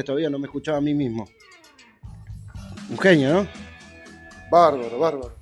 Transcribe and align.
todavía 0.00 0.30
no 0.30 0.38
me 0.38 0.46
escuchaba 0.46 0.78
a 0.78 0.80
mí 0.80 0.94
mismo. 0.94 1.28
Un 2.88 2.98
genio, 2.98 3.32
¿no? 3.34 3.48
Bárbaro, 4.50 4.98
bárbaro. 4.98 5.32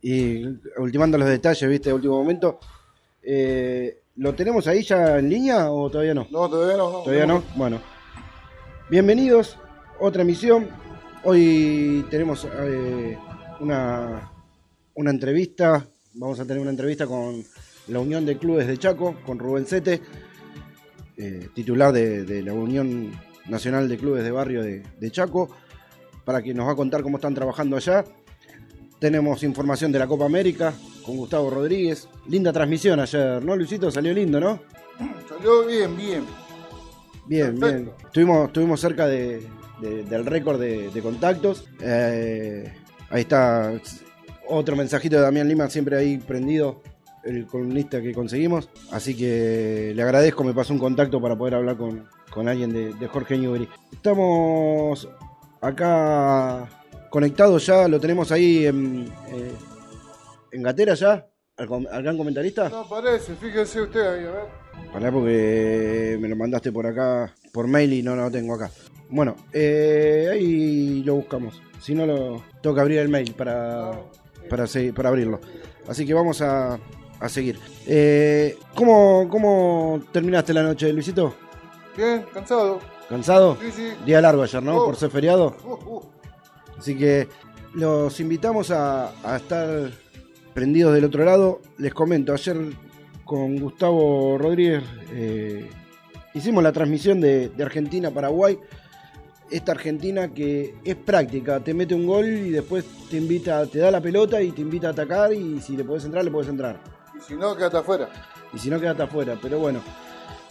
Y 0.00 0.44
ultimando 0.78 1.18
los 1.18 1.28
detalles, 1.28 1.68
viste, 1.68 1.90
de 1.90 1.94
último 1.94 2.16
momento. 2.16 2.58
Eh, 3.22 4.00
¿Lo 4.16 4.34
tenemos 4.34 4.66
ahí 4.66 4.82
ya 4.82 5.18
en 5.18 5.28
línea 5.28 5.70
o 5.70 5.90
todavía 5.90 6.14
no? 6.14 6.26
No, 6.30 6.48
todavía 6.48 6.76
no. 6.78 6.90
no 6.90 6.98
¿Todavía 7.02 7.26
no? 7.26 7.42
Bueno. 7.54 7.80
Bienvenidos, 8.88 9.58
otra 10.00 10.22
emisión. 10.22 10.68
Hoy 11.24 12.06
tenemos 12.10 12.48
eh, 12.50 13.18
una, 13.60 14.32
una 14.94 15.10
entrevista. 15.10 15.86
Vamos 16.14 16.40
a 16.40 16.46
tener 16.46 16.62
una 16.62 16.70
entrevista 16.70 17.06
con 17.06 17.44
la 17.88 17.98
Unión 17.98 18.24
de 18.24 18.38
Clubes 18.38 18.66
de 18.66 18.78
Chaco, 18.78 19.16
con 19.26 19.38
Rubén 19.38 19.66
Sete, 19.66 20.00
eh, 21.18 21.48
titular 21.54 21.92
de, 21.92 22.24
de 22.24 22.42
la 22.42 22.54
Unión 22.54 23.12
Nacional 23.48 23.88
de 23.88 23.96
Clubes 23.96 24.24
de 24.24 24.30
Barrio 24.30 24.62
de, 24.62 24.82
de 24.98 25.10
Chaco, 25.10 25.48
para 26.24 26.42
que 26.42 26.52
nos 26.54 26.66
va 26.66 26.72
a 26.72 26.76
contar 26.76 27.02
cómo 27.02 27.16
están 27.18 27.34
trabajando 27.34 27.76
allá. 27.76 28.04
Tenemos 28.98 29.42
información 29.44 29.92
de 29.92 29.98
la 30.00 30.06
Copa 30.06 30.24
América 30.26 30.72
con 31.04 31.16
Gustavo 31.16 31.50
Rodríguez. 31.50 32.08
Linda 32.28 32.52
transmisión 32.52 32.98
ayer, 33.00 33.42
¿no, 33.44 33.54
Luisito? 33.56 33.90
Salió 33.90 34.12
lindo, 34.12 34.40
¿no? 34.40 34.60
Salió 35.28 35.64
bien, 35.66 35.96
bien. 35.96 36.24
Bien, 37.26 37.58
Perfecto. 37.58 37.94
bien. 37.96 38.06
Estuvimos, 38.06 38.46
estuvimos 38.48 38.80
cerca 38.80 39.06
de, 39.06 39.42
de- 39.80 40.02
del 40.04 40.26
récord 40.26 40.58
de, 40.60 40.90
de 40.90 41.00
contactos. 41.02 41.68
Eh, 41.80 42.72
ahí 43.10 43.20
está 43.20 43.72
otro 44.48 44.74
mensajito 44.76 45.16
de 45.16 45.22
Damián 45.22 45.46
Lima, 45.48 45.68
siempre 45.70 45.96
ahí 45.96 46.18
prendido, 46.18 46.82
el 47.22 47.46
columnista 47.46 48.00
que 48.02 48.12
conseguimos. 48.12 48.68
Así 48.90 49.14
que 49.16 49.92
le 49.94 50.02
agradezco, 50.02 50.42
me 50.42 50.54
pasó 50.54 50.72
un 50.72 50.78
contacto 50.80 51.20
para 51.20 51.36
poder 51.36 51.54
hablar 51.54 51.76
con, 51.76 52.08
con 52.30 52.48
alguien 52.48 52.72
de, 52.72 52.94
de 52.94 53.06
Jorge 53.08 53.38
Newbery. 53.38 53.68
Estamos 53.92 55.08
acá 55.60 56.68
conectados 57.10 57.66
ya, 57.66 57.88
lo 57.88 57.98
tenemos 58.00 58.30
ahí 58.32 58.66
en, 58.66 59.10
eh, 59.28 59.52
en 60.52 60.62
Gatera 60.62 60.94
ya, 60.94 61.26
al, 61.56 62.02
gran 62.02 62.16
comentarista. 62.16 62.68
No 62.68 62.88
parece, 62.88 63.34
fíjese 63.34 63.82
usted 63.82 64.00
ahí, 64.00 64.24
a 64.26 64.30
ver. 64.30 64.68
Pará 64.92 65.10
porque 65.10 66.16
me 66.20 66.28
lo 66.28 66.36
mandaste 66.36 66.70
por 66.72 66.86
acá, 66.86 67.34
por 67.52 67.66
mail 67.66 67.92
y 67.92 68.02
no 68.02 68.14
lo 68.14 68.30
tengo 68.30 68.54
acá. 68.54 68.70
Bueno, 69.10 69.36
eh, 69.52 70.28
ahí 70.30 71.02
lo 71.02 71.16
buscamos. 71.16 71.60
Si 71.80 71.94
no, 71.94 72.06
lo 72.06 72.42
tengo 72.62 72.74
que 72.74 72.80
abrir 72.80 72.98
el 72.98 73.08
mail 73.08 73.34
para, 73.34 73.92
para, 74.48 74.66
para 74.94 75.08
abrirlo. 75.08 75.40
Así 75.88 76.04
que 76.04 76.14
vamos 76.14 76.42
a, 76.42 76.78
a 77.18 77.28
seguir. 77.28 77.58
Eh, 77.86 78.56
¿cómo, 78.74 79.26
¿Cómo 79.30 80.02
terminaste 80.12 80.52
la 80.52 80.62
noche, 80.62 80.92
Luisito? 80.92 81.34
Bien, 81.98 82.24
cansado. 82.32 82.78
¿Cansado? 83.08 83.58
Sí, 83.60 83.72
sí. 83.72 83.92
Día 84.06 84.20
largo 84.20 84.44
ayer, 84.44 84.62
¿no? 84.62 84.76
Oh. 84.76 84.86
Por 84.86 84.94
ser 84.94 85.10
feriado. 85.10 85.56
Uh, 85.64 85.96
uh. 85.96 86.02
Así 86.78 86.96
que 86.96 87.26
los 87.74 88.20
invitamos 88.20 88.70
a, 88.70 89.10
a 89.24 89.36
estar 89.36 89.90
prendidos 90.54 90.94
del 90.94 91.06
otro 91.06 91.24
lado. 91.24 91.60
Les 91.76 91.92
comento, 91.92 92.32
ayer 92.32 92.56
con 93.24 93.58
Gustavo 93.58 94.38
Rodríguez 94.38 94.84
eh, 95.10 95.68
hicimos 96.34 96.62
la 96.62 96.70
transmisión 96.70 97.20
de, 97.20 97.48
de 97.48 97.62
Argentina-Paraguay. 97.64 98.60
Esta 99.50 99.72
Argentina 99.72 100.32
que 100.32 100.76
es 100.84 100.94
práctica, 100.94 101.58
te 101.58 101.74
mete 101.74 101.96
un 101.96 102.06
gol 102.06 102.26
y 102.26 102.50
después 102.50 102.84
te 103.10 103.16
invita, 103.16 103.66
te 103.66 103.80
da 103.80 103.90
la 103.90 104.00
pelota 104.00 104.40
y 104.40 104.52
te 104.52 104.60
invita 104.60 104.86
a 104.86 104.90
atacar 104.92 105.32
y 105.32 105.60
si 105.60 105.76
le 105.76 105.82
puedes 105.82 106.04
entrar, 106.04 106.24
le 106.24 106.30
puedes 106.30 106.48
entrar. 106.48 106.78
Y 107.18 107.20
si 107.22 107.34
no, 107.34 107.56
quédate 107.56 107.78
afuera. 107.78 108.08
Y 108.52 108.58
si 108.60 108.70
no, 108.70 108.78
quédate 108.78 109.02
afuera. 109.02 109.36
Pero 109.42 109.58
bueno, 109.58 109.80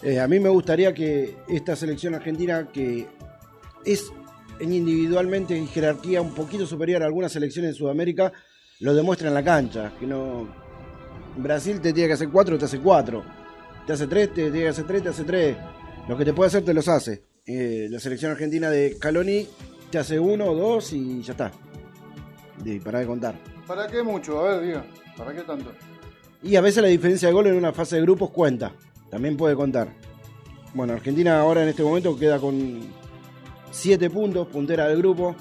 eh, 0.08 0.22
a 0.22 0.28
mí 0.30 0.40
me 0.40 0.48
gustaría 0.48 0.94
que 0.94 1.36
esta 1.50 1.76
selección 1.76 2.16
argentina, 2.16 2.70
que 2.72 3.08
es 3.84 4.10
en 4.58 4.72
individualmente 4.72 5.58
en 5.58 5.68
jerarquía 5.68 6.22
un 6.22 6.34
poquito 6.34 6.66
superior 6.66 7.04
a 7.04 7.08
algunas 7.08 7.34
selecciones 7.34 7.72
de 7.72 7.78
Sudamérica, 7.78 8.32
lo 8.80 8.96
demuestre 8.96 9.28
en 9.28 9.34
la 9.34 9.44
cancha. 9.44 9.92
Que 10.00 10.08
no. 10.08 10.48
Brasil 11.36 11.82
te 11.82 11.92
tiene 11.92 12.08
que 12.08 12.14
hacer 12.14 12.30
cuatro, 12.30 12.58
te 12.58 12.64
hace 12.64 12.80
cuatro. 12.80 13.22
Te 13.86 13.92
hace 13.92 14.08
tres, 14.08 14.30
te 14.30 14.44
tiene 14.44 14.62
que 14.62 14.68
hacer 14.70 14.88
tres, 14.88 15.04
te 15.04 15.10
hace 15.10 15.24
tres. 15.26 15.58
Lo 16.08 16.18
que 16.18 16.24
te 16.24 16.34
puede 16.34 16.48
hacer, 16.48 16.64
te 16.64 16.74
los 16.74 16.88
hace. 16.88 17.24
Eh, 17.46 17.88
la 17.90 18.00
selección 18.00 18.32
argentina 18.32 18.70
de 18.70 18.96
Caloni 18.98 19.46
te 19.92 19.98
hace 19.98 20.18
uno 20.18 20.54
dos 20.54 20.94
y 20.94 21.22
ya 21.22 21.34
está. 21.34 21.52
Y 22.64 22.80
para 22.80 23.00
de 23.00 23.08
contar. 23.08 23.36
¿Para 23.68 23.88
qué 23.88 24.02
mucho? 24.04 24.40
A 24.40 24.56
ver, 24.56 24.66
diga. 24.66 24.86
¿Para 25.18 25.34
qué 25.34 25.42
tanto? 25.42 25.74
Y 26.42 26.56
a 26.56 26.62
veces 26.62 26.82
la 26.82 26.88
diferencia 26.88 27.28
de 27.28 27.34
gol 27.34 27.48
en 27.48 27.56
una 27.56 27.74
fase 27.74 27.98
de 27.98 28.04
grupos 28.04 28.30
cuenta. 28.30 28.72
También 29.10 29.38
puede 29.38 29.56
contar. 29.56 29.90
Bueno, 30.74 30.94
Argentina 30.94 31.40
ahora 31.40 31.64
en 31.64 31.70
este 31.70 31.84
momento 31.84 32.18
queda 32.18 32.40
con 32.40 32.82
7 33.72 34.10
puntos, 34.10 34.48
puntera 34.48 34.88
del 34.88 34.98
grupo. 34.98 35.36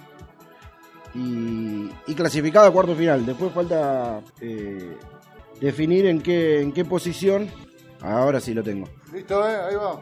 Y, 1.15 1.91
y 2.07 2.15
clasificada 2.15 2.69
a 2.69 2.71
cuarto 2.71 2.95
final. 2.95 3.25
Después 3.25 3.53
falta 3.53 4.21
eh, 4.41 4.97
definir 5.61 6.07
en 6.07 6.21
qué, 6.21 6.61
en 6.61 6.73
qué 6.73 6.85
posición. 6.85 7.49
Ahora 8.01 8.41
sí 8.41 8.55
lo 8.55 8.63
tengo. 8.63 8.87
¿Listo, 9.13 9.49
eh? 9.49 9.57
Ahí 9.69 9.75
va. 9.75 10.01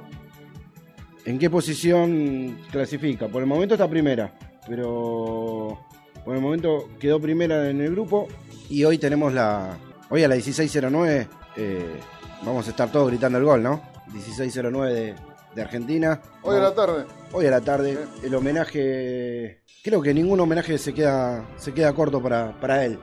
¿En 1.25 1.38
qué 1.38 1.48
posición 1.48 2.58
clasifica? 2.70 3.28
Por 3.28 3.42
el 3.42 3.48
momento 3.48 3.75
está 3.75 3.88
primera, 3.88 4.34
pero 4.69 5.78
por 6.25 6.34
el 6.34 6.42
momento 6.42 6.91
quedó 6.98 7.19
primera 7.19 7.70
en 7.70 7.81
el 7.81 7.91
grupo 7.92 8.28
y 8.69 8.84
hoy 8.84 8.98
tenemos 8.98 9.32
la... 9.32 9.78
Hoy 10.10 10.22
a 10.22 10.28
la 10.28 10.36
16.09 10.36 11.26
eh, 11.56 12.00
vamos 12.44 12.66
a 12.66 12.71
estar 12.71 12.91
todos 12.91 13.09
gritando 13.09 13.38
el 13.38 13.44
gol, 13.44 13.62
¿no? 13.62 13.81
16.09 14.12 14.93
de, 14.93 15.15
de 15.55 15.62
Argentina. 15.62 16.21
Hoy 16.43 16.56
a 16.56 16.60
la 16.60 16.75
tarde. 16.75 17.05
Hoy 17.32 17.47
a 17.47 17.50
la 17.50 17.60
tarde, 17.60 17.99
el 18.22 18.34
homenaje... 18.34 19.62
Creo 19.82 20.00
que 20.00 20.15
ningún 20.15 20.41
homenaje 20.41 20.78
se 20.78 20.94
queda, 20.94 21.44
se 21.56 21.75
queda 21.75 21.93
corto 21.93 22.22
para, 22.22 22.59
para 22.59 22.84
él, 22.84 22.99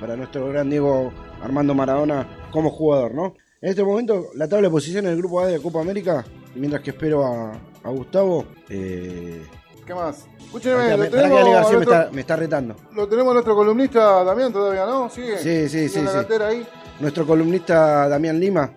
para 0.00 0.16
nuestro 0.16 0.48
gran 0.48 0.70
Diego 0.70 1.12
Armando 1.42 1.74
Maradona 1.74 2.48
como 2.50 2.70
jugador, 2.70 3.14
¿no? 3.14 3.34
En 3.60 3.68
este 3.70 3.84
momento, 3.84 4.28
la 4.34 4.48
tabla 4.48 4.68
de 4.68 4.72
posiciones 4.72 5.10
del 5.10 5.18
Grupo 5.18 5.40
A 5.40 5.46
de 5.46 5.58
la 5.58 5.62
Copa 5.62 5.80
América, 5.82 6.24
mientras 6.54 6.82
que 6.82 6.90
espero 6.90 7.26
a, 7.26 7.52
a 7.84 7.90
Gustavo. 7.90 8.46
Eh, 8.70 9.44
¿Qué 9.86 9.94
más? 9.94 10.24
Escúcheme, 10.46 10.96
me- 10.96 11.10
nuestro, 11.10 11.80
está, 11.82 12.08
me 12.10 12.20
está 12.22 12.36
retando. 12.36 12.74
lo 12.94 13.06
tenemos 13.06 13.30
a 13.32 13.34
nuestro 13.34 13.54
columnista 13.54 14.24
Damián 14.24 14.50
todavía, 14.52 14.86
¿no? 14.86 15.10
¿Sigue? 15.10 15.36
Sí, 15.38 15.68
sí, 15.68 15.68
¿Sigue 15.68 15.88
sí, 15.90 15.98
en 15.98 16.04
la 16.06 16.12
sí. 16.12 16.34
ahí? 16.42 16.66
Nuestro 17.02 17.26
columnista 17.26 18.08
Damián 18.08 18.38
Lima, 18.38 18.72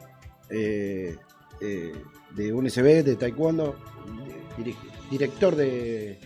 eh, 0.49 1.15
eh, 1.61 1.93
de 2.31 2.51
UNSB, 2.51 3.03
de 3.03 3.15
Taekwondo, 3.17 3.75
director 5.11 5.55
de, 5.55 6.17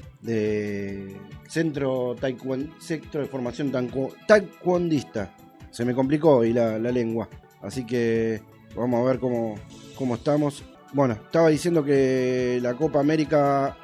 Centro, 1.50 2.16
Taekwondo, 2.18 2.74
Centro 2.80 3.20
de 3.20 3.28
Formación 3.28 3.70
Taekwo- 3.74 4.14
Taekwondista. 4.26 5.36
Se 5.72 5.84
me 5.84 5.94
complicó 5.94 6.38
hoy 6.38 6.54
la, 6.54 6.80
la 6.80 6.90
lengua, 6.90 7.28
así 7.62 7.86
que 7.86 8.42
vamos 8.78 9.02
a 9.02 9.04
ver 9.04 9.20
cómo, 9.20 9.56
cómo 9.98 10.16
estamos. 10.16 10.64
Bueno, 10.94 11.16
estaba 11.16 11.50
diciendo 11.50 11.84
que 11.84 12.60
la 12.62 12.76
Copa 12.76 13.02
América 13.02 13.76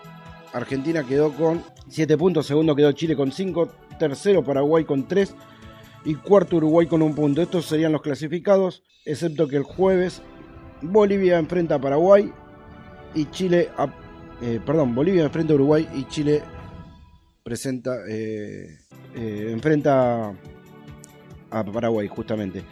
Argentina 0.53 1.03
quedó 1.05 1.33
con 1.33 1.61
7 1.89 2.17
puntos, 2.17 2.47
segundo 2.47 2.77
quedó 2.77 2.93
Chile 2.93 3.13
con 3.17 3.33
5, 3.33 3.67
tercero 3.99 4.41
Paraguay 4.41 4.85
con 4.85 5.05
3 5.05 5.35
y 6.05 6.15
cuarto 6.15 6.57
Uruguay 6.57 6.87
con 6.87 7.01
un 7.01 7.13
punto. 7.15 7.41
Estos 7.41 7.65
serían 7.65 7.91
los 7.91 8.01
clasificados, 8.01 8.83
excepto 9.03 9.47
que 9.47 9.57
el 9.57 9.63
jueves 9.63 10.21
Bolivia 10.81 11.39
enfrenta 11.39 11.75
a 11.75 11.81
Paraguay 11.81 12.31
y 13.13 13.25
Chile, 13.31 13.69
eh, 14.41 14.59
perdón, 14.65 14.93
Bolivia 14.93 15.23
enfrenta 15.23 15.53
a 15.53 15.55
Uruguay 15.55 15.87
y 15.93 16.05
Chile 16.05 16.43
presenta, 17.43 17.97
eh, 18.07 18.77
eh, 19.15 19.49
enfrenta 19.51 20.33
a 21.49 21.63
Paraguay 21.63 22.07
justamente. 22.07 22.63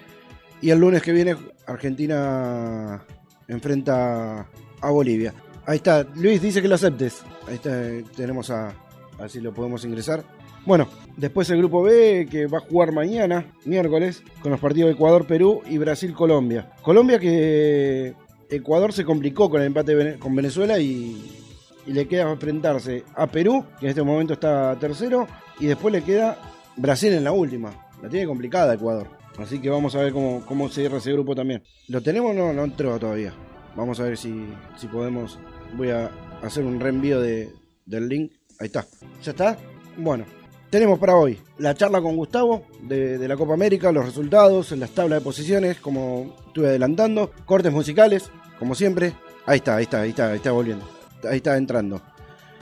Y 0.61 0.69
el 0.69 0.79
lunes 0.79 1.01
que 1.01 1.11
viene 1.11 1.35
Argentina 1.65 3.03
enfrenta 3.47 4.47
a 4.81 4.89
Bolivia. 4.91 5.33
Ahí 5.65 5.77
está, 5.77 6.03
Luis 6.15 6.41
dice 6.41 6.61
que 6.61 6.67
lo 6.67 6.75
aceptes. 6.75 7.23
Ahí 7.47 7.55
está, 7.55 7.71
tenemos 8.15 8.49
a, 8.49 8.69
a 8.69 9.21
ver 9.21 9.29
si 9.29 9.41
lo 9.41 9.53
podemos 9.53 9.83
ingresar. 9.85 10.23
Bueno, 10.65 10.87
después 11.17 11.49
el 11.49 11.59
grupo 11.59 11.83
B 11.83 12.27
que 12.29 12.47
va 12.47 12.59
a 12.59 12.61
jugar 12.61 12.91
mañana, 12.91 13.45
miércoles, 13.65 14.23
con 14.41 14.51
los 14.51 14.59
partidos 14.59 14.89
de 14.89 14.93
Ecuador-Perú 14.93 15.61
y 15.69 15.77
Brasil-Colombia. 15.77 16.71
Colombia 16.81 17.19
que 17.19 18.13
Ecuador 18.49 18.93
se 18.93 19.05
complicó 19.05 19.49
con 19.49 19.61
el 19.61 19.67
empate 19.67 20.17
con 20.19 20.35
Venezuela 20.35 20.79
y, 20.79 21.41
y 21.85 21.93
le 21.93 22.07
queda 22.07 22.31
enfrentarse 22.31 23.03
a 23.15 23.27
Perú, 23.27 23.65
que 23.79 23.85
en 23.87 23.89
este 23.89 24.03
momento 24.03 24.33
está 24.33 24.77
tercero, 24.79 25.27
y 25.59 25.67
después 25.67 25.91
le 25.91 26.03
queda 26.03 26.37
Brasil 26.75 27.13
en 27.13 27.23
la 27.23 27.31
última. 27.31 27.73
La 28.01 28.09
tiene 28.09 28.25
complicada 28.25 28.73
Ecuador. 28.73 29.07
Así 29.37 29.59
que 29.59 29.69
vamos 29.69 29.95
a 29.95 29.99
ver 29.99 30.13
cómo, 30.13 30.43
cómo 30.45 30.69
cierra 30.69 30.97
ese 30.97 31.11
grupo 31.11 31.35
también. 31.35 31.63
¿Lo 31.87 32.01
tenemos 32.01 32.31
o 32.31 32.33
no? 32.33 32.53
No 32.53 32.63
entró 32.63 32.99
todavía. 32.99 33.33
Vamos 33.75 33.99
a 33.99 34.03
ver 34.03 34.17
si, 34.17 34.45
si 34.77 34.87
podemos. 34.87 35.39
Voy 35.75 35.89
a 35.89 36.11
hacer 36.43 36.63
un 36.63 36.79
reenvío 36.79 37.19
de, 37.19 37.49
del 37.85 38.07
link. 38.09 38.31
Ahí 38.59 38.67
está. 38.67 38.85
¿Ya 39.23 39.31
está? 39.31 39.57
Bueno. 39.97 40.25
Tenemos 40.73 40.97
para 40.97 41.15
hoy 41.15 41.37
la 41.59 41.75
charla 41.75 42.01
con 42.01 42.15
Gustavo 42.15 42.63
de, 42.81 43.19
de 43.19 43.27
la 43.27 43.37
Copa 43.37 43.53
América, 43.53 43.91
los 43.91 44.05
resultados, 44.05 44.71
las 44.71 44.89
tablas 44.89 45.19
de 45.19 45.23
posiciones, 45.23 45.79
como 45.79 46.33
estuve 46.47 46.69
adelantando, 46.69 47.29
cortes 47.45 47.71
musicales, 47.71 48.31
como 48.57 48.73
siempre. 48.73 49.13
Ahí 49.45 49.57
está, 49.57 49.75
ahí 49.75 49.83
está, 49.83 50.01
ahí 50.01 50.09
está, 50.09 50.31
ahí 50.31 50.37
está 50.37 50.51
volviendo. 50.51 50.83
Ahí 51.29 51.37
está 51.37 51.57
entrando. 51.57 52.01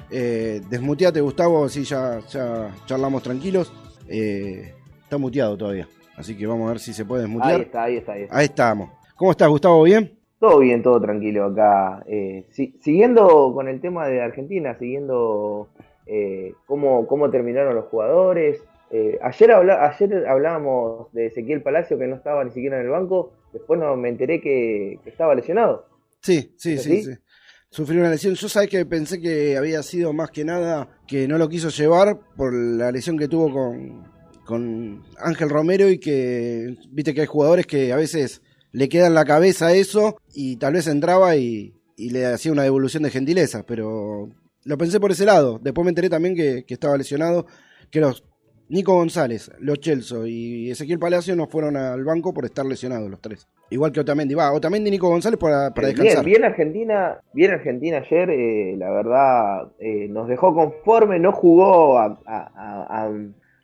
Eh, 0.10 0.62
desmuteate, 0.70 1.22
Gustavo, 1.22 1.64
así 1.64 1.86
ya, 1.86 2.20
ya 2.30 2.76
charlamos 2.86 3.24
tranquilos. 3.24 3.72
Eh, 4.10 4.74
está 5.04 5.18
muteado 5.18 5.56
todavía, 5.56 5.88
así 6.18 6.36
que 6.36 6.46
vamos 6.46 6.66
a 6.68 6.72
ver 6.72 6.80
si 6.82 6.94
se 6.94 7.06
puede 7.06 7.22
desmutear. 7.22 7.56
Ahí 7.56 7.62
está, 7.62 7.84
ahí 7.84 7.96
está, 7.96 8.12
ahí 8.12 8.24
está. 8.24 8.38
Ahí 8.38 8.46
estamos. 8.46 8.90
¿Cómo 9.16 9.32
estás, 9.32 9.48
Gustavo? 9.48 9.84
¿Bien? 9.84 10.18
Todo 10.38 10.60
bien, 10.60 10.84
todo 10.84 11.00
tranquilo 11.00 11.46
acá. 11.46 12.04
Eh, 12.08 12.48
si- 12.50 12.76
siguiendo 12.82 13.54
con 13.54 13.70
el 13.70 13.80
tema 13.80 14.08
de 14.08 14.22
Argentina, 14.22 14.76
siguiendo 14.80 15.70
eh, 16.14 16.54
cómo, 16.66 17.08
cómo 17.08 17.30
terminaron 17.32 17.74
los 17.76 17.86
jugadores. 17.86 18.62
Eh, 18.92 19.18
ayer, 19.22 19.52
habla- 19.52 19.88
ayer 19.88 20.28
hablábamos 20.28 21.12
de 21.14 21.28
Ezequiel 21.28 21.62
Palacio 21.64 21.98
que 21.98 22.08
no 22.08 22.16
estaba 22.18 22.44
ni 22.44 22.52
siquiera 22.52 22.78
en 22.80 22.84
el 22.86 22.90
banco. 22.92 23.32
Después 23.54 23.80
no, 23.80 23.96
me 23.96 24.10
enteré 24.10 24.42
que, 24.42 25.00
que 25.04 25.10
estaba 25.10 25.34
lesionado. 25.36 25.86
Sí, 26.22 26.54
sí, 26.58 26.74
¿Es 26.74 26.84
sí, 26.84 27.04
sí. 27.04 27.12
Sufrió 27.70 28.02
una 28.02 28.10
lesión. 28.10 28.34
Yo 28.36 28.50
sabés 28.50 28.70
que 28.70 28.86
pensé 28.86 29.22
que 29.22 29.56
había 29.56 29.82
sido 29.82 30.12
más 30.12 30.30
que 30.30 30.44
nada 30.44 30.90
que 31.08 31.26
no 31.30 31.38
lo 31.38 31.48
quiso 31.48 31.70
llevar 31.70 32.20
por 32.36 32.54
la 32.54 32.92
lesión 32.92 33.18
que 33.18 33.30
tuvo 33.30 33.50
con, 33.50 34.04
con 34.46 35.04
Ángel 35.18 35.50
Romero 35.50 35.90
y 35.90 35.98
que, 35.98 36.76
viste 36.90 37.14
que 37.14 37.22
hay 37.22 37.28
jugadores 37.28 37.66
que 37.66 37.94
a 37.94 37.96
veces 37.96 38.42
le 38.74 38.90
queda 38.90 39.08
en 39.08 39.14
la 39.14 39.24
cabeza 39.24 39.74
eso 39.74 40.18
y 40.34 40.58
tal 40.58 40.74
vez 40.74 40.88
entraba 40.88 41.38
y, 41.38 41.74
y 41.96 42.10
le 42.10 42.26
hacía 42.26 42.52
una 42.52 42.64
devolución 42.64 43.04
de 43.04 43.10
gentileza, 43.10 43.64
pero 43.66 44.28
lo 44.66 44.78
pensé 44.78 45.00
por 45.00 45.12
ese 45.12 45.26
lado. 45.26 45.60
Después 45.62 45.84
me 45.86 45.90
enteré 45.90 46.10
también 46.10 46.36
que, 46.36 46.64
que 46.66 46.74
estaba 46.74 46.98
lesionado, 46.98 47.46
que 47.90 48.00
los 48.00 48.26
Nico 48.70 48.94
González, 48.94 49.52
Los 49.60 49.80
Chelso 49.82 50.26
y 50.26 50.72
Ezequiel 50.72 50.98
Palacio 50.98 51.36
no 51.36 51.48
fueron 51.48 51.76
al 51.76 52.06
banco 52.06 52.34
por 52.34 52.46
estar 52.46 52.66
lesionados 52.66 53.10
los 53.10 53.20
tres. 53.20 53.46
Igual 53.70 53.92
que 53.92 54.00
Otamendi. 54.00 54.34
Va, 54.34 54.54
Otamendi 54.54 54.88
y 54.88 54.92
Nico 54.92 55.10
González 55.10 55.38
para, 55.38 55.74
para 55.74 55.88
bien, 55.90 55.98
descansar. 56.00 56.26
bien 56.26 56.46
Argentina, 56.46 57.20
bien 57.34 57.52
Argentina 57.52 57.98
ayer, 57.98 58.30
eh, 58.30 58.76
la 58.78 58.92
verdad, 58.92 59.72
eh, 59.80 60.08
nos 60.10 60.30
dejó 60.30 60.54
conforme, 60.56 61.20
no 61.20 61.34
jugó 61.34 61.98
a, 62.00 62.06
a- 62.26 62.52
a- 62.56 63.06
a- 63.08 63.12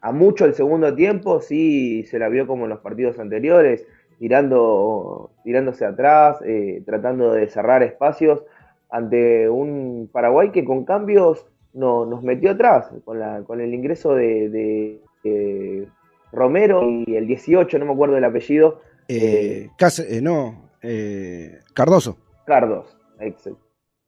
a 0.01 0.11
mucho 0.11 0.43
el 0.45 0.53
segundo 0.55 0.93
tiempo, 0.93 1.39
sí 1.41 2.03
se 2.03 2.19
la 2.19 2.27
vio 2.27 2.45
como 2.45 2.65
en 2.65 2.69
los 2.71 2.79
partidos 2.79 3.17
anteriores, 3.17 3.85
tirando, 4.19 5.31
tirándose 5.43 5.85
atrás, 5.85 6.37
eh, 6.45 6.83
tratando 6.85 7.33
de 7.33 7.47
cerrar 7.47 7.81
espacios 7.83 8.43
ante 8.89 9.49
un 9.49 10.09
Paraguay 10.11 10.51
que 10.51 10.63
con 10.65 10.85
cambios 10.85 11.45
no, 11.73 12.05
nos 12.05 12.23
metió 12.23 12.51
atrás, 12.51 12.89
con, 13.05 13.19
la, 13.19 13.43
con 13.43 13.61
el 13.61 13.73
ingreso 13.73 14.15
de, 14.15 14.49
de- 14.49 15.01
de 15.23 15.87
Romero 16.31 16.83
y 16.89 17.15
el 17.15 17.27
18, 17.27 17.77
no 17.79 17.85
me 17.85 17.93
acuerdo 17.93 18.15
del 18.15 18.23
apellido, 18.25 18.81
Eh, 19.09 19.69
Cáce- 19.77 20.17
eh, 20.17 20.21
no, 20.21 20.69
eh, 20.81 21.59
Cardoso. 21.73 22.17
Cardos, 22.45 22.97
ex- 23.19 23.49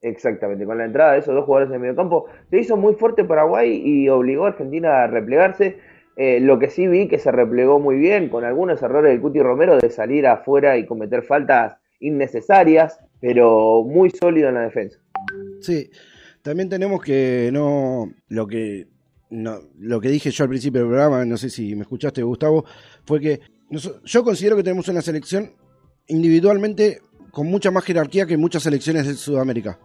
exactamente. 0.01 0.65
Con 0.65 0.77
la 0.77 0.85
entrada 0.85 1.13
de 1.13 1.19
esos 1.19 1.33
dos 1.35 1.45
jugadores 1.45 1.69
en 1.69 1.75
el 1.75 1.81
mediocampo, 1.81 2.25
se 2.49 2.59
hizo 2.59 2.77
muy 2.77 2.93
fuerte 2.95 3.23
Paraguay 3.23 3.81
y 3.83 4.09
obligó 4.09 4.45
a 4.45 4.49
Argentina 4.49 5.03
a 5.03 5.07
replegarse. 5.07 5.77
Eh, 6.15 6.39
lo 6.41 6.59
que 6.59 6.69
sí 6.69 6.87
vi 6.87 7.07
que 7.07 7.17
se 7.17 7.31
replegó 7.31 7.79
muy 7.79 7.95
bien, 7.97 8.27
con 8.29 8.43
algunos 8.43 8.81
errores 8.83 9.11
del 9.11 9.21
Cuti 9.21 9.41
Romero 9.41 9.77
de 9.77 9.89
salir 9.89 10.27
afuera 10.27 10.75
y 10.77 10.85
cometer 10.85 11.23
faltas 11.23 11.77
innecesarias, 11.99 12.99
pero 13.19 13.83
muy 13.83 14.09
sólido 14.09 14.49
en 14.49 14.55
la 14.55 14.61
defensa. 14.61 14.99
Sí, 15.61 15.89
también 16.41 16.69
tenemos 16.69 17.01
que 17.01 17.49
no 17.51 18.11
lo 18.27 18.47
que 18.47 18.87
no, 19.29 19.59
lo 19.77 20.01
que 20.01 20.09
dije 20.09 20.31
yo 20.31 20.43
al 20.43 20.49
principio 20.49 20.81
del 20.81 20.89
programa, 20.89 21.23
no 21.25 21.37
sé 21.37 21.49
si 21.49 21.75
me 21.75 21.81
escuchaste 21.81 22.23
Gustavo, 22.23 22.65
fue 23.05 23.19
que 23.19 23.41
yo 24.03 24.23
considero 24.23 24.55
que 24.55 24.63
tenemos 24.63 24.87
una 24.87 25.01
selección 25.01 25.51
individualmente 26.07 27.01
con 27.31 27.47
mucha 27.47 27.69
más 27.69 27.83
jerarquía 27.83 28.25
que 28.25 28.37
muchas 28.37 28.63
selecciones 28.63 29.05
de 29.05 29.13
Sudamérica, 29.13 29.79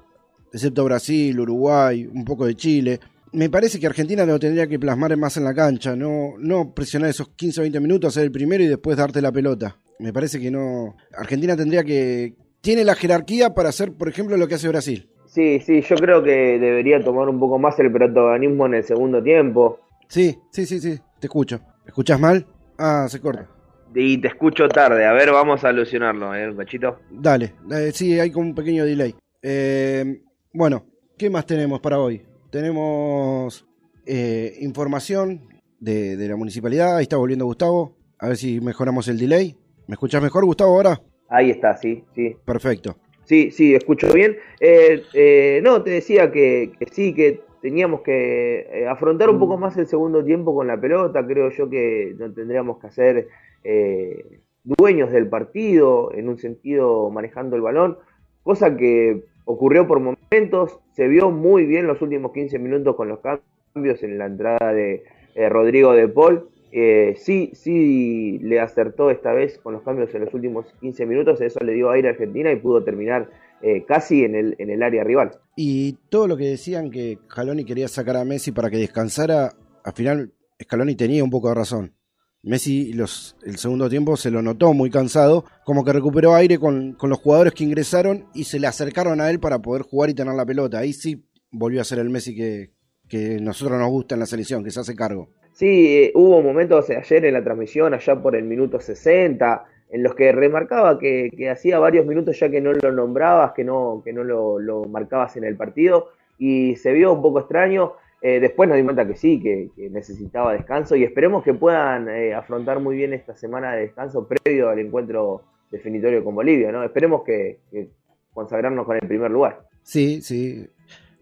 excepto 0.52 0.84
Brasil, 0.84 1.38
Uruguay, 1.38 2.06
un 2.06 2.25
poco 2.25 2.46
de 2.46 2.55
Chile. 2.55 3.00
Me 3.32 3.50
parece 3.50 3.78
que 3.78 3.87
Argentina 3.87 4.25
lo 4.25 4.38
tendría 4.38 4.67
que 4.67 4.78
plasmar 4.78 5.14
más 5.17 5.37
en 5.37 5.44
la 5.44 5.55
cancha, 5.55 5.94
no, 5.94 6.34
no 6.38 6.72
presionar 6.72 7.10
esos 7.10 7.28
15 7.31 7.60
o 7.60 7.62
20 7.62 7.81
minutos, 7.81 8.14
hacer 8.14 8.25
el 8.25 8.32
primero 8.32 8.64
y 8.64 8.69
después 8.69 8.96
darte 8.96 9.20
la 9.20 9.32
pelota. 9.32 9.76
Me 9.99 10.12
parece 10.12 10.41
que 10.41 10.50
no. 10.50 10.96
Argentina 11.17 11.56
tendría 11.56 11.85
que. 11.85 12.35
Tiene 12.61 12.85
la 12.85 12.94
jerarquía 12.94 13.55
para 13.55 13.69
hacer, 13.69 13.93
por 13.93 14.08
ejemplo, 14.08 14.37
lo 14.37 14.49
que 14.49 14.55
hace 14.55 14.69
Brasil. 14.69 15.11
Sí, 15.26 15.61
sí, 15.61 15.82
yo 15.82 15.96
creo 15.96 16.23
que 16.23 16.58
debería 16.58 17.02
tomar 17.02 17.29
un 17.29 17.38
poco 17.38 17.58
más 17.58 17.79
el 17.81 17.91
protagonismo 17.93 18.67
en 18.67 18.75
el 18.75 18.85
segundo 18.85 19.23
tiempo. 19.23 19.81
Sí, 20.08 20.38
sí, 20.50 20.64
sí, 20.64 20.81
sí, 20.81 20.99
te 21.19 21.26
escucho. 21.26 21.58
¿Me 21.85 21.88
escuchás 21.88 22.20
mal? 22.20 22.46
Ah, 22.79 23.06
se 23.08 23.20
corta. 23.20 23.49
Y 23.94 24.19
te 24.19 24.29
escucho 24.29 24.69
tarde, 24.69 25.05
a 25.06 25.12
ver, 25.12 25.31
vamos 25.31 25.62
a 25.64 25.69
solucionarlo, 25.70 26.35
¿eh, 26.35 26.52
cachito? 26.56 26.99
Dale, 27.11 27.55
eh, 27.70 27.91
sí, 27.93 28.19
hay 28.19 28.31
como 28.31 28.49
un 28.49 28.55
pequeño 28.55 28.85
delay. 28.85 29.14
Eh, 29.43 30.23
bueno, 30.52 30.87
¿qué 31.19 31.31
más 31.31 31.46
tenemos 31.46 31.81
para 31.81 31.99
hoy? 32.00 32.23
Tenemos 32.50 33.67
eh, 34.06 34.56
información 34.61 35.49
de, 35.79 36.17
de 36.17 36.29
la 36.29 36.37
municipalidad, 36.37 36.96
ahí 36.96 37.02
está 37.02 37.17
volviendo 37.17 37.44
Gustavo, 37.44 37.96
a 38.19 38.29
ver 38.29 38.37
si 38.37 38.61
mejoramos 38.61 39.06
el 39.08 39.19
delay. 39.19 39.56
¿Me 39.86 39.94
escuchás 39.94 40.22
mejor, 40.22 40.44
Gustavo, 40.44 40.76
ahora? 40.76 41.00
Ahí 41.28 41.50
está, 41.50 41.76
sí, 41.76 42.04
sí. 42.14 42.36
Perfecto. 42.44 42.96
Sí, 43.25 43.50
sí, 43.50 43.75
escucho 43.75 44.12
bien. 44.12 44.36
Eh, 44.60 45.02
eh, 45.12 45.60
no, 45.62 45.82
te 45.82 45.90
decía 45.90 46.31
que, 46.31 46.72
que 46.78 46.86
sí, 46.86 47.14
que 47.14 47.42
teníamos 47.60 48.02
que 48.02 48.66
eh, 48.70 48.86
afrontar 48.86 49.31
un 49.31 49.38
poco 49.38 49.56
más 49.56 49.76
el 49.76 49.86
segundo 49.86 50.25
tiempo 50.25 50.54
con 50.54 50.66
la 50.66 50.81
pelota. 50.81 51.26
Creo 51.26 51.50
yo 51.50 51.69
que 51.69 52.14
no 52.19 52.32
tendríamos 52.32 52.78
que 52.78 52.86
hacer 52.86 53.28
eh, 53.62 54.40
dueños 54.62 55.10
del 55.10 55.28
partido, 55.28 56.12
en 56.14 56.28
un 56.28 56.38
sentido 56.38 57.10
manejando 57.10 57.56
el 57.56 57.62
balón, 57.62 57.98
cosa 58.42 58.76
que 58.76 59.25
ocurrió 59.44 59.86
por 59.86 60.00
momentos. 60.00 60.78
Se 60.92 61.08
vio 61.08 61.31
muy 61.31 61.66
bien 61.66 61.86
los 61.86 62.00
últimos 62.00 62.32
15 62.32 62.58
minutos 62.58 62.96
con 62.96 63.08
los 63.08 63.20
cambios 63.20 64.02
en 64.02 64.19
la 64.19 64.26
entrada 64.26 64.72
de 64.72 65.02
Rodrigo 65.50 65.92
de 65.92 66.08
Paul. 66.08 66.48
Eh, 66.76 67.15
sí, 67.17 67.53
sí 67.55 68.41
le 68.41 68.59
acertó 68.59 69.09
esta 69.09 69.32
vez 69.32 69.59
con 69.59 69.75
los 69.75 69.85
cambios 69.85 70.12
en 70.12 70.25
los 70.25 70.35
últimos 70.35 70.67
15 70.81 71.06
minutos, 71.06 71.41
eso 71.41 71.61
le 71.61 71.73
dio 71.73 71.88
aire 71.93 72.09
a 72.09 72.11
Argentina 72.11 72.50
y 72.50 72.56
pudo 72.56 72.82
terminar 72.82 73.31
eh, 73.62 73.85
casi 73.87 74.25
en 74.25 74.35
el, 74.35 74.56
en 74.59 74.71
el 74.71 74.82
área 74.82 75.05
rival. 75.05 75.38
Y 75.55 75.93
todo 76.09 76.26
lo 76.26 76.37
que 76.37 76.49
decían 76.49 76.91
que 76.91 77.21
Scaloni 77.31 77.65
quería 77.65 77.87
sacar 77.87 78.17
a 78.17 78.25
Messi 78.25 78.50
para 78.50 78.71
que 78.71 78.79
descansara, 78.79 79.53
al 79.85 79.93
final 79.93 80.32
Scaloni 80.61 80.97
tenía 80.97 81.23
un 81.23 81.31
poco 81.31 81.49
de 81.49 81.55
razón. 81.55 81.94
Messi 82.43 82.93
los, 82.93 83.37
el 83.44 83.56
segundo 83.56 83.88
tiempo 83.88 84.17
se 84.17 84.32
lo 84.32 84.43
notó 84.43 84.75
muy 84.75 84.91
cansado, 84.91 85.44
como 85.65 85.85
que 85.85 85.93
recuperó 85.93 86.35
aire 86.35 86.59
con, 86.59 86.94
con 86.94 87.09
los 87.09 87.20
jugadores 87.20 87.55
que 87.55 87.62
ingresaron 87.62 88.27
y 88.35 88.44
se 88.44 88.59
le 88.59 88.67
acercaron 88.67 89.20
a 89.20 89.31
él 89.31 89.38
para 89.38 89.61
poder 89.61 89.82
jugar 89.82 90.11
y 90.11 90.15
tener 90.15 90.35
la 90.35 90.44
pelota. 90.44 90.79
Ahí 90.79 90.93
sí 90.93 91.25
volvió 91.53 91.81
a 91.81 91.85
ser 91.85 92.00
el 92.00 92.11
Messi 92.11 92.35
que, 92.35 92.73
que 93.09 93.38
nosotros 93.41 93.79
nos 93.79 93.91
gusta 93.91 94.17
en 94.17 94.19
la 94.19 94.27
selección, 94.27 94.65
que 94.65 94.72
se 94.72 94.81
hace 94.81 94.96
cargo. 94.96 95.31
Sí, 95.55 95.99
eh, 95.99 96.13
hubo 96.17 96.43
momentos 96.43 96.91
ayer 96.91 97.25
en 97.25 97.34
la 97.34 97.44
transmisión, 97.44 97.94
allá 97.94 98.20
por 98.20 98.34
el 98.34 98.43
minuto 98.43 98.81
60, 98.81 99.65
en 99.91 100.03
los 100.03 100.17
que 100.17 100.32
remarcaba 100.32 100.99
que, 100.99 101.31
hacía 101.49 101.79
varios 101.79 102.05
minutos 102.06 102.41
ya 102.41 102.51
que 102.51 102.61
no 102.61 102.73
lo 102.73 102.91
nombrabas, 102.91 103.53
que 103.53 103.63
no, 103.63 104.03
que 104.05 104.13
no 104.13 104.25
lo, 104.25 104.58
lo 104.58 104.82
marcabas 104.84 105.37
en 105.37 105.44
el 105.44 105.56
partido, 105.56 106.08
y 106.39 106.75
se 106.75 106.93
vio 106.93 107.13
un 107.13 107.23
poco 107.23 107.39
extraño. 107.39 107.93
Eh, 108.20 108.41
después 108.41 108.69
nos 108.69 108.77
dimos 108.77 108.94
cuenta 108.94 109.06
que 109.06 109.17
sí, 109.17 109.41
que, 109.41 109.70
necesitaba 109.91 110.55
descanso, 110.55 110.96
y 110.96 111.05
esperemos 111.05 111.44
que 111.44 111.55
puedan 111.55 112.08
eh, 112.08 112.34
afrontar 112.34 112.81
muy 112.81 112.96
bien 112.96 113.13
esta 113.13 113.37
semana 113.37 113.75
de 113.75 113.82
descanso 113.82 114.27
previo 114.27 114.70
al 114.70 114.81
encuentro 114.81 115.43
definitorio 115.70 116.25
con 116.25 116.34
Bolivia, 116.34 116.73
¿no? 116.73 116.82
Esperemos 116.82 117.23
que, 117.23 117.61
que 117.70 117.91
consagrarnos 118.32 118.87
con 118.87 118.96
el 118.96 119.06
primer 119.06 119.31
lugar. 119.31 119.69
Sí, 119.84 120.20
sí. 120.20 120.67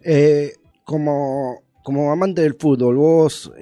Eh, 0.02 0.52
como, 0.84 1.60
como 1.84 2.10
amante 2.10 2.40
del 2.40 2.54
fútbol, 2.54 2.96
vos 2.96 3.52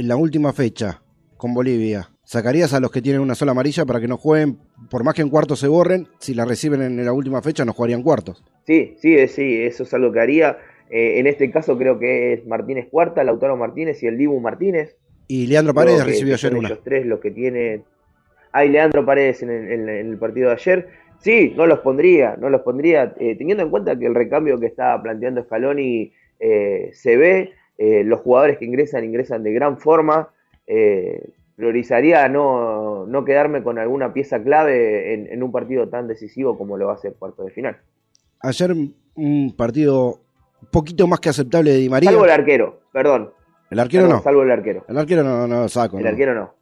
en 0.00 0.08
la 0.08 0.16
última 0.16 0.52
fecha 0.54 1.02
con 1.36 1.52
Bolivia, 1.54 2.08
¿sacarías 2.24 2.72
a 2.74 2.80
los 2.80 2.90
que 2.90 3.02
tienen 3.02 3.20
una 3.20 3.34
sola 3.34 3.52
amarilla 3.52 3.84
para 3.84 4.00
que 4.00 4.08
no 4.08 4.16
jueguen, 4.16 4.58
por 4.90 5.04
más 5.04 5.14
que 5.14 5.22
en 5.22 5.28
cuartos 5.28 5.60
se 5.60 5.68
borren, 5.68 6.08
si 6.18 6.34
la 6.34 6.44
reciben 6.46 6.80
en 6.82 7.04
la 7.04 7.12
última 7.12 7.42
fecha 7.42 7.64
no 7.64 7.72
jugarían 7.74 8.02
cuartos? 8.02 8.42
Sí, 8.66 8.94
sí, 8.98 9.16
eh, 9.16 9.28
sí, 9.28 9.62
eso 9.62 9.82
es 9.82 9.92
algo 9.94 10.10
que 10.12 10.20
haría. 10.20 10.58
Eh, 10.90 11.18
en 11.20 11.26
este 11.26 11.50
caso 11.50 11.76
creo 11.78 11.98
que 11.98 12.32
es 12.32 12.46
Martínez 12.46 12.88
Cuarta, 12.90 13.22
Lautaro 13.24 13.56
Martínez 13.56 14.02
y 14.02 14.06
el 14.06 14.16
Dibu 14.18 14.40
Martínez. 14.40 14.96
Y 15.28 15.46
Leandro 15.46 15.74
Paredes 15.74 16.04
recibió 16.04 16.34
ayer 16.34 16.54
una. 16.54 16.68
Ellos 16.68 16.80
tres 16.82 17.06
los 17.06 17.20
que 17.20 17.30
tienen. 17.30 17.84
Hay 18.52 18.68
Leandro 18.70 19.04
Paredes 19.06 19.42
en 19.42 19.50
el, 19.50 19.70
en- 19.70 19.88
en 19.88 20.06
el 20.10 20.18
partido 20.18 20.48
de 20.48 20.54
ayer. 20.54 20.88
Sí, 21.20 21.52
no 21.56 21.66
los 21.66 21.80
pondría, 21.80 22.36
no 22.40 22.48
los 22.48 22.62
pondría, 22.62 23.14
eh, 23.20 23.36
teniendo 23.36 23.62
en 23.62 23.70
cuenta 23.70 23.98
que 23.98 24.06
el 24.06 24.14
recambio 24.14 24.58
que 24.58 24.66
está 24.66 25.00
planteando 25.02 25.42
Scaloni 25.44 26.12
eh, 26.40 26.88
se 26.94 27.16
ve, 27.18 27.52
eh, 27.80 28.04
los 28.04 28.20
jugadores 28.20 28.58
que 28.58 28.64
ingresan 28.66 29.04
ingresan 29.04 29.42
de 29.42 29.52
gran 29.52 29.78
forma. 29.78 30.28
eh, 30.66 31.30
priorizaría 31.56 32.26
no, 32.30 33.04
no 33.06 33.22
quedarme 33.22 33.62
con 33.62 33.78
alguna 33.78 34.14
pieza 34.14 34.42
clave 34.42 35.12
en, 35.12 35.26
en 35.30 35.42
un 35.42 35.52
partido 35.52 35.90
tan 35.90 36.08
decisivo 36.08 36.56
como 36.56 36.78
lo 36.78 36.86
va 36.86 36.94
a 36.94 36.96
ser 36.96 37.12
cuarto 37.18 37.44
de 37.44 37.50
final. 37.50 37.76
Ayer 38.40 38.72
un 39.14 39.54
partido 39.58 40.20
un 40.62 40.68
poquito 40.70 41.06
más 41.06 41.20
que 41.20 41.28
aceptable 41.28 41.72
de 41.72 41.76
Di 41.76 41.90
María. 41.90 42.08
Salvo 42.10 42.24
el 42.24 42.30
arquero, 42.30 42.80
perdón. 42.94 43.32
El 43.70 43.78
arquero 43.78 44.04
Perdón, 44.04 44.16
no. 44.16 44.22
Salvo 44.22 44.42
el 44.42 44.50
arquero. 44.50 44.84
El 44.88 44.96
arquero 44.96 45.22
no, 45.22 45.46
no 45.46 45.60
lo 45.60 45.68
saco. 45.68 45.98
El 45.98 46.04
no. 46.04 46.08
arquero 46.08 46.34
no. 46.34 46.54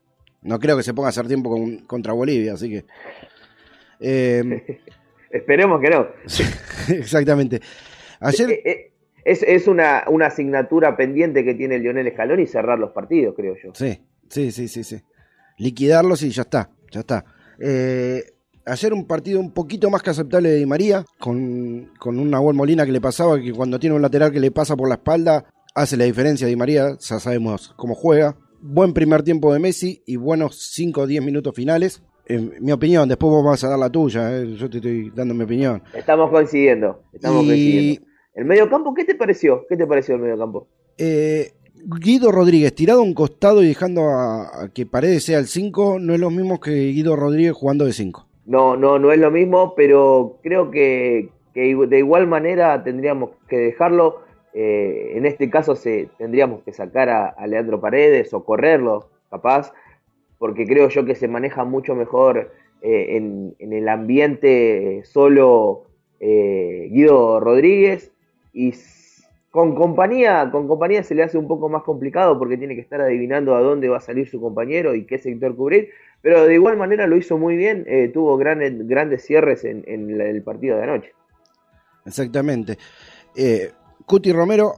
No 0.42 0.58
creo 0.58 0.76
que 0.76 0.82
se 0.82 0.92
ponga 0.94 1.08
a 1.08 1.10
hacer 1.10 1.28
tiempo 1.28 1.48
con- 1.50 1.76
contra 1.86 2.12
Bolivia, 2.12 2.54
así 2.54 2.68
que. 2.68 2.84
Eh, 4.00 4.80
Esperemos 5.30 5.80
que 5.80 5.90
no. 5.90 6.06
exactamente. 6.88 7.60
Ayer. 8.20 8.50
Eh, 8.64 8.90
es, 9.30 9.42
es 9.42 9.68
una, 9.68 10.04
una 10.08 10.26
asignatura 10.26 10.96
pendiente 10.96 11.44
que 11.44 11.54
tiene 11.54 11.78
Lionel 11.78 12.10
Scaloni 12.12 12.46
cerrar 12.46 12.78
los 12.78 12.90
partidos, 12.92 13.34
creo 13.36 13.54
yo. 13.62 13.70
Sí, 13.74 14.00
sí, 14.28 14.50
sí, 14.52 14.68
sí, 14.68 14.84
sí. 14.84 15.00
Liquidarlos 15.58 16.22
y 16.22 16.30
ya 16.30 16.42
está, 16.42 16.70
ya 16.90 17.00
está. 17.00 17.24
Eh, 17.60 18.22
ayer 18.64 18.92
un 18.92 19.06
partido 19.06 19.40
un 19.40 19.52
poquito 19.52 19.90
más 19.90 20.02
que 20.02 20.10
aceptable 20.10 20.50
de 20.50 20.56
Di 20.56 20.66
María, 20.66 21.04
con, 21.18 21.90
con 21.98 22.18
un 22.18 22.30
Nahuel 22.30 22.56
Molina 22.56 22.86
que 22.86 22.92
le 22.92 23.00
pasaba, 23.00 23.40
que 23.40 23.52
cuando 23.52 23.78
tiene 23.78 23.96
un 23.96 24.02
lateral 24.02 24.30
que 24.32 24.40
le 24.40 24.50
pasa 24.50 24.76
por 24.76 24.88
la 24.88 24.94
espalda, 24.96 25.44
hace 25.74 25.96
la 25.96 26.04
diferencia 26.04 26.46
Di 26.46 26.56
María, 26.56 26.96
ya 26.98 27.18
sabemos 27.18 27.72
cómo 27.76 27.94
juega. 27.94 28.36
Buen 28.60 28.92
primer 28.92 29.22
tiempo 29.22 29.52
de 29.52 29.60
Messi 29.60 30.02
y 30.06 30.16
buenos 30.16 30.58
5 30.72 31.02
o 31.02 31.06
10 31.06 31.24
minutos 31.24 31.54
finales. 31.54 32.02
En 32.26 32.52
mi 32.60 32.72
opinión, 32.72 33.08
después 33.08 33.30
vos 33.30 33.44
vas 33.44 33.64
a 33.64 33.68
dar 33.68 33.78
la 33.78 33.88
tuya, 33.90 34.36
eh, 34.36 34.54
yo 34.56 34.68
te 34.68 34.76
estoy 34.78 35.10
dando 35.14 35.32
mi 35.32 35.44
opinión. 35.44 35.82
Estamos 35.94 36.28
coincidiendo, 36.30 37.02
estamos 37.12 37.44
Y- 37.44 37.46
coincidiendo. 37.46 38.08
¿El 38.38 38.44
medio 38.44 38.70
campo 38.70 38.94
qué 38.94 39.04
te 39.04 39.16
pareció? 39.16 39.66
¿Qué 39.68 39.76
te 39.76 39.84
pareció 39.84 40.14
el 40.14 40.20
medio 40.20 40.38
campo? 40.38 40.68
Eh, 40.96 41.50
Guido 42.00 42.30
Rodríguez 42.30 42.72
tirado 42.72 43.00
a 43.00 43.02
un 43.02 43.12
costado 43.12 43.64
y 43.64 43.66
dejando 43.66 44.02
a, 44.10 44.62
a 44.64 44.68
que 44.72 44.86
Paredes 44.86 45.24
sea 45.24 45.40
el 45.40 45.46
5 45.48 45.98
no 45.98 46.14
es 46.14 46.20
lo 46.20 46.30
mismo 46.30 46.60
que 46.60 46.70
Guido 46.70 47.16
Rodríguez 47.16 47.52
jugando 47.52 47.84
de 47.84 47.92
5. 47.92 48.26
No, 48.46 48.76
no, 48.76 48.98
no 49.00 49.10
es 49.10 49.18
lo 49.18 49.32
mismo, 49.32 49.74
pero 49.74 50.38
creo 50.44 50.70
que, 50.70 51.30
que 51.52 51.74
de 51.74 51.98
igual 51.98 52.28
manera 52.28 52.84
tendríamos 52.84 53.30
que 53.48 53.58
dejarlo. 53.58 54.22
eh, 54.54 55.12
en 55.16 55.26
este 55.26 55.50
caso 55.50 55.74
se, 55.74 56.08
tendríamos 56.16 56.62
que 56.62 56.72
sacar 56.72 57.08
a, 57.08 57.26
a 57.26 57.46
Leandro 57.48 57.80
Paredes 57.80 58.32
o 58.34 58.44
correrlo, 58.44 59.10
capaz, 59.30 59.72
porque 60.38 60.64
creo 60.64 60.88
yo 60.90 61.04
que 61.04 61.16
se 61.16 61.26
maneja 61.26 61.64
mucho 61.64 61.96
mejor 61.96 62.52
eh, 62.82 63.16
en, 63.16 63.56
en 63.58 63.72
el 63.72 63.88
ambiente 63.88 65.02
solo 65.04 65.82
eh, 66.20 66.88
Guido 66.92 67.40
Rodríguez 67.40 68.12
y 68.58 68.74
con 69.50 69.76
compañía, 69.76 70.50
con 70.50 70.66
compañía 70.66 71.04
se 71.04 71.14
le 71.14 71.22
hace 71.22 71.38
un 71.38 71.46
poco 71.46 71.68
más 71.68 71.84
complicado 71.84 72.36
porque 72.36 72.56
tiene 72.56 72.74
que 72.74 72.80
estar 72.80 73.00
adivinando 73.00 73.54
a 73.54 73.60
dónde 73.60 73.88
va 73.88 73.98
a 73.98 74.00
salir 74.00 74.28
su 74.28 74.40
compañero 74.40 74.96
y 74.96 75.06
qué 75.06 75.18
sector 75.18 75.54
cubrir. 75.54 75.90
Pero 76.22 76.44
de 76.44 76.54
igual 76.54 76.76
manera 76.76 77.06
lo 77.06 77.16
hizo 77.16 77.38
muy 77.38 77.56
bien, 77.56 77.84
eh, 77.86 78.10
tuvo 78.12 78.36
grandes, 78.36 78.86
grandes 78.88 79.24
cierres 79.24 79.64
en, 79.64 79.84
el 79.86 80.42
partido 80.42 80.76
de 80.76 80.82
anoche. 80.82 81.12
Exactamente. 82.04 82.76
Eh, 83.36 83.70
Cuti 84.04 84.32
Romero, 84.32 84.74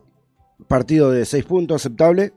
partido 0.69 1.11
de 1.11 1.25
6 1.25 1.45
puntos, 1.47 1.77
aceptable. 1.77 2.33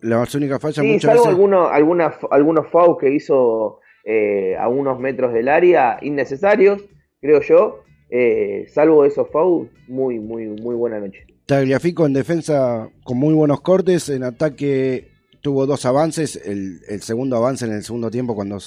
Las 0.00 0.34
únicas 0.34 0.60
fallas 0.60 0.84
Sí, 0.84 0.92
muchas 0.92 1.02
salvo 1.02 1.22
veces. 1.22 1.28
algunos, 1.28 1.70
algunas, 1.70 2.14
algunos 2.32 2.66
fouls 2.66 2.98
que 2.98 3.10
hizo 3.12 3.78
eh, 4.04 4.56
a 4.58 4.68
unos 4.68 4.98
metros 4.98 5.32
del 5.32 5.48
área 5.48 5.98
innecesarios, 6.02 6.84
creo 7.20 7.40
yo. 7.42 7.84
Eh, 8.10 8.66
salvo 8.72 9.04
esos 9.04 9.28
fouls, 9.30 9.70
muy, 9.86 10.18
muy, 10.18 10.46
muy 10.46 10.74
buena 10.74 11.00
noche. 11.00 11.26
Tagliafico 11.46 12.06
en 12.06 12.12
defensa 12.12 12.90
con 13.04 13.18
muy 13.18 13.34
buenos 13.34 13.60
cortes. 13.60 14.08
En 14.08 14.22
ataque 14.22 15.08
tuvo 15.40 15.66
dos 15.66 15.84
avances. 15.86 16.36
El, 16.36 16.80
el 16.88 17.02
segundo 17.02 17.36
avance 17.36 17.64
en 17.64 17.72
el 17.72 17.82
segundo 17.82 18.10
tiempo 18.10 18.34
cuando 18.34 18.58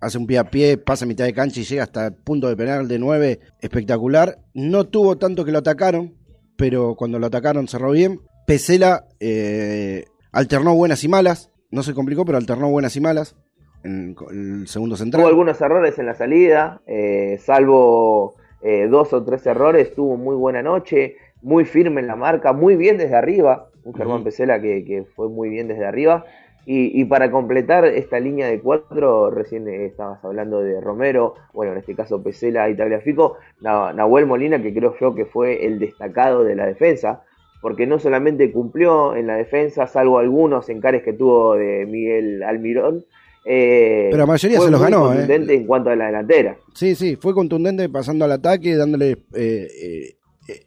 hace 0.00 0.18
un 0.18 0.26
pie 0.26 0.38
a 0.38 0.50
pie, 0.50 0.76
pasa 0.76 1.04
a 1.04 1.08
mitad 1.08 1.24
de 1.24 1.32
cancha 1.32 1.60
y 1.60 1.64
llega 1.64 1.84
hasta 1.84 2.06
el 2.06 2.14
punto 2.14 2.48
de 2.48 2.56
penal 2.56 2.88
de 2.88 2.98
9. 2.98 3.40
Espectacular. 3.60 4.38
No 4.52 4.84
tuvo 4.84 5.16
tanto 5.16 5.44
que 5.44 5.52
lo 5.52 5.58
atacaron, 5.58 6.14
pero 6.56 6.94
cuando 6.96 7.18
lo 7.18 7.26
atacaron 7.26 7.68
cerró 7.68 7.92
bien. 7.92 8.20
Pesela 8.46 9.06
eh, 9.20 10.04
alternó 10.32 10.74
buenas 10.74 11.02
y 11.04 11.08
malas. 11.08 11.50
No 11.70 11.82
se 11.82 11.94
complicó, 11.94 12.24
pero 12.24 12.38
alternó 12.38 12.68
buenas 12.68 12.94
y 12.96 13.00
malas. 13.00 13.36
En 13.82 14.16
el 14.30 14.66
segundo 14.66 14.96
central. 14.96 15.22
Tuvo 15.22 15.28
algunos 15.28 15.60
errores 15.60 15.98
en 15.98 16.06
la 16.06 16.14
salida, 16.14 16.80
eh, 16.86 17.38
salvo 17.38 18.34
eh, 18.64 18.88
dos 18.88 19.12
o 19.12 19.24
tres 19.24 19.46
errores, 19.46 19.94
tuvo 19.94 20.16
muy 20.16 20.36
buena 20.36 20.62
noche, 20.62 21.16
muy 21.42 21.64
firme 21.64 22.00
en 22.00 22.08
la 22.08 22.16
marca, 22.16 22.52
muy 22.52 22.76
bien 22.76 22.98
desde 22.98 23.16
arriba. 23.16 23.68
Un 23.84 23.94
Germán 23.94 24.22
Ujú. 24.22 24.24
Pesela 24.24 24.60
que, 24.60 24.84
que 24.84 25.04
fue 25.14 25.28
muy 25.28 25.48
bien 25.50 25.68
desde 25.68 25.86
arriba. 25.86 26.24
Y, 26.66 26.98
y 26.98 27.04
para 27.04 27.30
completar 27.30 27.84
esta 27.84 28.18
línea 28.18 28.48
de 28.48 28.60
cuatro, 28.60 29.30
recién 29.30 29.68
eh, 29.68 29.84
estabas 29.86 30.24
hablando 30.24 30.60
de 30.60 30.80
Romero, 30.80 31.34
bueno, 31.52 31.72
en 31.72 31.78
este 31.78 31.94
caso 31.94 32.22
Pesela 32.22 32.70
y 32.70 32.76
Tagliafico, 32.76 33.36
Na- 33.60 33.92
Nahuel 33.92 34.26
Molina, 34.26 34.62
que 34.62 34.72
creo 34.74 34.94
yo 34.98 35.14
que 35.14 35.26
fue 35.26 35.66
el 35.66 35.78
destacado 35.78 36.42
de 36.42 36.56
la 36.56 36.66
defensa, 36.66 37.22
porque 37.60 37.86
no 37.86 37.98
solamente 37.98 38.50
cumplió 38.52 39.14
en 39.16 39.26
la 39.26 39.36
defensa, 39.36 39.86
salvo 39.86 40.18
algunos 40.18 40.68
encares 40.70 41.02
que 41.02 41.12
tuvo 41.12 41.54
de 41.56 41.86
Miguel 41.86 42.42
Almirón, 42.42 43.04
eh, 43.44 44.08
Pero 44.10 44.18
la 44.18 44.26
mayoría 44.26 44.56
fue 44.56 44.66
se 44.66 44.70
los 44.70 44.80
muy 44.80 44.90
ganó, 44.90 45.04
¿eh? 45.04 45.16
contundente 45.16 45.54
en 45.54 45.66
cuanto 45.66 45.90
a 45.90 45.96
la 45.96 46.06
delantera. 46.06 46.56
Sí, 46.74 46.94
sí, 46.94 47.16
fue 47.16 47.34
contundente 47.34 47.88
pasando 47.88 48.24
al 48.24 48.32
ataque, 48.32 48.76
dándole 48.76 49.10
eh, 49.10 49.18
eh, 49.34 50.16
eh, 50.48 50.66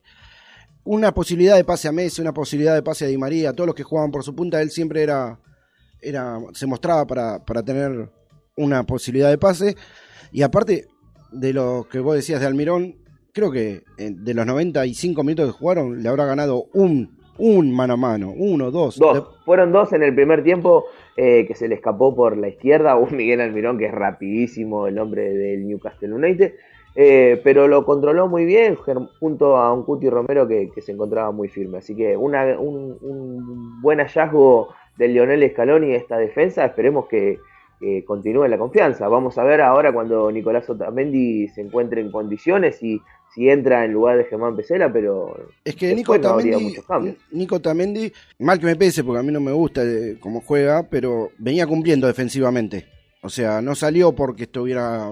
una 0.83 1.11
posibilidad 1.11 1.55
de 1.55 1.63
pase 1.63 1.87
a 1.87 1.91
Messi, 1.91 2.21
una 2.21 2.33
posibilidad 2.33 2.75
de 2.75 2.83
pase 2.83 3.05
a 3.05 3.07
Di 3.07 3.17
María, 3.17 3.53
todos 3.53 3.67
los 3.67 3.75
que 3.75 3.83
jugaban 3.83 4.11
por 4.11 4.23
su 4.23 4.35
punta, 4.35 4.61
él 4.61 4.69
siempre 4.69 5.01
era, 5.01 5.39
era 6.01 6.39
se 6.53 6.67
mostraba 6.67 7.07
para, 7.07 7.43
para 7.43 7.63
tener 7.63 8.11
una 8.55 8.83
posibilidad 8.83 9.29
de 9.29 9.37
pase. 9.39 9.75
Y 10.31 10.43
aparte 10.43 10.85
de 11.31 11.53
lo 11.53 11.87
que 11.89 11.99
vos 11.99 12.15
decías 12.15 12.41
de 12.41 12.47
Almirón, 12.47 12.95
creo 13.33 13.51
que 13.51 13.83
de 13.97 14.33
los 14.33 14.45
95 14.45 15.23
minutos 15.23 15.47
que 15.47 15.59
jugaron, 15.59 16.01
le 16.01 16.09
habrá 16.09 16.25
ganado 16.25 16.65
un, 16.73 17.17
un 17.37 17.73
mano 17.73 17.93
a 17.93 17.97
mano, 17.97 18.33
uno, 18.35 18.71
dos. 18.71 18.97
Dos. 18.97 19.23
Fueron 19.45 19.71
dos 19.71 19.93
en 19.93 20.03
el 20.03 20.13
primer 20.13 20.43
tiempo 20.43 20.85
eh, 21.17 21.45
que 21.47 21.55
se 21.55 21.67
le 21.67 21.75
escapó 21.75 22.15
por 22.15 22.37
la 22.37 22.47
izquierda. 22.49 22.95
Un 22.97 23.15
Miguel 23.17 23.41
Almirón 23.41 23.77
que 23.77 23.85
es 23.87 23.91
rapidísimo, 23.93 24.87
el 24.87 24.99
hombre 24.99 25.33
del 25.33 25.67
Newcastle 25.67 26.13
United. 26.13 26.53
eh, 26.95 27.39
pero 27.43 27.67
lo 27.67 27.85
controló 27.85 28.27
muy 28.27 28.45
bien 28.45 28.75
junto 29.19 29.57
a 29.57 29.71
un 29.73 29.83
Cuti 29.83 30.09
Romero 30.09 30.47
que, 30.47 30.71
que 30.73 30.81
se 30.81 30.93
encontraba 30.93 31.31
muy 31.31 31.47
firme. 31.47 31.77
Así 31.79 31.95
que 31.95 32.17
una- 32.17 32.59
un, 32.59 32.97
un 33.01 33.81
buen 33.81 33.99
hallazgo 33.99 34.69
del 34.97 35.13
Lionel 35.13 35.47
Scaloni 35.51 35.93
esta 35.93 36.17
defensa. 36.17 36.65
Esperemos 36.65 37.07
que, 37.07 37.37
que 37.79 38.03
continúe 38.03 38.47
la 38.47 38.57
confianza. 38.57 39.07
Vamos 39.07 39.37
a 39.37 39.43
ver 39.43 39.61
ahora 39.61 39.91
cuando 39.93 40.31
Nicolás 40.31 40.67
Otamendi 40.69 41.47
se 41.49 41.61
encuentre 41.61 42.01
en 42.01 42.11
condiciones 42.11 42.81
y 42.81 42.99
si 43.37 43.47
entra 43.47 43.85
en 43.85 43.93
lugar 43.93 44.17
de 44.17 44.23
Germán 44.25 44.55
Pesela, 44.55 44.91
pero 44.91 45.37
Es 45.63 45.75
que 45.75 45.93
Nico 45.93 46.19
Tamendi. 46.19 46.75
Nico 47.31 47.59
Tamendi, 47.59 48.11
mal 48.39 48.59
que 48.59 48.65
me 48.65 48.75
pese 48.75 49.03
porque 49.03 49.19
a 49.19 49.23
mí 49.23 49.31
no 49.31 49.39
me 49.39 49.51
gusta 49.51 49.83
eh, 49.83 50.17
cómo 50.19 50.41
juega, 50.41 50.81
pero 50.89 51.29
venía 51.37 51.67
cumpliendo 51.67 52.07
defensivamente. 52.07 52.87
O 53.21 53.29
sea, 53.29 53.61
no 53.61 53.75
salió 53.75 54.11
porque 54.13 54.43
estuviera 54.45 55.11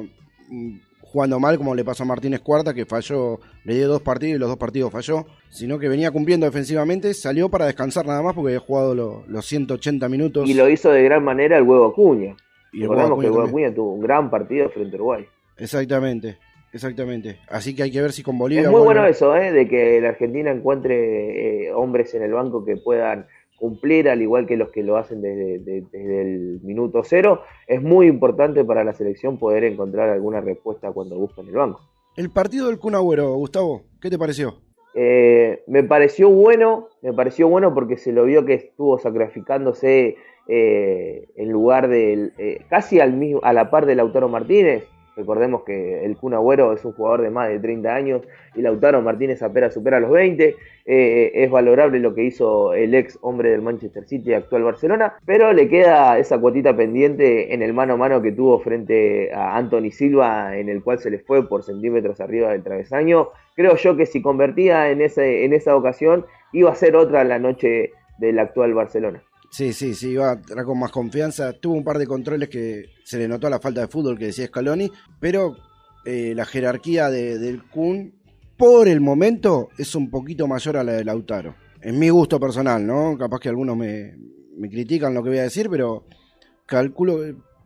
mm, 0.49 0.77
jugando 1.01 1.39
mal 1.39 1.57
como 1.59 1.75
le 1.75 1.85
pasó 1.85 2.01
a 2.01 2.07
Martínez 2.07 2.39
Cuarta, 2.41 2.73
que 2.73 2.87
falló, 2.87 3.39
le 3.63 3.75
dio 3.75 3.87
dos 3.87 4.01
partidos 4.01 4.37
y 4.37 4.39
los 4.39 4.49
dos 4.49 4.57
partidos 4.57 4.91
falló, 4.91 5.27
sino 5.49 5.77
que 5.77 5.87
venía 5.87 6.09
cumpliendo 6.09 6.47
defensivamente, 6.47 7.13
salió 7.13 7.47
para 7.49 7.67
descansar 7.67 8.07
nada 8.07 8.23
más 8.23 8.33
porque 8.33 8.53
había 8.55 8.59
jugado 8.65 8.95
lo- 8.95 9.23
los 9.27 9.45
180 9.45 10.09
minutos. 10.09 10.49
Y 10.49 10.55
lo 10.55 10.67
hizo 10.67 10.89
de 10.89 11.03
gran 11.03 11.23
manera 11.23 11.57
el 11.57 11.63
huevo 11.63 11.85
Acuña. 11.85 12.35
y 12.73 12.77
el 12.81 12.89
Recordemos 12.89 13.19
que 13.19 13.25
el 13.27 13.31
huevo. 13.33 13.47
Acuña 13.47 13.71
tuvo 13.73 13.93
un 13.93 14.01
gran 14.01 14.31
partido 14.31 14.67
frente 14.71 14.95
a 14.95 14.99
Uruguay. 14.99 15.25
Exactamente, 15.57 16.37
exactamente. 16.75 17.39
Así 17.47 17.75
que 17.75 17.81
hay 17.83 17.91
que 17.91 18.01
ver 18.01 18.11
si 18.11 18.21
con 18.21 18.37
Bolivia... 18.37 18.65
Es 18.65 18.69
muy 18.69 18.81
bueno 18.81 19.05
eso, 19.07 19.35
¿eh? 19.35 19.51
de 19.51 19.67
que 19.67 19.99
la 20.01 20.09
Argentina 20.09 20.51
encuentre 20.51 21.67
eh, 21.67 21.73
hombres 21.73 22.13
en 22.13 22.21
el 22.21 22.33
banco 22.33 22.63
que 22.63 22.77
puedan 22.77 23.25
cumplir, 23.57 24.09
al 24.09 24.21
igual 24.21 24.45
que 24.45 24.57
los 24.57 24.69
que 24.69 24.83
lo 24.83 24.97
hacen 24.97 25.21
desde, 25.21 25.59
de- 25.59 25.83
desde 25.91 26.21
el 26.21 26.59
minuto 26.61 27.01
cero. 27.03 27.41
Es 27.67 27.81
muy 27.81 28.07
importante 28.07 28.63
para 28.65 28.83
la 28.83 28.93
selección 28.93 29.39
poder 29.39 29.63
encontrar 29.63 30.09
alguna 30.09 30.41
respuesta 30.41 30.91
cuando 30.91 31.17
buscan 31.17 31.47
el 31.47 31.53
banco. 31.55 31.79
El 32.17 32.29
partido 32.29 32.67
del 32.67 32.77
Kun 32.77 32.95
Agüero, 32.95 33.33
Gustavo, 33.35 33.83
¿qué 34.01 34.09
te 34.09 34.19
pareció? 34.19 34.55
Eh, 34.93 35.63
me 35.67 35.83
pareció 35.83 36.29
bueno, 36.29 36.87
me 37.01 37.11
pareció 37.13 37.49
bueno 37.49 37.73
porque 37.73 37.97
se 37.97 38.11
lo 38.13 38.23
vio 38.25 38.45
que 38.45 38.53
estuvo 38.53 38.97
sacrificándose 38.99 40.15
eh, 40.47 41.27
en 41.35 41.49
lugar 41.51 41.87
del, 41.89 42.33
eh, 42.37 42.59
casi 42.69 42.99
al 42.99 43.13
mismo, 43.13 43.39
a 43.43 43.51
la 43.51 43.69
par 43.69 43.85
de 43.85 43.95
Lautaro 43.95 44.29
Martínez. 44.29 44.85
Recordemos 45.15 45.63
que 45.63 46.03
el 46.03 46.17
Kun 46.17 46.33
Agüero 46.33 46.73
es 46.73 46.83
un 46.83 46.91
jugador 46.91 47.21
de 47.21 47.29
más 47.29 47.47
de 47.47 47.59
30 47.59 47.93
años 47.93 48.21
y 48.53 48.61
Lautaro 48.61 49.01
Martínez 49.01 49.41
apenas 49.41 49.73
supera 49.73 49.99
los 49.99 50.11
20. 50.11 50.55
Eh, 50.87 51.31
es 51.33 51.49
valorable 51.49 51.99
lo 51.99 52.13
que 52.13 52.23
hizo 52.23 52.73
el 52.73 52.93
ex 52.93 53.17
hombre 53.21 53.49
del 53.49 53.61
Manchester 53.61 54.05
City, 54.05 54.33
actual 54.33 54.63
Barcelona, 54.63 55.15
pero 55.25 55.51
le 55.53 55.67
queda 55.67 56.19
esa 56.19 56.37
cuotita 56.37 56.75
pendiente 56.75 57.53
en 57.53 57.63
el 57.63 57.73
mano 57.73 57.93
a 57.93 57.97
mano 57.97 58.21
que 58.21 58.31
tuvo 58.31 58.59
frente 58.59 59.33
a 59.33 59.57
Anthony 59.57 59.91
Silva, 59.91 60.57
en 60.57 60.69
el 60.69 60.83
cual 60.83 60.99
se 60.99 61.09
le 61.09 61.19
fue 61.19 61.47
por 61.47 61.63
centímetros 61.63 62.19
arriba 62.19 62.51
del 62.51 62.63
travesaño. 62.63 63.29
Creo 63.55 63.75
yo 63.77 63.95
que 63.95 64.05
si 64.05 64.21
convertía 64.21 64.91
en, 64.91 65.01
ese, 65.01 65.45
en 65.45 65.53
esa 65.53 65.75
ocasión, 65.75 66.25
iba 66.51 66.71
a 66.71 66.75
ser 66.75 66.95
otra 66.95 67.23
la 67.23 67.39
noche 67.39 67.91
del 68.19 68.37
actual 68.39 68.73
Barcelona. 68.73 69.23
Sí, 69.51 69.73
sí, 69.73 69.93
sí, 69.95 70.11
iba 70.11 70.39
con 70.65 70.79
más 70.79 70.91
confianza. 70.91 71.53
Tuvo 71.53 71.75
un 71.75 71.83
par 71.83 71.97
de 71.97 72.07
controles 72.07 72.49
que 72.49 72.85
se 73.03 73.17
le 73.17 73.27
notó 73.27 73.49
la 73.49 73.59
falta 73.59 73.81
de 73.81 73.87
fútbol 73.87 74.17
que 74.17 74.25
decía 74.25 74.47
Scaloni, 74.47 74.91
pero 75.19 75.55
eh, 76.05 76.33
la 76.35 76.45
jerarquía 76.45 77.09
de- 77.09 77.37
del 77.39 77.63
Kun 77.63 78.13
por 78.57 78.87
el 78.87 79.01
momento 79.01 79.69
es 79.77 79.95
un 79.95 80.09
poquito 80.09 80.47
mayor 80.47 80.77
a 80.77 80.83
la 80.83 80.93
de 80.93 81.03
Lautaro. 81.05 81.55
En 81.81 81.99
mi 81.99 82.09
gusto 82.09 82.39
personal, 82.39 82.85
¿no? 82.85 83.17
Capaz 83.17 83.39
que 83.39 83.49
algunos 83.49 83.75
me, 83.77 84.15
me 84.57 84.69
critican 84.69 85.13
lo 85.13 85.21
que 85.23 85.29
voy 85.29 85.39
a 85.39 85.43
decir, 85.43 85.69
pero 85.69 86.05
calculo... 86.65 87.19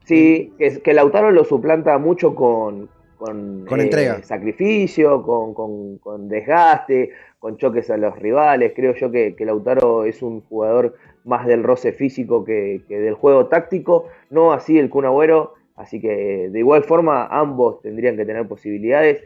Sí, 0.06 0.54
que, 0.58 0.82
que 0.82 0.94
Lautaro 0.94 1.32
lo 1.32 1.44
suplanta 1.44 1.98
mucho 2.00 2.34
con, 2.34 2.90
con, 3.18 3.66
Con 3.66 3.80
entrega. 3.80 4.22
sacrificio, 4.24 5.22
con, 5.24 5.54
con- 5.54 5.98
con 6.00 6.28
desgaste, 6.28 7.12
con 7.38 7.58
choques 7.58 7.90
a 7.92 7.98
los 7.98 8.18
rivales. 8.18 8.74
Creo 8.76 8.96
yo 8.96 9.12
que, 9.12 9.36
que 9.36 9.46
Lautaro 9.46 10.06
es 10.06 10.22
un 10.24 10.42
jugador 10.42 10.96
más 11.30 11.46
del 11.48 11.64
roce 11.64 11.94
físico 11.94 12.44
que, 12.44 12.82
que 12.88 13.00
del 13.00 13.14
juego 13.14 13.46
táctico, 13.48 14.08
no 14.30 14.52
así 14.52 14.78
el 14.78 14.90
Kun 14.90 15.06
Agüero, 15.06 15.54
así 15.76 16.02
que 16.02 16.50
de 16.52 16.60
igual 16.60 16.84
forma 16.84 17.28
ambos 17.28 17.82
tendrían 17.82 18.18
que 18.18 18.26
tener 18.26 18.48
posibilidades. 18.48 19.22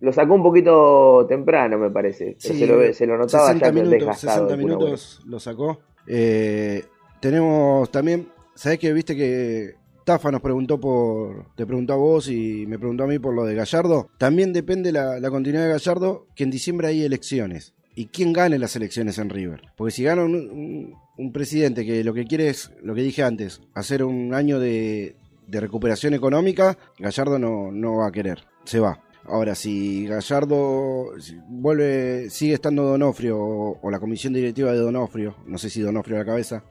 Lo 0.00 0.12
sacó 0.12 0.34
un 0.34 0.42
poquito 0.42 1.24
temprano, 1.26 1.78
me 1.78 1.88
parece, 1.90 2.34
Sí, 2.38 2.58
se, 2.58 2.66
lo, 2.66 2.76
ve- 2.76 2.92
se 2.92 3.06
lo 3.06 3.16
notaba 3.16 3.46
60 3.46 3.66
ya 3.66 3.72
minutos, 3.72 3.90
desgastado. 3.92 4.48
60 4.48 4.54
el 4.54 4.60
Kun 4.60 4.70
Agüero. 4.72 4.86
minutos 4.86 5.22
lo 5.26 5.40
sacó. 5.40 5.78
Eh, 6.06 6.84
tenemos 7.20 7.90
también, 7.90 8.28
¿sabés 8.54 8.78
que 8.78 8.92
viste 8.92 9.16
que 9.16 9.74
Tafa 10.04 10.30
nos 10.30 10.42
preguntó 10.42 10.78
por, 10.78 11.46
te 11.56 11.64
preguntó 11.64 11.94
a 11.94 11.96
vos 11.96 12.28
y 12.28 12.66
me 12.66 12.78
preguntó 12.78 13.04
a 13.04 13.06
mí 13.06 13.18
por 13.18 13.32
lo 13.34 13.44
de 13.44 13.54
Gallardo? 13.54 14.08
También 14.18 14.52
depende 14.52 14.92
la, 14.92 15.18
la 15.20 15.30
continuidad 15.30 15.64
de 15.64 15.70
Gallardo, 15.70 16.26
que 16.34 16.44
en 16.44 16.50
diciembre 16.50 16.88
hay 16.88 17.02
elecciones. 17.04 17.72
¿Y 17.96 18.06
quién 18.06 18.32
gane 18.32 18.58
las 18.58 18.74
elecciones 18.74 19.18
en 19.18 19.30
River? 19.30 19.62
Porque 19.76 19.92
si 19.92 20.02
gana 20.02 20.24
un, 20.24 20.96
presidente 21.32 21.86
que 21.86 22.02
lo 22.02 22.12
que 22.12 22.24
quiere 22.24 22.48
es, 22.48 22.72
lo 22.82 22.94
que 22.94 23.02
dije 23.02 23.22
antes, 23.22 23.60
hacer 23.72 24.02
un 24.02 24.34
año 24.34 24.58
de, 24.58 25.14
recuperación 25.48 26.14
económica, 26.14 26.76
Gallardo 26.98 27.38
no, 27.38 27.70
no 27.70 27.98
va 27.98 28.08
a 28.08 28.12
querer, 28.12 28.40
se 28.64 28.80
va. 28.80 29.00
Ahora, 29.26 29.54
si 29.54 30.06
Gallardo 30.06 31.12
vuelve, 31.48 32.30
sigue 32.30 32.54
estando 32.54 32.82
Donofrio 32.82 33.38
o, 33.38 33.90
la 33.90 34.00
comisión 34.00 34.32
directiva 34.32 34.72
de 34.72 34.78
Donofrio, 34.78 35.36
no 35.46 35.56
sé 35.58 35.70
si 35.70 35.80
Donofrio 35.80 36.16
a 36.16 36.20
la 36.20 36.26
cabeza, 36.26 36.64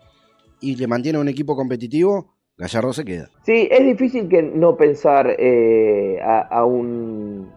y 0.59 0.75
le 0.75 0.87
mantiene 0.87 1.19
un 1.19 1.29
equipo 1.29 1.55
competitivo, 1.55 2.35
Gallardo 2.57 2.91
se 2.93 3.05
queda. 3.05 3.29
Sí, 3.45 3.67
es 3.71 3.85
difícil 3.85 4.27
que 4.27 4.43
no 4.43 4.75
pensar 4.75 5.35
eh, 5.39 6.19
a 6.21 6.65
un 6.65 7.49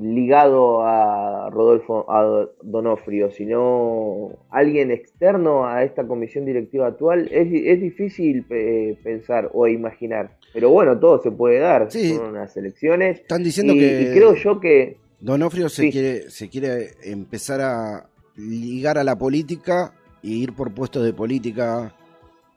ligado 0.00 0.82
a 0.82 1.50
Rodolfo 1.50 2.10
a 2.10 2.48
Donofrio, 2.62 3.30
sino 3.30 4.30
alguien 4.50 4.90
externo 4.90 5.66
a 5.66 5.84
esta 5.84 6.06
comisión 6.06 6.44
directiva 6.44 6.88
actual, 6.88 7.28
es, 7.30 7.48
es 7.52 7.80
difícil 7.80 8.44
eh, 8.50 8.98
pensar 9.02 9.50
o 9.52 9.66
imaginar. 9.68 10.36
Pero 10.52 10.70
bueno, 10.70 10.98
todo 10.98 11.20
se 11.22 11.30
puede 11.30 11.58
dar, 11.60 11.90
Sí. 11.90 12.14
son 12.14 12.26
unas 12.30 12.56
elecciones. 12.56 13.20
Están 13.20 13.42
diciendo 13.44 13.74
y, 13.74 13.78
que 13.78 14.02
y 14.02 14.12
creo 14.12 14.34
yo 14.34 14.60
que 14.60 14.96
Donofrio 15.20 15.68
se, 15.68 15.82
Sí. 15.82 15.90
quiere, 15.92 16.30
se 16.30 16.48
quiere 16.48 16.90
empezar 17.04 17.60
a 17.60 18.06
ligar 18.36 18.98
a 18.98 19.04
la 19.04 19.16
política 19.16 19.94
y 20.22 20.42
ir 20.42 20.54
por 20.54 20.72
puestos 20.74 21.04
de 21.04 21.12
política, 21.12 21.94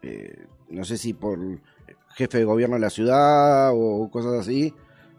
eh, 0.02 0.36
no 0.70 0.84
sé 0.86 0.98
si 0.98 1.14
por 1.14 1.38
jefe 2.16 2.40
de 2.40 2.46
gobierno 2.46 2.76
de 2.78 2.82
la 2.82 2.90
ciudad 2.90 3.72
o 3.76 4.10
cosas 4.12 4.34
así, 4.40 4.74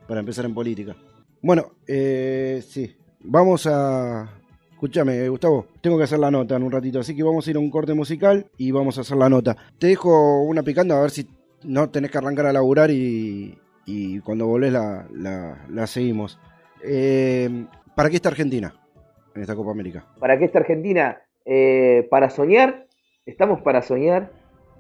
para 0.09 0.21
empezar 0.21 0.45
en 0.45 0.55
política. 0.55 0.97
Bueno, 1.43 1.73
eh, 1.87 2.63
sí, 2.67 2.97
vamos 3.21 3.67
a... 3.67 4.35
Escúchame, 4.73 5.29
Gustavo, 5.29 5.67
tengo 5.81 5.99
que 5.99 6.05
hacer 6.05 6.21
la 6.21 6.31
nota 6.31 6.55
en 6.55 6.63
un 6.63 6.71
ratito, 6.71 7.01
así 7.01 7.17
que 7.17 7.25
vamos 7.25 7.47
a 7.47 7.51
ir 7.51 7.57
a 7.57 7.61
un 7.61 7.71
corte 7.71 7.95
musical 7.95 8.47
y 8.57 8.71
vamos 8.71 8.97
a 8.97 9.01
hacer 9.01 9.17
la 9.17 9.29
nota. 9.29 9.57
Te 9.79 9.89
dejo 9.89 10.43
una 10.43 10.63
picando 10.63 10.95
a 10.95 11.01
ver 11.01 11.11
si 11.11 11.29
no 11.65 11.91
tenés 11.91 12.13
que 12.13 12.19
arrancar 12.19 12.47
a 12.47 12.53
laburar 12.53 12.89
y, 12.93 13.59
y 13.87 14.21
cuando 14.21 14.47
volvés 14.47 14.73
la, 14.73 15.09
la, 15.69 15.87
seguimos. 15.89 16.39
Eh, 16.85 17.67
¿Para 17.97 18.09
qué 18.09 18.17
está 18.17 18.29
Argentina 18.29 18.73
en 19.35 19.43
esta 19.43 19.57
Copa 19.57 19.73
América? 19.73 20.07
para 20.21 20.39
que 20.39 20.45
esta 20.45 20.61
Argentina, 20.61 21.23
eh, 21.45 22.07
para 22.09 22.31
soñar, 22.31 22.87
estamos 23.27 23.61
para 23.63 23.83
soñar, 23.83 24.31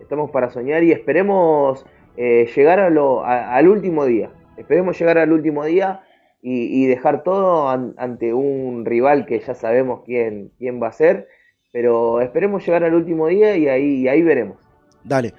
estamos 0.00 0.30
para 0.30 0.48
soñar 0.50 0.84
y 0.84 0.92
esperemos 0.92 1.84
eh, 2.16 2.48
llegar 2.54 2.78
a 2.78 2.88
lo, 2.88 3.24
a- 3.24 3.56
al 3.56 3.66
último 3.66 4.04
día. 4.04 4.30
Esperemos 4.56 4.96
llegar 4.96 5.18
al 5.18 5.32
último 5.32 5.64
día 5.64 6.02
y, 6.40 6.86
dejar 6.86 7.24
todo 7.24 7.68
an- 7.68 7.94
ante 7.98 8.32
un 8.32 8.84
rival 8.84 9.26
que 9.26 9.40
ya 9.40 9.54
sabemos 9.54 10.02
quién, 10.06 10.52
quién 10.58 10.80
va 10.82 10.88
a 10.88 10.92
ser, 10.92 11.28
pero 11.72 12.20
esperemos 12.20 12.64
llegar 12.64 12.84
al 12.84 12.94
último 12.94 13.26
día 13.26 13.56
y 13.56 13.68
ahí, 13.68 14.02
y 14.02 14.08
ahí 14.08 14.22
veremos. 14.22 14.56
Dale. 15.04 15.34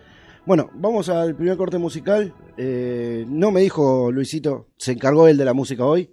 Bueno, 0.46 0.70
vamos 0.74 1.09
al 1.09 1.35
primer 1.35 1.57
corte 1.57 1.77
musical. 1.77 2.33
Eh, 2.57 3.25
no 3.27 3.51
me 3.51 3.62
dijo 3.62 4.12
Luisito, 4.12 4.68
se 4.77 4.92
encargó 4.94 5.27
él 5.27 5.38
de 5.38 5.46
la 5.46 5.53
música 5.53 5.85
hoy, 5.85 6.12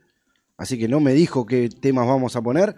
así 0.57 0.79
que 0.79 0.89
no 0.89 1.01
me 1.01 1.13
dijo 1.15 1.47
qué 1.47 1.69
temas 1.69 2.07
vamos 2.07 2.37
a 2.37 2.43
poner 2.43 2.75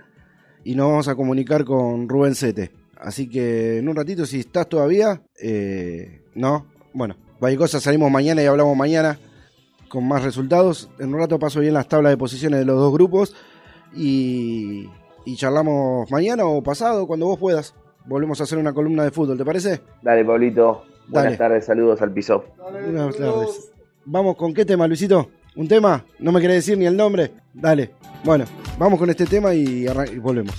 y 0.65 0.75
nos 0.75 0.89
vamos 0.89 1.09
a 1.09 1.15
comunicar 1.15 1.65
con 1.65 2.09
Rubén 2.09 2.35
Sete. 2.35 2.71
Así 2.97 3.29
que 3.29 3.79
en 3.79 3.89
un 3.89 3.97
ratito, 3.97 4.25
si 4.27 4.41
estás 4.41 4.69
todavía, 4.69 5.23
eh, 5.41 6.23
no, 6.35 6.67
bueno, 6.93 7.17
cualquier 7.39 7.59
cosa 7.59 7.81
salimos 7.81 8.11
mañana 8.11 8.43
y 8.43 8.47
hablamos 8.47 8.77
mañana 8.77 9.19
con 9.89 10.07
más 10.07 10.23
resultados. 10.25 10.89
En 10.99 11.13
un 11.15 11.21
rato 11.21 11.39
paso 11.39 11.61
bien 11.61 11.75
las 11.75 11.89
tablas 11.89 12.11
de 12.13 12.17
posiciones 12.17 12.61
de 12.61 12.65
los 12.67 12.77
dos 12.77 12.93
grupos 12.93 13.35
y, 13.95 14.89
y 15.25 15.37
charlamos 15.37 16.11
mañana 16.11 16.45
o 16.47 16.63
pasado, 16.63 17.07
cuando 17.07 17.27
vos 17.27 17.39
puedas. 17.39 17.75
Volvemos 18.07 18.41
a 18.41 18.45
hacer 18.45 18.59
una 18.59 18.73
columna 18.73 19.05
de 19.05 19.11
fútbol, 19.11 19.37
¿te 19.37 19.45
parece? 19.45 19.81
Dale, 20.03 20.25
Pablito. 20.25 20.85
Buenas 21.09 21.25
Dale. 21.25 21.37
tardes, 21.37 21.65
saludos 21.67 22.01
al 22.03 22.13
piso. 22.13 22.45
Dale, 22.59 22.83
Buenas 22.85 23.17
saludos. 23.17 23.47
tardes. 23.47 23.73
Vamos 24.05 24.37
con 24.37 24.55
qué 24.55 24.65
tema, 24.65 24.87
Luisito. 24.87 25.29
¿Un 25.57 25.69
tema? 25.69 26.05
¿No 26.19 26.33
me 26.33 26.41
querés 26.41 26.57
decir 26.57 26.79
ni 26.79 26.87
el 26.87 26.97
nombre? 26.97 27.33
Dale. 27.53 27.91
Bueno, 28.25 28.45
vamos 28.79 28.99
con 28.99 29.11
este 29.11 29.27
tema 29.27 29.53
y, 29.55 29.87
y 29.87 30.19
volvemos. 30.19 30.55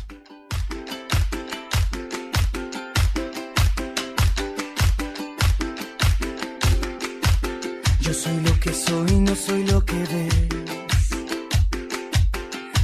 Soy, 8.74 9.12
no 9.20 9.36
soy 9.36 9.64
lo 9.66 9.84
que 9.84 9.96
ves. 9.96 11.10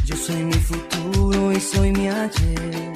Yo 0.06 0.16
soy 0.16 0.44
mi 0.44 0.54
futuro 0.54 1.52
y 1.52 1.60
soy 1.60 1.92
mi 1.92 2.08
ayer. 2.08 2.94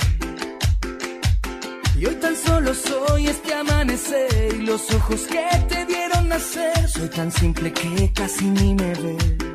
Y 1.97 2.05
hoy 2.05 2.15
tan 2.15 2.35
solo 2.35 2.73
soy 2.73 3.27
este 3.27 3.53
amanecer 3.53 4.55
y 4.55 4.61
los 4.65 4.89
ojos 4.93 5.21
que 5.21 5.45
te 5.67 5.85
vieron 5.85 6.29
nacer. 6.29 6.87
Soy 6.87 7.09
tan 7.09 7.31
simple 7.31 7.73
que 7.73 8.11
casi 8.13 8.45
ni 8.45 8.73
me 8.75 8.93
ves. 8.93 9.48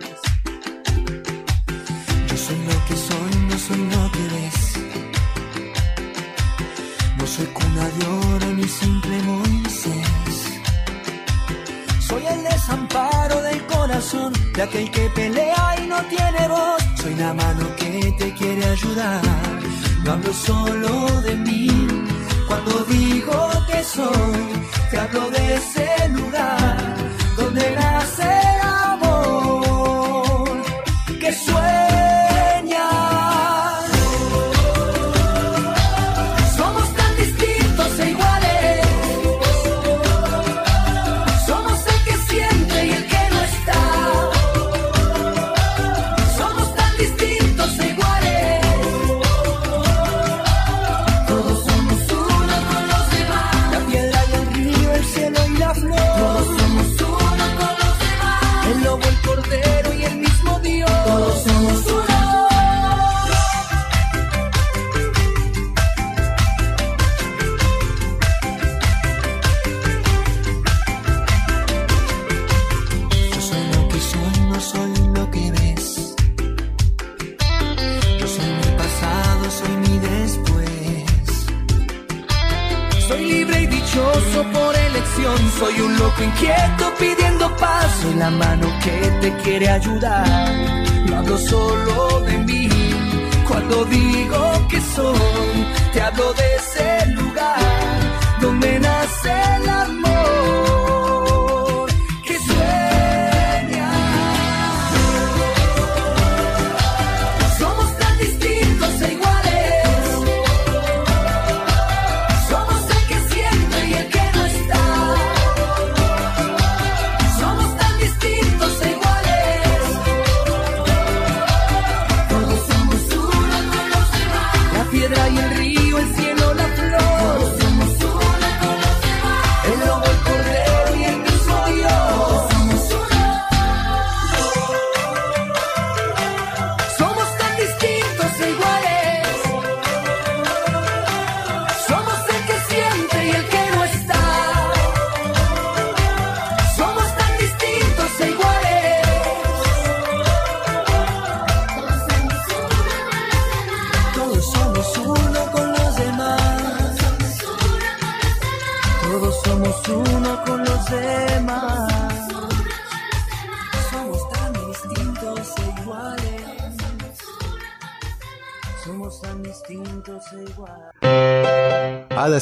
De 14.55 14.63
aquel 14.63 14.91
que 14.91 15.11
pelea 15.11 15.75
y 15.83 15.87
no 15.87 16.01
tiene 16.05 16.49
voz. 16.49 16.83
Soy 17.01 17.15
la 17.15 17.35
mano 17.35 17.65
que 17.77 18.15
te 18.19 18.33
quiere 18.35 18.65
ayudar. 18.65 19.23
No 20.05 20.13
hablo 20.13 20.33
solo 20.33 21.21
de 21.23 21.37
mí. 21.37 21.69
Cuando 22.47 22.85
digo 22.85 23.51
que 23.67 23.83
soy, 23.83 24.45
te 24.91 24.99
hablo 24.99 25.31
de 25.31 25.55
ese 25.57 26.09
lugar 26.11 26.97
donde 27.37 27.71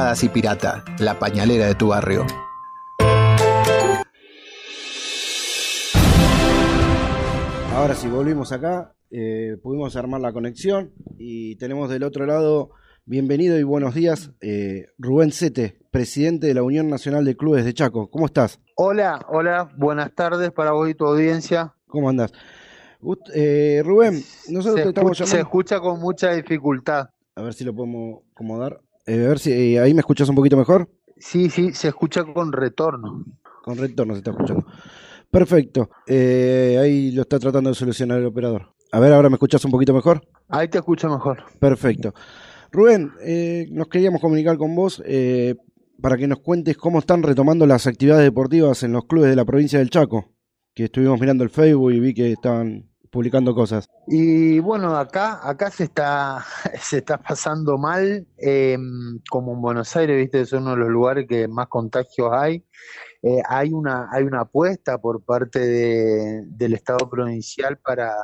Y 0.00 0.28
Pirata, 0.30 0.82
la 0.98 1.18
pañalera 1.18 1.66
de 1.66 1.74
tu 1.74 1.88
barrio. 1.88 2.26
Ahora 7.74 7.94
sí, 7.94 8.08
volvimos 8.08 8.50
acá, 8.50 8.94
eh, 9.10 9.58
pudimos 9.62 9.96
armar 9.96 10.22
la 10.22 10.32
conexión 10.32 10.92
y 11.18 11.56
tenemos 11.56 11.90
del 11.90 12.02
otro 12.04 12.24
lado, 12.24 12.70
bienvenido 13.04 13.58
y 13.58 13.62
buenos 13.62 13.94
días, 13.94 14.32
eh, 14.40 14.86
Rubén 14.96 15.32
Sete, 15.32 15.78
presidente 15.90 16.46
de 16.46 16.54
la 16.54 16.62
Unión 16.62 16.88
Nacional 16.88 17.26
de 17.26 17.36
Clubes 17.36 17.66
de 17.66 17.74
Chaco. 17.74 18.10
¿Cómo 18.10 18.24
estás? 18.24 18.58
Hola, 18.76 19.20
hola, 19.28 19.70
buenas 19.76 20.14
tardes 20.14 20.50
para 20.50 20.72
vos 20.72 20.88
y 20.88 20.94
tu 20.94 21.04
audiencia. 21.04 21.74
¿Cómo 21.86 22.08
andás? 22.08 22.32
Eh, 23.34 23.82
Rubén, 23.84 24.14
nosotros 24.48 24.76
Se 24.76 24.82
te 24.82 24.88
estamos 24.88 25.12
escucha, 25.12 25.26
se 25.26 25.36
llamando... 25.36 25.48
escucha 25.48 25.80
con 25.80 26.00
mucha 26.00 26.32
dificultad. 26.32 27.10
A 27.36 27.42
ver 27.42 27.52
si 27.52 27.64
lo 27.64 27.74
podemos 27.74 28.22
acomodar. 28.32 28.80
Eh, 29.10 29.24
a 29.24 29.28
ver 29.28 29.40
si 29.40 29.50
eh, 29.50 29.80
ahí 29.80 29.92
me 29.92 30.00
escuchas 30.00 30.28
un 30.28 30.36
poquito 30.36 30.56
mejor. 30.56 30.88
Sí, 31.16 31.50
sí, 31.50 31.72
se 31.72 31.88
escucha 31.88 32.22
con 32.22 32.52
retorno. 32.52 33.24
Con 33.64 33.76
retorno 33.76 34.14
se 34.14 34.18
está 34.18 34.30
escuchando. 34.30 34.64
Perfecto. 35.28 35.90
Eh, 36.06 36.78
ahí 36.80 37.10
lo 37.10 37.22
está 37.22 37.40
tratando 37.40 37.70
de 37.70 37.74
solucionar 37.74 38.20
el 38.20 38.26
operador. 38.26 38.72
A 38.92 39.00
ver, 39.00 39.12
ahora 39.12 39.28
me 39.28 39.34
escuchas 39.34 39.64
un 39.64 39.72
poquito 39.72 39.92
mejor. 39.92 40.22
Ahí 40.48 40.68
te 40.68 40.78
escucho 40.78 41.08
mejor. 41.08 41.42
Perfecto. 41.58 42.14
Rubén, 42.70 43.10
nos 43.72 43.88
queríamos 43.88 44.20
comunicar 44.20 44.56
con 44.56 44.76
vos 44.76 45.02
para 46.00 46.16
que 46.16 46.28
nos 46.28 46.38
cuentes 46.38 46.76
cómo 46.76 47.00
están 47.00 47.24
retomando 47.24 47.66
las 47.66 47.88
actividades 47.88 48.24
deportivas 48.24 48.84
en 48.84 48.92
los 48.92 49.06
clubes 49.06 49.30
de 49.30 49.36
la 49.36 49.44
provincia 49.44 49.80
del 49.80 49.90
Chaco. 49.90 50.32
Que 50.72 50.84
estuvimos 50.84 51.20
mirando 51.20 51.42
el 51.42 51.50
Facebook 51.50 51.92
y 51.92 51.98
vi 52.00 52.14
que 52.14 52.32
estaban 52.32 52.89
publicando 53.10 53.54
cosas. 53.54 53.88
Y 54.06 54.58
bueno, 54.60 54.96
acá, 54.96 55.40
acá 55.48 55.70
se 55.70 55.84
está, 55.84 56.44
se 56.80 56.98
está 56.98 57.18
pasando 57.18 57.76
mal, 57.78 58.26
eh, 58.38 58.78
como 59.30 59.52
en 59.54 59.60
Buenos 59.60 59.94
Aires, 59.96 60.16
viste, 60.16 60.40
es 60.42 60.52
uno 60.52 60.70
de 60.70 60.76
los 60.76 60.88
lugares 60.88 61.26
que 61.28 61.48
más 61.48 61.68
contagios 61.68 62.30
hay. 62.32 62.64
Eh, 63.22 63.42
hay 63.48 63.72
una, 63.72 64.08
hay 64.12 64.24
una 64.24 64.42
apuesta 64.42 64.98
por 64.98 65.22
parte 65.24 65.58
de- 65.60 66.42
del 66.46 66.72
Estado 66.74 67.08
provincial 67.10 67.78
para 67.78 68.14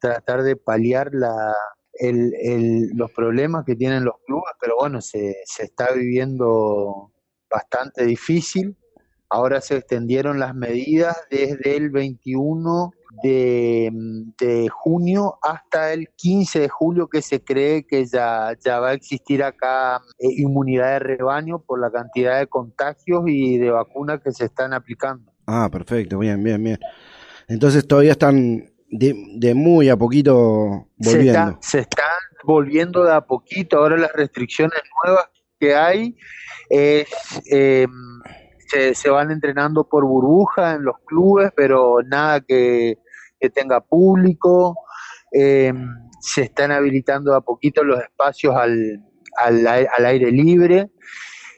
tratar 0.00 0.42
de 0.42 0.56
paliar 0.56 1.10
la, 1.14 1.54
el- 1.94 2.90
los 2.94 3.10
problemas 3.12 3.64
que 3.64 3.76
tienen 3.76 4.04
los 4.04 4.16
clubes, 4.26 4.52
pero 4.60 4.74
bueno, 4.78 5.00
se, 5.00 5.36
se 5.46 5.64
está 5.64 5.92
viviendo 5.92 7.12
bastante 7.50 8.04
difícil. 8.04 8.76
Ahora 9.30 9.60
se 9.60 9.76
extendieron 9.78 10.38
las 10.38 10.54
medidas 10.54 11.16
desde 11.30 11.76
el 11.76 11.90
21 11.90 12.92
de, 13.22 13.90
de 14.38 14.68
junio 14.68 15.38
hasta 15.42 15.92
el 15.92 16.08
15 16.16 16.60
de 16.60 16.68
julio, 16.68 17.08
que 17.08 17.22
se 17.22 17.42
cree 17.42 17.86
que 17.86 18.04
ya, 18.06 18.52
ya 18.64 18.80
va 18.80 18.90
a 18.90 18.92
existir 18.94 19.42
acá 19.42 19.96
eh, 20.18 20.28
inmunidad 20.36 20.92
de 20.92 20.98
rebaño 21.00 21.60
por 21.60 21.80
la 21.80 21.90
cantidad 21.90 22.38
de 22.38 22.46
contagios 22.48 23.22
y 23.26 23.58
de 23.58 23.70
vacunas 23.70 24.20
que 24.22 24.32
se 24.32 24.44
están 24.46 24.72
aplicando. 24.72 25.32
Ah, 25.46 25.68
perfecto, 25.70 26.18
bien, 26.18 26.42
bien, 26.42 26.62
bien. 26.62 26.78
Entonces 27.48 27.86
todavía 27.86 28.12
están 28.12 28.64
de, 28.90 29.14
de 29.36 29.54
muy 29.54 29.88
a 29.88 29.96
poquito 29.96 30.86
Se, 31.00 31.10
volviendo. 31.16 31.40
está- 31.50 31.58
se 31.60 31.78
están 31.80 32.06
volviendo 32.44 33.04
de 33.04 33.12
a 33.14 33.20
poquito. 33.20 33.78
Ahora 33.78 33.96
las 33.96 34.12
restricciones 34.12 34.78
nuevas 35.04 35.26
que 35.58 35.74
hay 35.74 36.16
es, 36.68 37.06
eh, 37.50 37.86
se, 38.94 39.10
van 39.10 39.30
entrenando 39.30 39.88
por 39.88 40.04
burbuja 40.04 40.74
en 40.74 40.84
los 40.84 40.96
clubes, 41.06 41.50
pero 41.56 41.98
nada 42.02 42.40
que, 42.40 42.98
tenga 43.54 43.82
público. 43.82 44.74
Eh, 45.30 45.72
se 46.20 46.42
están 46.42 46.72
habilitando 46.72 47.34
a 47.34 47.42
poquito 47.42 47.84
los 47.84 48.00
espacios 48.00 48.56
al, 48.56 49.04
al, 49.36 49.66
al 49.66 50.06
aire 50.06 50.30
libre. 50.30 50.90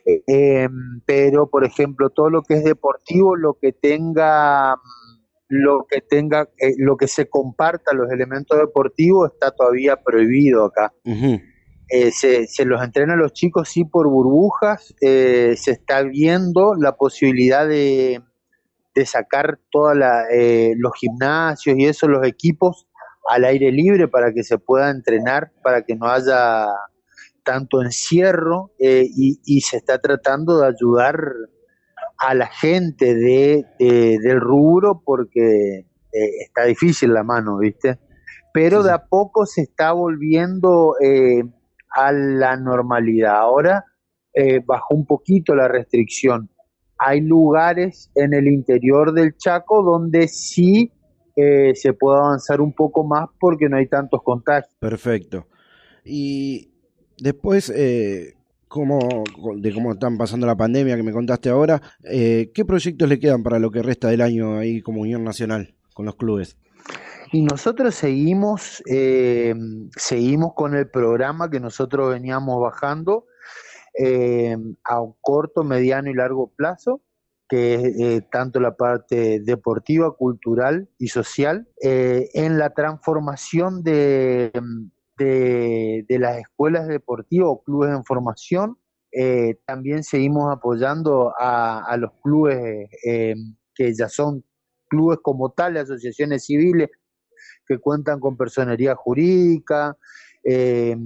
Eh, 0.05 0.69
pero, 1.05 1.49
por 1.49 1.65
ejemplo, 1.65 2.11
todo 2.11 2.31
lo 2.31 2.43
que 2.43 2.55
es 2.55 2.65
deportivo, 2.65 3.37
lo 3.37 3.55
que 3.61 3.73
tenga 3.73 4.75
lo 5.49 5.87
que 5.89 6.01
tenga, 6.01 6.49
eh, 6.59 6.75
lo 6.79 6.97
que 6.97 7.09
se 7.09 7.29
comparta 7.29 7.95
los 7.95 8.11
elementos 8.11 8.59
deportivos 8.59 9.31
está 9.33 9.51
todavía 9.53 9.97
prohibido 9.97 10.65
acá. 10.65 10.93
Ujú. 11.05 11.41
Eh, 11.89 12.11
se, 12.11 12.47
se 12.49 12.65
los 12.65 12.83
entrena 12.83 13.15
a 13.15 13.17
los 13.17 13.33
chicos 13.33 13.69
sí 13.69 13.85
por 13.85 14.09
burbujas, 14.09 14.95
eh, 15.01 15.55
se 15.57 15.71
está 15.73 16.03
viendo 16.03 16.75
la 16.75 16.97
posibilidad 16.97 17.67
de, 17.69 18.23
de 18.95 19.07
sacar 19.07 19.61
todos 19.71 19.97
los 19.97 20.93
gimnasios 20.99 21.77
y 21.79 21.85
eso, 21.87 22.09
los 22.09 22.27
equipos 22.27 22.89
al 23.29 23.45
aire 23.45 23.71
libre 23.73 24.09
para 24.09 24.33
que 24.33 24.43
se 24.45 24.59
pueda 24.59 24.91
entrenar, 24.91 25.53
para 25.63 25.83
que 25.83 25.95
no 25.97 26.07
haya 26.09 26.67
tanto 27.45 27.83
encierro 27.83 28.73
eh, 28.79 29.07
y, 29.09 29.41
y 29.45 29.61
se 29.61 29.77
está 29.77 29.99
tratando 30.01 30.59
de 30.61 30.67
ayudar 30.69 31.21
a 32.19 32.35
la 32.35 32.47
gente 32.47 33.15
de, 33.15 33.65
de- 33.79 34.19
del 34.23 34.41
rubro 34.41 35.03
porque 35.05 35.79
eh, 35.81 35.87
está 36.45 36.65
difícil 36.65 37.13
la 37.15 37.23
mano, 37.23 37.59
¿viste? 37.59 37.99
Pero 38.53 38.83
sí. 38.83 38.89
de 38.89 38.95
a 38.95 39.05
poco 39.07 39.47
se 39.47 39.63
está 39.63 39.93
volviendo 39.93 40.95
eh, 41.01 41.45
a 41.97 42.13
la 42.13 42.57
normalidad. 42.57 43.37
Ahora 43.37 43.85
eh, 44.35 44.61
bajó 44.65 44.95
un 44.95 45.07
poquito 45.07 45.55
la 45.55 45.67
restricción. 45.67 46.51
Hay 46.99 47.21
lugares 47.21 48.11
en 48.15 48.35
el 48.35 48.49
interior 48.49 49.13
del 49.13 49.37
Chaco 49.37 49.83
donde 49.83 50.29
sí 50.29 50.93
eh, 51.35 51.75
se 51.75 51.93
puede 51.95 52.19
avanzar 52.19 52.61
un 52.61 52.73
poco 52.73 53.05
más 53.05 53.29
porque 53.41 53.69
no 53.69 53.79
hay 53.79 53.87
tantos 53.87 54.23
contagios. 54.23 54.75
Perfecto. 54.79 55.47
Y 56.05 56.71
después, 57.19 57.71
eh, 57.75 58.35
cómo, 58.69 59.25
de 59.57 59.73
cómo 59.73 59.93
están 59.93 60.19
pasando 60.19 60.47
la 60.47 60.57
pandemia 60.57 60.97
que 60.97 61.03
me 61.03 61.13
contaste 61.13 61.49
ahora, 61.49 61.81
eh, 62.05 62.51
¿qué 62.55 62.65
proyectos 62.65 63.09
le 63.09 63.19
quedan 63.19 63.43
para 63.43 63.59
lo 63.59 63.71
que 63.71 63.83
resta 63.83 64.09
del 64.09 64.21
año 64.21 64.59
ahí 64.59 64.83
como 64.83 65.01
Unión 65.01 65.25
Nacional 65.25 65.75
con 65.95 66.07
los 66.07 66.17
clubes? 66.17 66.57
Y 67.33 67.43
nosotros 67.43 67.95
seguimos, 67.95 68.83
eh, 68.87 69.55
seguimos 69.97 70.55
con 70.55 70.75
el 70.75 70.89
programa 70.89 71.51
que 71.51 71.61
nosotros 71.61 72.11
veníamos 72.11 72.61
bajando 72.61 73.27
eh, 73.99 74.57
a 74.85 75.01
un 75.01 75.15
corto, 75.21 75.65
mediano 75.65 76.11
y 76.11 76.15
largo 76.15 76.53
plazo, 76.55 77.03
que 77.49 77.75
es 77.75 78.01
eh, 78.01 78.29
tanto 78.31 78.61
la 78.61 78.77
parte 78.77 79.41
deportiva, 79.41 80.13
cultural 80.13 80.89
y 80.99 81.09
social, 81.09 81.69
en 81.81 82.59
la 82.59 82.71
transformación 82.71 83.83
de, 83.83 84.53
de, 85.17 86.19
las 86.19 86.39
escuelas 86.39 86.89
deportivas 86.89 87.49
o 87.51 87.63
clubes 87.63 87.91
en 87.91 88.05
formación. 88.05 88.79
también 89.65 90.05
seguimos 90.05 90.53
apoyando 90.53 91.33
a, 91.39 91.97
los 91.99 92.13
clubes 92.23 92.89
que 93.03 93.95
ya 93.95 94.09
son 94.09 94.45
clubes 94.89 95.19
como 95.23 95.51
tal, 95.51 95.77
asociaciones 95.77 96.45
civiles 96.47 96.91
que 97.67 97.79
cuentan 97.79 98.21
con 98.21 98.37
personería 98.37 98.95
jurídica. 98.95 99.97
eh, 100.45 100.97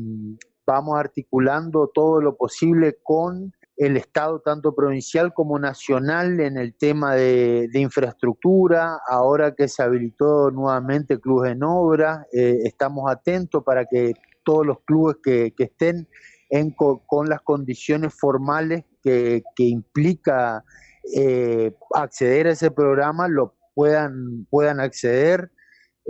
vamos 0.66 0.98
articulando 0.98 1.90
todo 1.92 2.20
lo 2.20 2.36
posible 2.36 2.98
con 3.02 3.52
el 3.76 3.96
Estado, 3.96 4.40
tanto 4.40 4.74
provincial 4.74 5.32
como 5.32 5.58
nacional, 5.58 6.38
en 6.38 6.58
el 6.58 6.74
tema 6.74 7.14
de, 7.14 7.68
infraestructura. 7.72 9.00
Ahora 9.08 9.54
que 9.54 9.68
se 9.68 9.82
habilitó 9.82 10.50
nuevamente 10.50 11.18
Clubes 11.18 11.52
en 11.52 11.62
Obra, 11.62 12.26
eh, 12.32 12.58
estamos 12.64 13.10
atentos 13.10 13.64
para 13.64 13.86
que 13.86 14.12
todos 14.44 14.66
los 14.66 14.80
clubes 14.80 15.16
que, 15.22 15.54
estén 15.56 16.06
en 16.50 16.72
co- 16.72 17.02
con 17.06 17.28
las 17.28 17.40
condiciones 17.40 18.12
formales 18.14 18.84
que, 19.02 19.42
que 19.56 19.64
implica 19.64 20.62
eh, 21.16 21.72
acceder 21.94 22.48
a 22.48 22.52
ese 22.52 22.70
programa 22.70 23.28
lo 23.28 23.56
puedan, 23.74 24.46
puedan 24.50 24.78
acceder. 24.78 25.50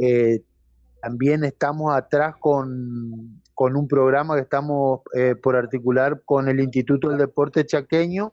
Eh, 0.01 0.43
también 1.03 1.45
estamos 1.45 1.95
atrás 1.95 2.35
con, 2.41 3.43
con 3.55 3.77
un 3.77 3.87
programa 3.87 4.35
que 4.35 4.43
estamos 4.43 5.01
eh, 5.15 5.35
por 5.35 5.57
articular 5.57 6.23
con 6.25 6.49
el 6.49 6.61
Instituto 6.61 7.09
del 7.09 7.19
Deporte 7.19 7.67
Chaqueño, 7.67 8.33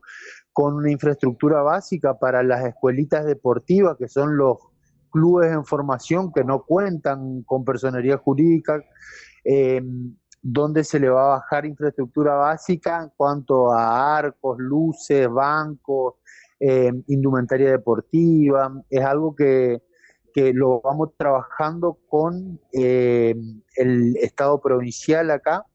con 0.53 0.75
una 0.75 0.91
infraestructura 0.91 1.62
básica 1.62 2.17
para 2.17 2.43
las 2.43 2.65
escuelitas 2.65 3.25
deportivas, 3.25 3.97
que 3.97 4.08
son 4.08 4.38
los 4.38 4.58
clubes 5.12 5.51
en 5.51 5.65
formación 5.65 6.32
que 6.34 6.43
no 6.43 6.63
cuentan 6.63 7.43
con 7.43 7.63
personería 7.63 8.17
jurídica, 8.17 8.84
eh, 9.43 9.82
donde 10.41 10.84
se 10.84 10.99
le 10.99 11.10
va 11.10 11.25
a 11.25 11.38
bajar 11.39 11.65
infraestructura 11.65 12.36
básica 12.36 13.03
en 13.03 13.12
cuanto 13.15 13.71
a 13.71 14.17
arcos, 14.17 14.58
luces, 14.60 15.27
bancos, 15.30 16.15
indumentaria 17.08 17.69
deportiva. 17.69 18.84
Es 18.89 19.03
algo 19.03 19.36
que, 19.36 19.82
que 20.38 20.54
lo 20.54 20.82
vamos 20.82 21.10
trabajando 21.17 21.97
con 22.08 22.60
eh, 22.71 23.34
el 23.76 24.15
Estado 24.17 24.62
provincial 24.62 25.32
acá. 25.32 25.65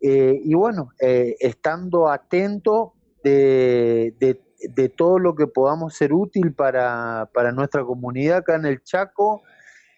Eh, 0.00 0.40
y 0.44 0.52
bueno, 0.54 0.88
estando 0.98 2.08
atento 2.08 2.94
de, 3.22 4.12
de, 4.18 4.40
de, 4.74 4.88
todo 4.88 5.20
lo 5.20 5.36
que 5.36 5.46
podamos 5.46 5.94
ser 5.94 6.12
útil 6.12 6.52
para, 6.52 7.30
para 7.32 7.52
nuestra 7.52 7.84
comunidad 7.84 8.38
acá 8.38 8.56
en 8.56 8.66
el 8.66 8.82
Chaco, 8.82 9.42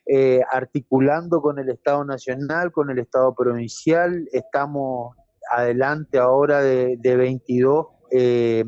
eh, 0.05 0.43
articulando 0.53 1.41
con 1.41 1.59
el 1.59 1.71
Estado 1.71 2.05
Nacional, 2.05 2.73
con 2.73 2.91
el 2.91 2.99
Estado 2.99 3.35
Provincial. 3.35 4.29
Estamos 4.31 5.17
adelante 5.51 6.19
ahora 6.19 6.61
de, 6.61 6.99
22 7.03 7.87
eh, 8.11 8.63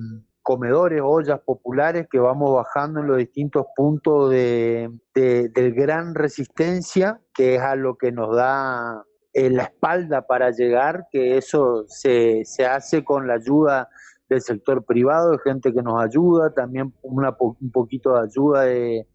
comedores, 0.49 1.03
ollas 1.05 1.41
populares 1.41 2.07
que 2.11 2.19
vamos 2.19 2.55
bajando 2.55 3.01
en 3.01 3.07
los 3.07 3.19
distintos 3.19 3.67
puntos 3.77 4.31
de, 4.31 4.89
del 5.15 5.75
gran 5.75 6.15
resistencia, 6.15 7.21
que 7.35 7.57
es 7.57 7.61
a 7.61 7.77
lo 7.77 7.99
que 7.99 8.13
nos 8.13 8.35
da 8.35 9.05
eh, 9.35 9.51
la 9.51 9.65
espalda 9.65 10.27
para 10.27 10.51
llegar, 10.51 11.07
que 11.13 11.37
eso 11.37 11.85
se, 11.87 12.47
se 12.47 12.65
hace 12.65 13.05
con 13.05 13.27
la 13.27 13.35
ayuda 13.35 13.91
del 14.31 14.41
sector 14.41 14.87
privado, 14.87 15.33
de 15.33 15.39
gente 15.45 15.71
que 15.71 15.83
nos 15.83 16.03
ayuda, 16.03 16.55
también 16.55 16.95
una, 17.03 17.37
un 17.39 17.71
poquito 17.71 18.15
de 18.15 18.21
ayuda 18.21 18.63
de, 18.63 19.07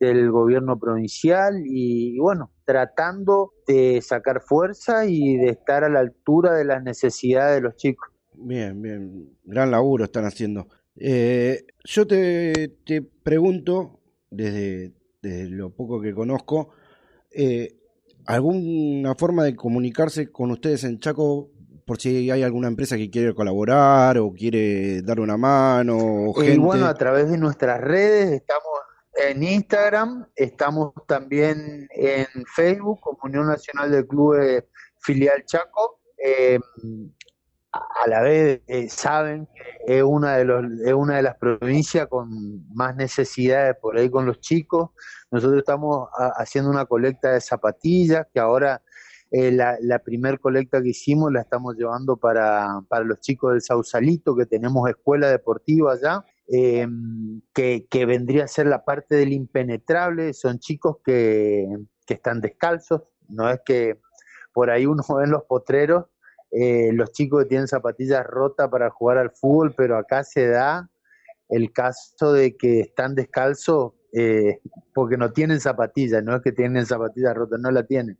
del 0.00 0.30
gobierno 0.30 0.78
provincial 0.78 1.60
y, 1.62 2.18
bueno, 2.18 2.52
tratando 2.64 3.52
de 3.66 4.00
sacar 4.00 4.40
fuerza 4.40 5.04
y 5.04 5.36
de 5.36 5.50
estar 5.50 5.84
a 5.84 5.90
la 5.90 6.00
altura 6.00 6.54
de 6.54 6.64
las 6.64 6.82
necesidades 6.82 7.56
de 7.56 7.60
los 7.68 7.76
chicos. 7.76 8.08
Bien, 8.42 8.80
bien, 8.80 9.38
gran 9.44 9.70
laburo 9.70 10.04
están 10.04 10.24
haciendo. 10.24 10.66
Eh, 10.96 11.64
yo 11.84 12.06
te, 12.06 12.78
te 12.84 13.02
pregunto, 13.02 14.00
desde, 14.30 14.92
lo 15.22 15.70
poco 15.70 16.00
que 16.00 16.14
conozco, 16.14 16.70
eh, 17.30 17.76
¿alguna 18.26 19.14
forma 19.14 19.44
de 19.44 19.54
comunicarse 19.54 20.30
con 20.30 20.50
ustedes 20.52 20.84
en 20.84 20.98
Chaco 20.98 21.50
por 21.84 22.00
si 22.00 22.30
hay 22.30 22.42
alguna 22.42 22.68
empresa 22.68 22.96
que 22.96 23.10
quiere 23.10 23.34
colaborar 23.34 24.16
o 24.18 24.32
quiere 24.32 25.02
dar 25.02 25.20
una 25.20 25.36
mano? 25.36 25.98
O 25.98 26.42
eh, 26.42 26.56
bueno, 26.56 26.86
a 26.86 26.94
través 26.94 27.30
de 27.30 27.36
nuestras 27.36 27.80
redes 27.80 28.30
estamos 28.30 28.72
en 29.28 29.42
Instagram, 29.42 30.28
estamos 30.34 30.94
también 31.06 31.88
en 31.90 32.26
Facebook 32.46 33.00
como 33.00 33.18
Unión 33.24 33.46
Nacional 33.46 33.90
de 33.90 34.06
Clubes 34.06 34.64
Filial 34.98 35.44
Chaco. 35.44 36.00
Em, 36.16 36.60
a 37.72 38.08
la 38.08 38.22
vez 38.22 38.62
eh, 38.66 38.88
saben 38.88 39.48
que 39.86 39.98
es 39.98 40.02
una, 40.02 40.36
de 40.36 40.44
los, 40.44 40.64
es 40.84 40.92
una 40.92 41.16
de 41.16 41.22
las 41.22 41.36
provincias 41.36 42.08
con 42.08 42.66
más 42.74 42.96
necesidades 42.96 43.76
por 43.80 43.96
ahí 43.96 44.10
con 44.10 44.26
los 44.26 44.40
chicos. 44.40 44.90
Nosotros 45.30 45.60
estamos 45.60 46.08
haciendo 46.36 46.70
una 46.70 46.86
colecta 46.86 47.32
de 47.32 47.40
zapatillas 47.40 48.26
que 48.32 48.40
ahora 48.40 48.82
eh, 49.30 49.52
la, 49.52 49.76
la 49.80 50.00
primer 50.00 50.40
colecta 50.40 50.82
que 50.82 50.88
hicimos 50.88 51.32
la 51.32 51.42
estamos 51.42 51.76
llevando 51.76 52.16
para, 52.16 52.82
para 52.88 53.04
los 53.04 53.20
chicos 53.20 53.52
del 53.52 53.62
Sausalito, 53.62 54.34
que 54.34 54.46
tenemos 54.46 54.88
escuela 54.88 55.28
deportiva 55.28 55.92
allá. 55.92 56.24
Eh, 56.52 56.84
que, 57.54 58.06
vendría 58.06 58.44
a 58.44 58.48
ser 58.48 58.66
la 58.66 58.84
parte 58.84 59.14
del 59.14 59.32
impenetrable, 59.32 60.32
son 60.32 60.58
chicos 60.58 60.96
que, 61.04 61.64
están 62.08 62.40
descalzos, 62.40 63.02
no 63.28 63.48
es 63.48 63.60
que 63.64 64.00
por 64.52 64.68
ahí 64.68 64.84
uno 64.84 65.04
ve 65.16 65.28
los 65.28 65.44
potreros 65.44 66.06
eh, 66.50 66.90
los 66.92 67.12
chicos 67.12 67.42
que 67.42 67.48
tienen 67.48 67.68
zapatillas 67.68 68.26
rotas 68.26 68.68
para 68.68 68.90
jugar 68.90 69.18
al 69.18 69.30
fútbol, 69.30 69.74
pero 69.76 69.96
acá 69.96 70.24
se 70.24 70.48
da 70.48 70.90
el 71.48 71.72
caso 71.72 72.32
de 72.32 72.56
que 72.56 72.80
están 72.80 73.14
descalzos 73.14 73.92
eh, 74.12 74.60
porque 74.94 75.16
no 75.16 75.32
tienen 75.32 75.60
zapatillas, 75.60 76.22
no 76.24 76.36
es 76.36 76.42
que 76.42 76.52
tienen 76.52 76.86
zapatillas 76.86 77.34
rotas, 77.34 77.60
no 77.60 77.70
la 77.70 77.84
tienen. 77.84 78.18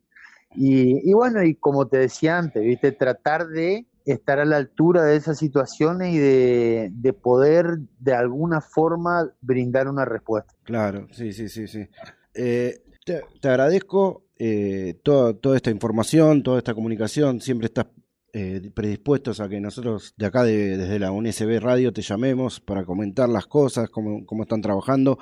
Y, 0.55 1.12
bueno, 1.12 1.45
y 1.45 1.55
como 1.55 1.87
te 1.87 1.99
decía 1.99 2.37
antes, 2.37 2.62
viste, 2.64 2.90
tratar 2.90 3.47
de 3.47 3.87
estar 4.05 4.40
a 4.40 4.45
la 4.45 4.57
altura 4.57 5.05
de 5.05 5.14
esas 5.14 5.38
situaciones 5.38 6.12
y 6.12 6.19
de, 6.19 7.12
poder 7.12 7.79
de 8.01 8.14
alguna 8.14 8.61
forma 8.61 9.33
brindar 9.40 9.87
una 9.87 10.05
respuesta. 10.05 10.53
Claro, 10.64 11.07
sí, 11.12 11.33
sí, 11.33 11.49
sí, 11.49 11.69
sí. 11.69 11.88
Eh, 12.35 12.83
te, 13.05 13.49
agradezco 13.49 14.25
eh, 14.38 14.99
toda, 15.05 15.35
toda 15.35 15.57
esta 15.57 15.71
información, 15.71 16.43
toda 16.43 16.59
esta 16.59 16.75
comunicación, 16.75 17.40
siempre 17.40 17.66
estás 17.66 17.87
eh, 18.33 18.71
predispuestos 18.75 19.40
a 19.40 19.49
que 19.49 19.61
nosotros 19.61 20.14
de 20.16 20.27
acá, 20.27 20.45
desde 20.45 20.99
la 20.99 21.12
UNSB 21.12 21.59
Radio, 21.61 21.93
te 21.93 22.03
llamemos 22.03 22.61
para 22.61 22.85
comentar 22.85 23.29
las 23.29 23.47
cosas, 23.47 23.90
cómo, 23.90 24.25
cómo 24.25 24.45
están 24.45 24.62
trabajando 24.62 25.19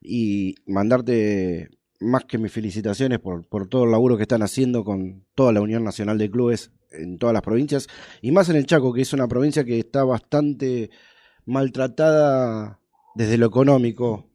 y 0.00 0.54
mandarte 0.66 1.70
más 2.00 2.24
que 2.24 2.38
mis 2.38 2.52
felicitaciones 2.52 3.18
por, 3.20 3.46
por 3.46 3.68
todo 3.68 3.84
el 3.84 3.92
laburo 3.92 4.16
que 4.16 4.22
están 4.22 4.42
haciendo 4.42 4.84
con 4.84 5.24
toda 5.34 5.52
la 5.52 5.60
Unión 5.60 5.84
Nacional 5.84 6.18
de 6.18 6.30
Clubes 6.30 6.72
en 6.90 7.18
todas 7.18 7.32
las 7.32 7.42
provincias, 7.42 7.88
y 8.20 8.32
más 8.32 8.48
en 8.48 8.56
el 8.56 8.66
Chaco, 8.66 8.92
que 8.92 9.02
es 9.02 9.12
una 9.12 9.28
provincia 9.28 9.64
que 9.64 9.78
está 9.78 10.04
bastante 10.04 10.90
maltratada 11.46 12.80
desde 13.14 13.38
lo 13.38 13.46
económico, 13.46 14.30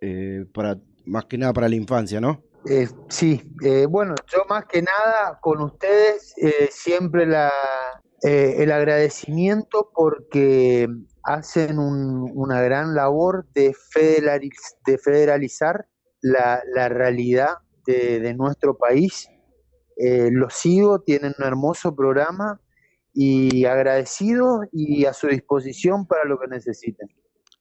eh, 0.00 0.44
para 0.52 0.78
más 1.04 1.24
que 1.26 1.38
nada 1.38 1.52
para 1.52 1.68
la 1.68 1.76
infancia, 1.76 2.20
¿no? 2.20 2.42
Eh, 2.68 2.88
sí, 3.08 3.42
eh, 3.64 3.86
bueno, 3.86 4.14
yo 4.26 4.44
más 4.48 4.66
que 4.66 4.82
nada 4.82 5.38
con 5.40 5.62
ustedes 5.62 6.34
siempre 6.70 7.26
la, 7.26 7.52
el 8.22 8.72
agradecimiento 8.72 9.90
porque 9.94 10.88
hacen 11.22 11.78
una 11.78 12.60
gran 12.62 12.94
labor 12.94 13.46
de, 13.54 13.74
de 14.86 14.98
federalizar 14.98 15.86
la, 16.22 16.62
la 16.74 16.88
realidad 16.88 17.58
de, 17.86 18.34
nuestro 18.34 18.76
país 18.76 19.28
eh, 19.96 20.28
los 20.30 20.54
sigo, 20.54 21.00
tienen 21.00 21.34
un 21.38 21.44
hermoso 21.44 21.94
programa 21.94 22.60
y 23.14 23.64
agradecido 23.64 24.62
y 24.72 25.06
a 25.06 25.12
su 25.12 25.28
disposición 25.28 26.06
para 26.06 26.24
lo 26.24 26.38
que 26.38 26.48
necesiten. 26.48 27.08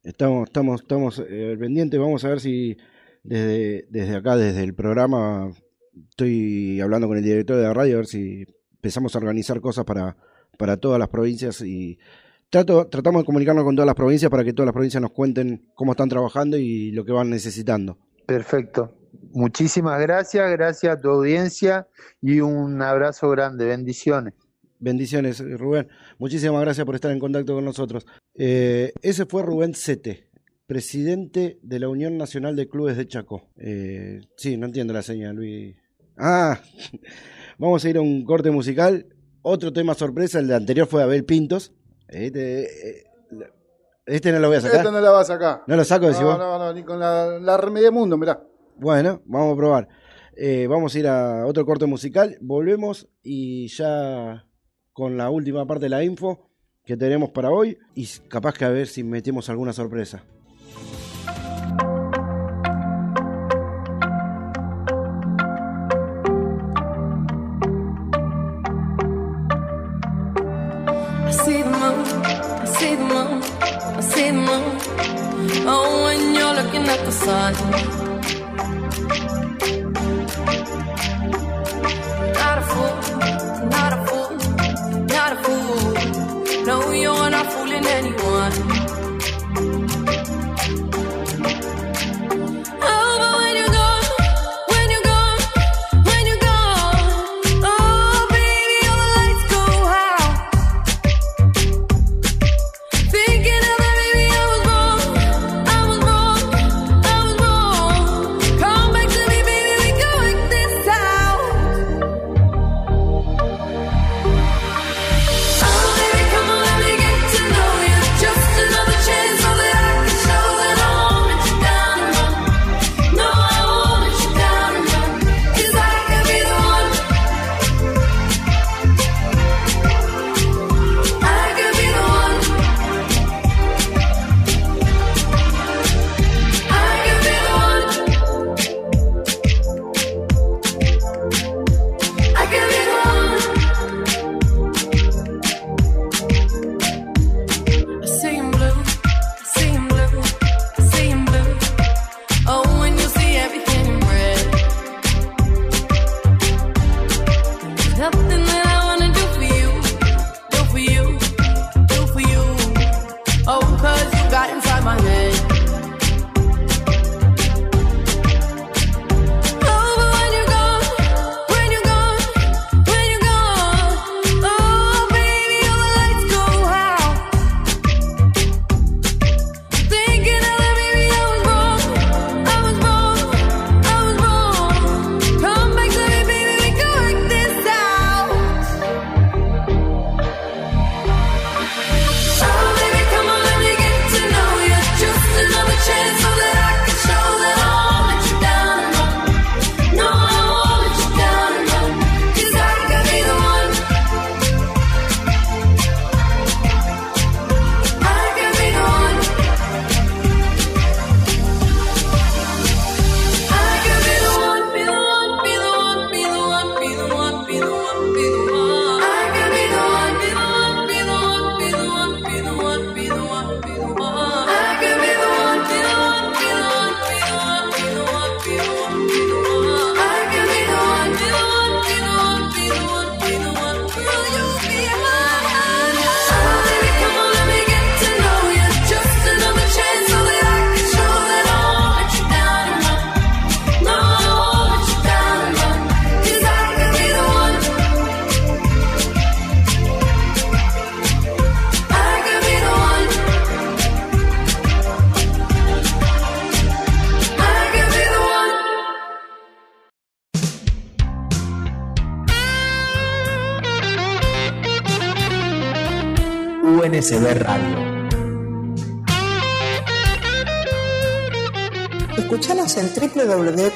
Estamos, 0.04 0.50
estamos, 0.50 0.82
estamos 0.82 1.24
eh, 1.28 1.56
pendientes, 1.60 2.00
vamos 2.00 2.26
a 2.26 2.30
ver 2.30 2.40
si 2.40 2.78
desde, 3.26 3.88
desde 3.90 4.16
acá, 4.16 4.38
desde 4.38 4.64
el 4.64 4.74
programa, 4.74 5.52
estoy 6.10 6.80
hablando 6.82 7.08
con 7.08 7.18
el 7.18 7.24
director 7.24 7.58
de 7.58 7.64
la 7.64 7.74
radio, 7.74 7.96
a 7.96 7.98
ver 7.98 8.06
si 8.06 8.46
empezamos 8.74 9.16
a 9.16 9.18
organizar 9.18 9.60
cosas 9.62 9.86
para, 9.86 10.18
para 10.58 10.78
todas 10.78 11.00
las 11.00 11.10
provincias 11.10 11.62
y 11.62 11.98
trato, 12.50 12.88
tratamos 12.88 13.24
de 13.24 13.26
comunicarnos 13.26 13.64
con 13.64 13.76
todas 13.76 13.88
las 13.88 13.96
provincias 13.96 14.30
para 14.30 14.44
que 14.44 14.54
todas 14.54 14.68
las 14.68 14.74
provincias 14.74 15.02
nos 15.02 15.12
cuenten 15.12 15.70
cómo 15.74 15.92
están 15.92 16.10
trabajando 16.10 16.58
y 16.58 16.92
lo 16.92 17.04
que 17.04 17.12
van 17.12 17.30
necesitando. 17.30 17.98
Perfecto. 18.26 18.94
Muchísimas 19.32 20.00
gracias, 20.02 20.50
gracias 20.52 20.98
a 20.98 21.02
tu 21.02 21.10
audiencia 21.10 21.88
y 22.22 22.40
un 22.42 22.82
abrazo 22.82 23.30
grande, 23.30 23.66
bendiciones. 23.66 24.34
Bendiciones, 24.80 25.40
Rubén. 25.58 25.88
Muchísimas 26.20 26.62
gracias 26.62 26.86
por 26.86 26.96
estar 26.96 27.12
en 27.12 27.20
contacto 27.20 27.56
con 27.56 27.66
nosotros. 27.66 28.06
Eh, 28.36 28.94
ese 29.02 29.26
fue 29.26 29.42
Rubén 29.42 29.74
Sete, 29.74 30.28
presidente 30.68 31.60
de 31.62 31.80
la 31.80 31.90
Unión 31.90 32.18
Nacional 32.18 32.56
de 32.56 32.68
Clubes 32.68 32.98
de 32.98 33.08
Chaco. 33.08 33.50
Eh, 33.58 34.22
sí, 34.36 34.58
no 34.58 34.66
entiendo 34.66 34.94
la 34.94 35.02
señal, 35.02 35.36
Luis. 35.36 35.76
Ah, 36.18 36.60
vamos 37.58 37.84
a 37.84 37.90
ir 37.90 37.98
a 37.98 38.02
un 38.02 38.24
corte 38.24 38.52
musical. 38.52 39.08
Otro 39.42 39.72
tema 39.72 39.94
sorpresa, 39.94 40.40
el 40.40 40.48
de 40.48 40.56
anterior 40.56 40.88
fue 40.88 41.04
Abel 41.04 41.26
Pintos. 41.26 41.74
Este, 42.08 42.64
eh, 42.64 43.04
este 44.06 44.32
no 44.32 44.40
lo 44.40 44.48
voy 44.48 44.58
a 44.58 44.62
sacar. 44.62 44.80
Este 44.80 44.92
no 44.92 45.02
lo 45.02 45.12
vas 45.12 45.30
a 45.30 45.34
sacar. 45.34 45.64
¿No 45.68 45.76
lo 45.76 45.84
saco, 45.84 46.10
no, 46.10 46.38
No, 46.38 46.60
no, 46.60 46.74
ni 46.74 46.84
con 46.84 47.00
la, 47.00 47.40
la 47.40 47.58
Remedia 47.58 47.92
Mundo, 47.92 48.18
mirá. 48.18 48.42
Bueno, 48.78 49.22
vamos 49.26 49.54
a 49.54 49.58
probar. 49.58 49.88
Eh, 50.36 50.68
vamos 50.68 50.94
a 50.94 51.00
ir 51.00 51.08
a 51.08 51.46
otro 51.46 51.66
corte 51.66 51.86
musical. 51.86 52.38
Volvemos 52.42 53.08
y 53.24 53.68
ya 53.68 54.46
con 54.94 55.18
la 55.18 55.30
última 55.30 55.66
parte 55.66 55.86
de 55.86 55.90
la 55.90 56.04
info 56.04 56.50
que 56.84 56.98
tenemos 56.98 57.30
para 57.30 57.52
hoy. 57.52 57.78
Y 57.96 58.08
capaz 58.28 58.54
que 58.54 58.66
a 58.66 58.70
ver 58.70 58.88
si 58.88 59.04
metemos 59.04 59.50
alguna 59.50 59.74
sorpresa. 59.74 60.24
sonho. 77.26 78.05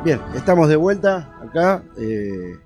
Bien, 0.08 0.22
estamos 0.34 0.70
de 0.70 0.76
vuelta 0.76 1.38
acá. 1.38 1.84
eh, 1.98 2.56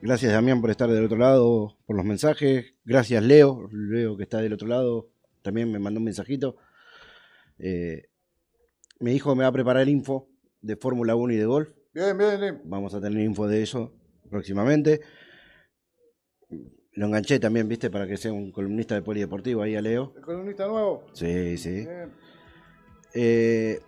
gracias 0.00 0.32
Damián 0.32 0.62
por 0.62 0.70
estar 0.70 0.88
del 0.90 1.04
otro 1.04 1.18
lado, 1.18 1.76
por 1.84 1.94
los 1.94 2.06
mensajes. 2.06 2.72
Gracias 2.86 3.22
Leo, 3.22 3.68
Leo 3.70 4.16
que 4.16 4.22
está 4.22 4.38
del 4.38 4.54
otro 4.54 4.66
lado, 4.66 5.10
también 5.42 5.70
me 5.70 5.78
mandó 5.78 6.00
un 6.00 6.04
mensajito. 6.04 6.56
Eh, 7.58 8.04
me 8.98 9.10
dijo 9.10 9.30
que 9.30 9.36
me 9.36 9.42
va 9.42 9.48
a 9.48 9.52
preparar 9.52 9.82
el 9.82 9.90
info 9.90 10.30
de 10.62 10.76
Fórmula 10.76 11.14
1 11.16 11.34
y 11.34 11.36
de 11.36 11.44
golf. 11.44 11.68
Bien, 11.92 12.16
bien, 12.16 12.40
bien. 12.40 12.62
Vamos 12.64 12.94
a 12.94 13.00
tener 13.02 13.22
info 13.22 13.46
de 13.46 13.62
eso 13.62 13.92
próximamente. 14.30 15.02
Lo 16.92 17.08
enganché 17.08 17.38
también, 17.38 17.68
viste, 17.68 17.90
para 17.90 18.06
que 18.06 18.16
sea 18.16 18.32
un 18.32 18.52
columnista 18.52 18.94
de 18.94 19.02
polideportivo 19.02 19.60
ahí 19.60 19.76
a 19.76 19.82
Leo. 19.82 20.14
¿El 20.16 20.22
columnista 20.22 20.66
nuevo? 20.66 21.04
Sí, 21.12 21.58
sí. 21.58 21.86
Eh, 23.12 23.80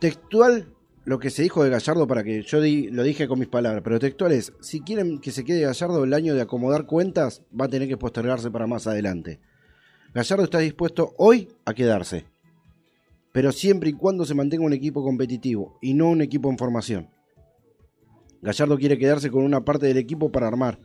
textual 0.00 0.75
lo 1.06 1.20
que 1.20 1.30
se 1.30 1.44
dijo 1.44 1.62
de 1.62 1.70
Gallardo 1.70 2.08
para 2.08 2.24
que 2.24 2.42
yo 2.42 2.58
lo 2.58 3.02
dije 3.04 3.28
con 3.28 3.38
mis 3.38 3.46
palabras, 3.46 3.80
pero 3.84 4.00
textual 4.00 4.32
es, 4.32 4.52
si 4.60 4.80
quieren 4.80 5.20
que 5.20 5.30
se 5.30 5.44
quede 5.44 5.60
Gallardo 5.60 6.02
el 6.02 6.12
año 6.12 6.34
de 6.34 6.42
acomodar 6.42 6.84
cuentas, 6.84 7.42
va 7.58 7.66
a 7.66 7.68
tener 7.68 7.86
que 7.86 7.96
postergarse 7.96 8.50
para 8.50 8.66
más 8.66 8.88
adelante. 8.88 9.38
Gallardo 10.12 10.42
está 10.42 10.58
dispuesto 10.58 11.14
hoy 11.16 11.48
a 11.64 11.74
quedarse, 11.74 12.26
pero 13.30 13.52
siempre 13.52 13.90
y 13.90 13.92
cuando 13.92 14.24
se 14.24 14.34
mantenga 14.34 14.64
un 14.64 14.72
equipo 14.72 15.04
competitivo 15.04 15.78
y 15.80 15.94
no 15.94 16.08
un 16.08 16.22
equipo 16.22 16.50
en 16.50 16.58
formación. 16.58 17.08
Gallardo 18.42 18.76
quiere 18.76 18.98
quedarse 18.98 19.30
con 19.30 19.44
una 19.44 19.64
parte 19.64 19.86
del 19.86 19.98
equipo 19.98 20.32
para 20.32 20.48
armar, 20.48 20.80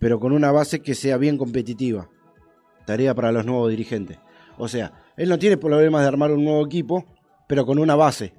pero 0.00 0.18
con 0.18 0.32
una 0.32 0.50
base 0.50 0.82
que 0.82 0.96
sea 0.96 1.18
bien 1.18 1.38
competitiva. 1.38 2.10
Tarea 2.84 3.14
para 3.14 3.30
los 3.30 3.46
nuevos 3.46 3.70
dirigentes. 3.70 4.18
O 4.58 4.66
sea, 4.66 4.92
él 5.16 5.28
no 5.28 5.38
tiene 5.38 5.56
problemas 5.56 6.02
de 6.02 6.08
armar 6.08 6.32
un 6.32 6.44
nuevo 6.44 6.66
equipo, 6.66 7.06
pero 7.48 7.64
con 7.66 7.78
una 7.78 7.94
base. 7.94 8.34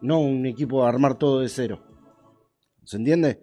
No 0.00 0.20
un 0.20 0.46
equipo 0.46 0.84
a 0.84 0.88
armar 0.88 1.18
todo 1.18 1.40
de 1.40 1.48
cero. 1.48 1.82
¿Se 2.84 2.96
entiende? 2.96 3.40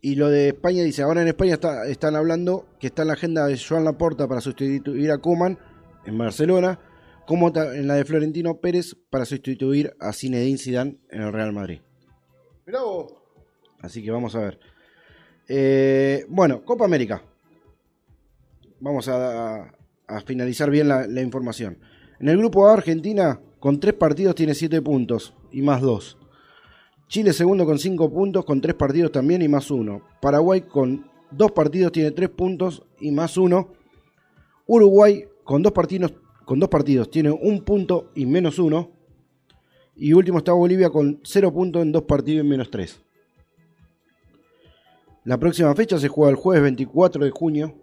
Y 0.00 0.14
lo 0.16 0.28
de 0.30 0.48
España 0.48 0.82
dice, 0.82 1.02
ahora 1.02 1.22
en 1.22 1.28
España 1.28 1.54
está- 1.54 1.86
están 1.86 2.16
hablando 2.16 2.66
que 2.80 2.88
está 2.88 3.02
en 3.02 3.08
la 3.08 3.14
agenda 3.14 3.46
de 3.46 3.56
Joan 3.58 3.84
Laporta 3.84 4.26
para 4.26 4.40
sustituir 4.40 5.10
a 5.12 5.18
Koeman 5.18 5.58
en 6.06 6.18
Barcelona, 6.18 6.80
como 7.26 7.52
en 7.54 7.86
la 7.86 7.94
de 7.94 8.04
Florentino 8.04 8.60
Pérez 8.60 8.96
para 9.10 9.24
sustituir 9.24 9.94
a 10.00 10.12
Zinedine 10.12 10.58
Zidane 10.58 10.98
en 11.10 11.22
el 11.22 11.32
Real 11.32 11.52
Madrid. 11.52 11.80
Vos. 12.66 13.14
Así 13.80 14.02
que 14.02 14.10
vamos 14.10 14.34
a 14.34 14.40
ver. 14.40 14.58
Eh, 15.48 16.24
bueno, 16.28 16.64
Copa 16.64 16.84
América. 16.84 17.22
Vamos 18.80 19.06
a, 19.08 19.72
a 20.08 20.20
finalizar 20.26 20.70
bien 20.70 20.88
la, 20.88 21.06
la 21.06 21.20
información. 21.20 21.78
En 22.22 22.28
el 22.28 22.38
grupo 22.38 22.68
A, 22.68 22.74
Argentina, 22.74 23.40
con 23.58 23.80
tres 23.80 23.94
partidos, 23.94 24.36
tiene 24.36 24.54
siete 24.54 24.80
puntos 24.80 25.34
y 25.50 25.60
más 25.60 25.80
dos. 25.80 26.16
Chile, 27.08 27.32
segundo, 27.32 27.66
con 27.66 27.80
cinco 27.80 28.12
puntos, 28.12 28.44
con 28.44 28.60
tres 28.60 28.76
partidos 28.76 29.10
también 29.10 29.42
y 29.42 29.48
más 29.48 29.72
uno. 29.72 30.02
Paraguay, 30.20 30.60
con 30.60 31.10
dos 31.32 31.50
partidos, 31.50 31.90
tiene 31.90 32.12
tres 32.12 32.28
puntos 32.28 32.84
y 33.00 33.10
más 33.10 33.36
uno. 33.36 33.70
Uruguay, 34.68 35.24
con 35.42 35.64
dos 35.64 35.72
partidos, 35.72 36.14
con 36.44 36.60
dos 36.60 36.68
partidos 36.68 37.10
tiene 37.10 37.32
un 37.32 37.64
punto 37.64 38.12
y 38.14 38.24
menos 38.24 38.60
uno. 38.60 38.92
Y 39.96 40.12
último 40.12 40.38
está 40.38 40.52
Bolivia 40.52 40.90
con 40.90 41.18
cero 41.24 41.52
puntos 41.52 41.82
en 41.82 41.90
dos 41.90 42.04
partidos 42.04 42.46
y 42.46 42.48
menos 42.48 42.70
tres. 42.70 43.02
La 45.24 45.38
próxima 45.38 45.74
fecha 45.74 45.98
se 45.98 46.06
juega 46.06 46.30
el 46.30 46.36
jueves 46.36 46.62
24 46.62 47.24
de 47.24 47.30
junio. 47.32 47.74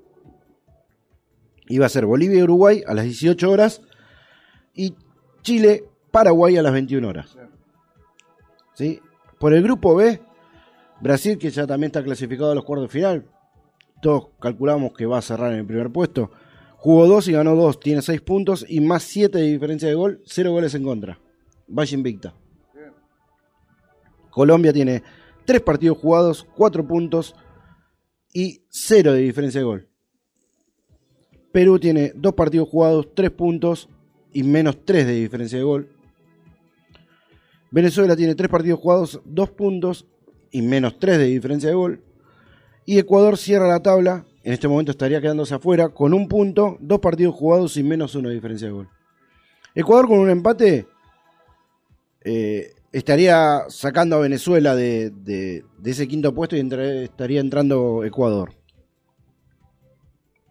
Y 1.68 1.78
va 1.78 1.88
a 1.88 1.90
ser 1.90 2.06
Bolivia 2.06 2.40
y 2.40 2.44
Uruguay 2.44 2.84
a 2.88 2.94
las 2.94 3.04
18 3.04 3.52
horas. 3.52 3.82
Y 4.74 4.96
Chile, 5.42 5.86
Paraguay 6.12 6.58
a 6.58 6.62
las 6.62 6.74
21 6.74 7.08
horas. 7.08 7.38
¿Sí? 8.74 9.00
Por 9.40 9.54
el 9.54 9.64
grupo 9.64 9.96
B, 9.96 10.22
Brasil, 11.02 11.38
que 11.38 11.50
ya 11.50 11.66
también 11.66 11.90
está 11.90 12.04
clasificado 12.04 12.52
a 12.52 12.56
los 12.56 12.64
cuartos 12.64 12.90
de 12.90 12.94
final. 12.94 13.26
Todos 14.02 14.30
calculamos 14.40 14.94
que 14.94 15.06
va 15.06 15.18
a 15.18 15.22
cerrar 15.22 15.54
en 15.54 15.60
el 15.60 15.66
primer 15.66 15.90
puesto. 15.92 16.32
Jugó 16.78 17.08
2 17.08 17.28
y 17.28 17.32
ganó 17.34 17.56
2. 17.56 17.80
Tiene 17.80 18.02
6 18.02 18.22
puntos 18.22 18.66
y 18.68 18.80
más 18.80 19.04
7 19.04 19.38
de 19.38 19.44
diferencia 19.46 19.90
de 19.90 19.96
gol. 19.96 20.22
0 20.26 20.52
goles 20.52 20.74
en 20.76 20.84
contra. 20.84 21.20
Vaya 21.68 21.96
invicta. 21.96 22.34
Colombia 24.30 24.72
tiene 24.72 25.04
3 25.46 25.62
partidos 25.62 25.98
jugados, 25.98 26.48
4 26.56 26.88
puntos 26.88 27.36
y 28.34 28.62
0 28.70 29.14
de 29.14 29.20
diferencia 29.20 29.60
de 29.60 29.66
gol. 29.66 29.90
Perú 31.52 31.80
tiene 31.80 32.14
2 32.16 32.34
partidos 32.34 32.70
jugados, 32.70 33.10
3 33.16 33.32
puntos 33.32 33.90
y 34.34 34.44
menos 34.44 34.86
3 34.86 35.06
de 35.06 35.14
diferencia 35.14 35.58
de 35.58 35.64
gol. 35.64 35.90
Venezuela 37.72 38.16
tiene 38.16 38.36
3 38.36 38.50
partidos 38.50 38.80
jugados, 38.80 39.22
2 39.26 39.50
puntos 39.52 40.06
y 40.52 40.62
menos 40.62 40.98
3 41.00 41.18
de 41.18 41.26
diferencia 41.26 41.70
de 41.70 41.76
gol. 41.76 42.02
Y 42.86 42.98
Ecuador 42.98 43.38
cierra 43.38 43.68
la 43.68 43.82
tabla, 43.82 44.26
en 44.44 44.54
este 44.54 44.68
momento 44.68 44.92
estaría 44.92 45.22
quedándose 45.22 45.54
afuera, 45.54 45.90
con 45.90 46.14
un 46.14 46.28
punto, 46.28 46.78
2 46.80 47.00
partidos 47.00 47.36
jugados 47.36 47.78
y 47.78 47.84
menos 47.84 48.16
1 48.16 48.30
de 48.30 48.36
diferencia 48.36 48.68
de 48.68 48.74
gol. 48.74 48.90
Ecuador 49.76 50.08
con 50.08 50.20
un 50.20 50.30
empate 50.30 50.88
eh, 52.22 52.74
estaría 52.92 53.66
sacando 53.70 54.16
a 54.16 54.20
Venezuela 54.20 54.76
de, 54.76 55.64
ese 55.84 56.08
quinto 56.08 56.34
puesto 56.34 56.56
y 56.56 56.68
estaría 57.04 57.40
entrando 57.40 58.04
Ecuador. 58.04 58.54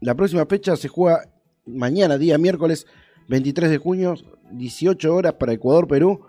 La 0.01 0.15
próxima 0.15 0.47
fecha 0.47 0.77
se 0.77 0.89
juega 0.89 1.29
mañana, 1.67 2.19
día 2.19 2.39
miércoles 2.39 2.87
23 3.29 3.71
de 3.71 3.79
junio, 3.79 4.15
18 4.51 5.15
horas 5.15 5.35
para 5.35 5.53
Ecuador-Perú. 5.53 6.27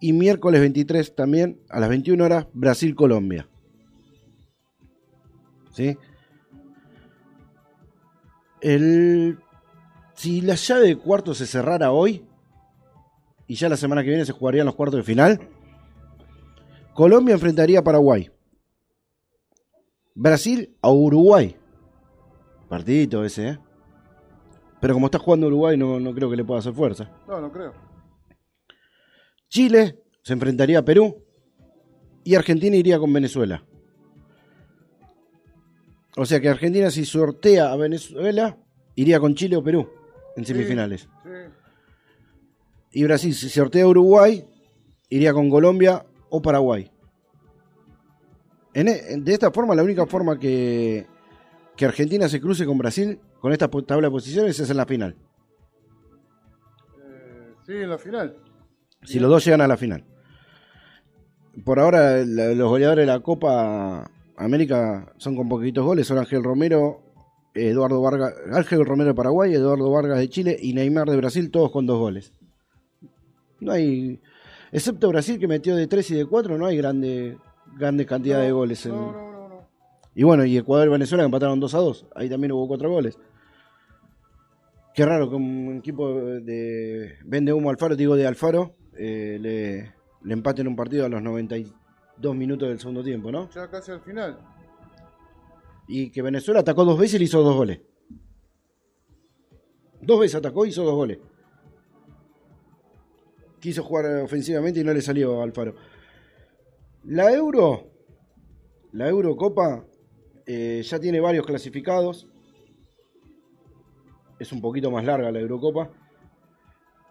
Y 0.00 0.12
miércoles 0.12 0.60
23 0.60 1.14
también, 1.14 1.60
a 1.70 1.80
las 1.80 1.88
21 1.88 2.24
horas, 2.24 2.46
Brasil-Colombia. 2.52 3.48
¿Sí? 5.72 5.96
El, 8.60 9.38
si 10.14 10.40
la 10.40 10.54
llave 10.54 10.88
de 10.88 10.96
cuarto 10.96 11.34
se 11.34 11.46
cerrara 11.46 11.92
hoy, 11.92 12.24
y 13.46 13.54
ya 13.56 13.68
la 13.68 13.76
semana 13.76 14.02
que 14.02 14.08
viene 14.08 14.24
se 14.24 14.32
jugarían 14.32 14.66
los 14.66 14.74
cuartos 14.74 14.98
de 14.98 15.04
final, 15.04 15.48
Colombia 16.94 17.34
enfrentaría 17.34 17.80
a 17.80 17.84
Paraguay. 17.84 18.30
Brasil 20.14 20.76
a 20.80 20.90
Uruguay. 20.90 21.56
Partidito 22.68 23.24
ese, 23.24 23.48
¿eh? 23.48 23.58
Pero 24.84 24.92
como 24.92 25.06
está 25.06 25.18
jugando 25.18 25.46
Uruguay, 25.46 25.78
no, 25.78 25.98
no 25.98 26.14
creo 26.14 26.28
que 26.28 26.36
le 26.36 26.44
pueda 26.44 26.60
hacer 26.60 26.74
fuerza. 26.74 27.10
No, 27.26 27.40
no 27.40 27.50
creo. 27.50 27.72
Chile 29.48 29.98
se 30.20 30.34
enfrentaría 30.34 30.80
a 30.80 30.84
Perú 30.84 31.24
y 32.22 32.34
Argentina 32.34 32.76
iría 32.76 32.98
con 32.98 33.10
Venezuela. 33.10 33.64
O 36.18 36.26
sea 36.26 36.38
que 36.38 36.50
Argentina 36.50 36.90
si 36.90 37.06
sortea 37.06 37.72
a 37.72 37.76
Venezuela 37.76 38.58
iría 38.94 39.18
con 39.20 39.34
Chile 39.34 39.56
o 39.56 39.64
Perú 39.64 39.88
en 40.36 40.44
semifinales. 40.44 41.08
Sí. 41.22 41.30
Y 42.92 43.04
Brasil 43.04 43.32
si 43.32 43.48
sortea 43.48 43.84
a 43.84 43.88
Uruguay 43.88 44.44
iría 45.08 45.32
con 45.32 45.48
Colombia 45.48 46.04
o 46.28 46.42
Paraguay. 46.42 46.90
En 48.74 48.88
e- 48.88 49.16
de 49.16 49.32
esta 49.32 49.50
forma 49.50 49.74
la 49.74 49.82
única 49.82 50.04
forma 50.04 50.38
que, 50.38 51.06
que 51.74 51.86
Argentina 51.86 52.28
se 52.28 52.38
cruce 52.38 52.66
con 52.66 52.76
Brasil 52.76 53.18
con 53.44 53.52
esta 53.52 53.68
tabla 53.68 54.06
de 54.06 54.10
posiciones 54.10 54.58
es 54.58 54.70
en 54.70 54.76
la 54.78 54.86
final. 54.86 55.14
Eh, 56.98 57.52
sí, 57.66 57.72
en 57.74 57.90
la 57.90 57.98
final. 57.98 58.36
Si 59.02 59.20
los 59.20 59.28
dos 59.30 59.44
llegan 59.44 59.60
a 59.60 59.68
la 59.68 59.76
final. 59.76 60.02
Por 61.62 61.78
ahora, 61.78 62.24
la- 62.24 62.54
los 62.54 62.70
goleadores 62.70 63.02
de 63.06 63.12
la 63.12 63.20
Copa 63.20 64.10
América 64.38 65.12
son 65.18 65.36
con 65.36 65.46
poquitos 65.50 65.84
goles. 65.84 66.06
Son 66.06 66.16
Ángel 66.16 66.42
Romero, 66.42 67.02
Eduardo 67.54 68.00
Vargas, 68.00 68.32
Ángel 68.50 68.82
Romero 68.86 69.08
de 69.08 69.14
Paraguay, 69.14 69.52
Eduardo 69.52 69.90
Vargas 69.90 70.18
de 70.20 70.28
Chile 70.30 70.56
y 70.58 70.72
Neymar 70.72 71.10
de 71.10 71.16
Brasil, 71.18 71.50
todos 71.50 71.70
con 71.70 71.84
dos 71.84 71.98
goles. 71.98 72.32
No 73.60 73.72
hay, 73.72 74.22
excepto 74.72 75.10
Brasil 75.10 75.38
que 75.38 75.46
metió 75.48 75.76
de 75.76 75.86
3 75.86 76.10
y 76.12 76.14
de 76.14 76.24
4, 76.24 76.56
no 76.56 76.64
hay 76.64 76.78
grande, 76.78 77.36
grande 77.76 78.06
cantidad 78.06 78.40
de 78.40 78.52
goles. 78.52 78.86
en- 78.86 78.92
No, 78.92 79.12
no. 79.12 79.68
Y 80.14 80.22
bueno, 80.22 80.46
y 80.46 80.56
Ecuador 80.56 80.86
y 80.88 80.90
Venezuela 80.92 81.24
que 81.24 81.26
empataron 81.26 81.60
2 81.60 81.74
a 81.74 81.78
2. 81.78 82.06
Ahí 82.14 82.30
también 82.30 82.52
hubo 82.52 82.66
cuatro 82.66 82.90
goles. 82.90 83.18
Qué 84.94 85.04
raro 85.04 85.28
que 85.28 85.34
un 85.34 85.78
equipo 85.78 86.14
de 86.14 87.18
vende 87.24 87.52
humo 87.52 87.68
Alfaro, 87.68 87.96
digo 87.96 88.14
de 88.14 88.28
Alfaro, 88.28 88.76
eh, 88.96 89.38
le, 89.40 89.92
le 90.22 90.32
empaten 90.32 90.68
un 90.68 90.76
partido 90.76 91.04
a 91.04 91.08
los 91.08 91.20
92 91.20 92.36
minutos 92.36 92.68
del 92.68 92.78
segundo 92.78 93.02
tiempo, 93.02 93.32
¿no? 93.32 93.50
Ya 93.50 93.68
casi 93.68 93.90
al 93.90 94.00
final. 94.02 94.38
Y 95.88 96.12
que 96.12 96.22
Venezuela 96.22 96.60
atacó 96.60 96.84
dos 96.84 96.96
veces 96.96 97.14
y 97.14 97.18
le 97.18 97.24
hizo 97.24 97.42
dos 97.42 97.56
goles. 97.56 97.80
Dos 100.00 100.20
veces 100.20 100.36
atacó 100.36 100.64
y 100.64 100.68
hizo 100.68 100.84
dos 100.84 100.94
goles. 100.94 101.18
Quiso 103.58 103.82
jugar 103.82 104.06
ofensivamente 104.22 104.78
y 104.78 104.84
no 104.84 104.92
le 104.92 105.00
salió 105.00 105.40
a 105.40 105.44
Alfaro. 105.44 105.74
La 107.02 107.32
Euro, 107.32 107.90
la 108.92 109.08
Eurocopa, 109.08 109.86
eh, 110.46 110.82
ya 110.84 111.00
tiene 111.00 111.18
varios 111.18 111.44
clasificados. 111.44 112.28
Es 114.44 114.52
un 114.52 114.60
poquito 114.60 114.90
más 114.90 115.02
larga 115.06 115.32
la 115.32 115.40
Eurocopa. 115.40 115.88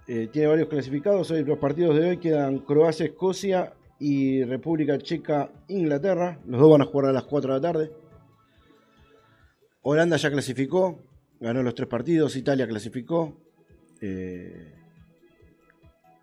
Eh, 0.07 0.29
tiene 0.31 0.49
varios 0.49 0.67
clasificados. 0.67 1.31
Hoy 1.31 1.43
los 1.43 1.57
partidos 1.57 1.97
de 1.97 2.09
hoy 2.11 2.17
quedan 2.17 2.59
Croacia, 2.59 3.07
Escocia 3.07 3.73
y 3.97 4.43
República 4.43 4.99
Checa, 4.99 5.49
Inglaterra. 5.67 6.39
Los 6.45 6.61
dos 6.61 6.69
van 6.69 6.83
a 6.83 6.85
jugar 6.85 7.09
a 7.09 7.11
las 7.11 7.23
4 7.23 7.51
de 7.51 7.59
la 7.59 7.61
tarde. 7.73 7.91
Holanda 9.81 10.17
ya 10.17 10.29
clasificó, 10.29 10.99
ganó 11.39 11.63
los 11.63 11.73
tres 11.73 11.87
partidos. 11.87 12.35
Italia 12.35 12.67
clasificó. 12.67 13.35
Eh, 13.99 14.71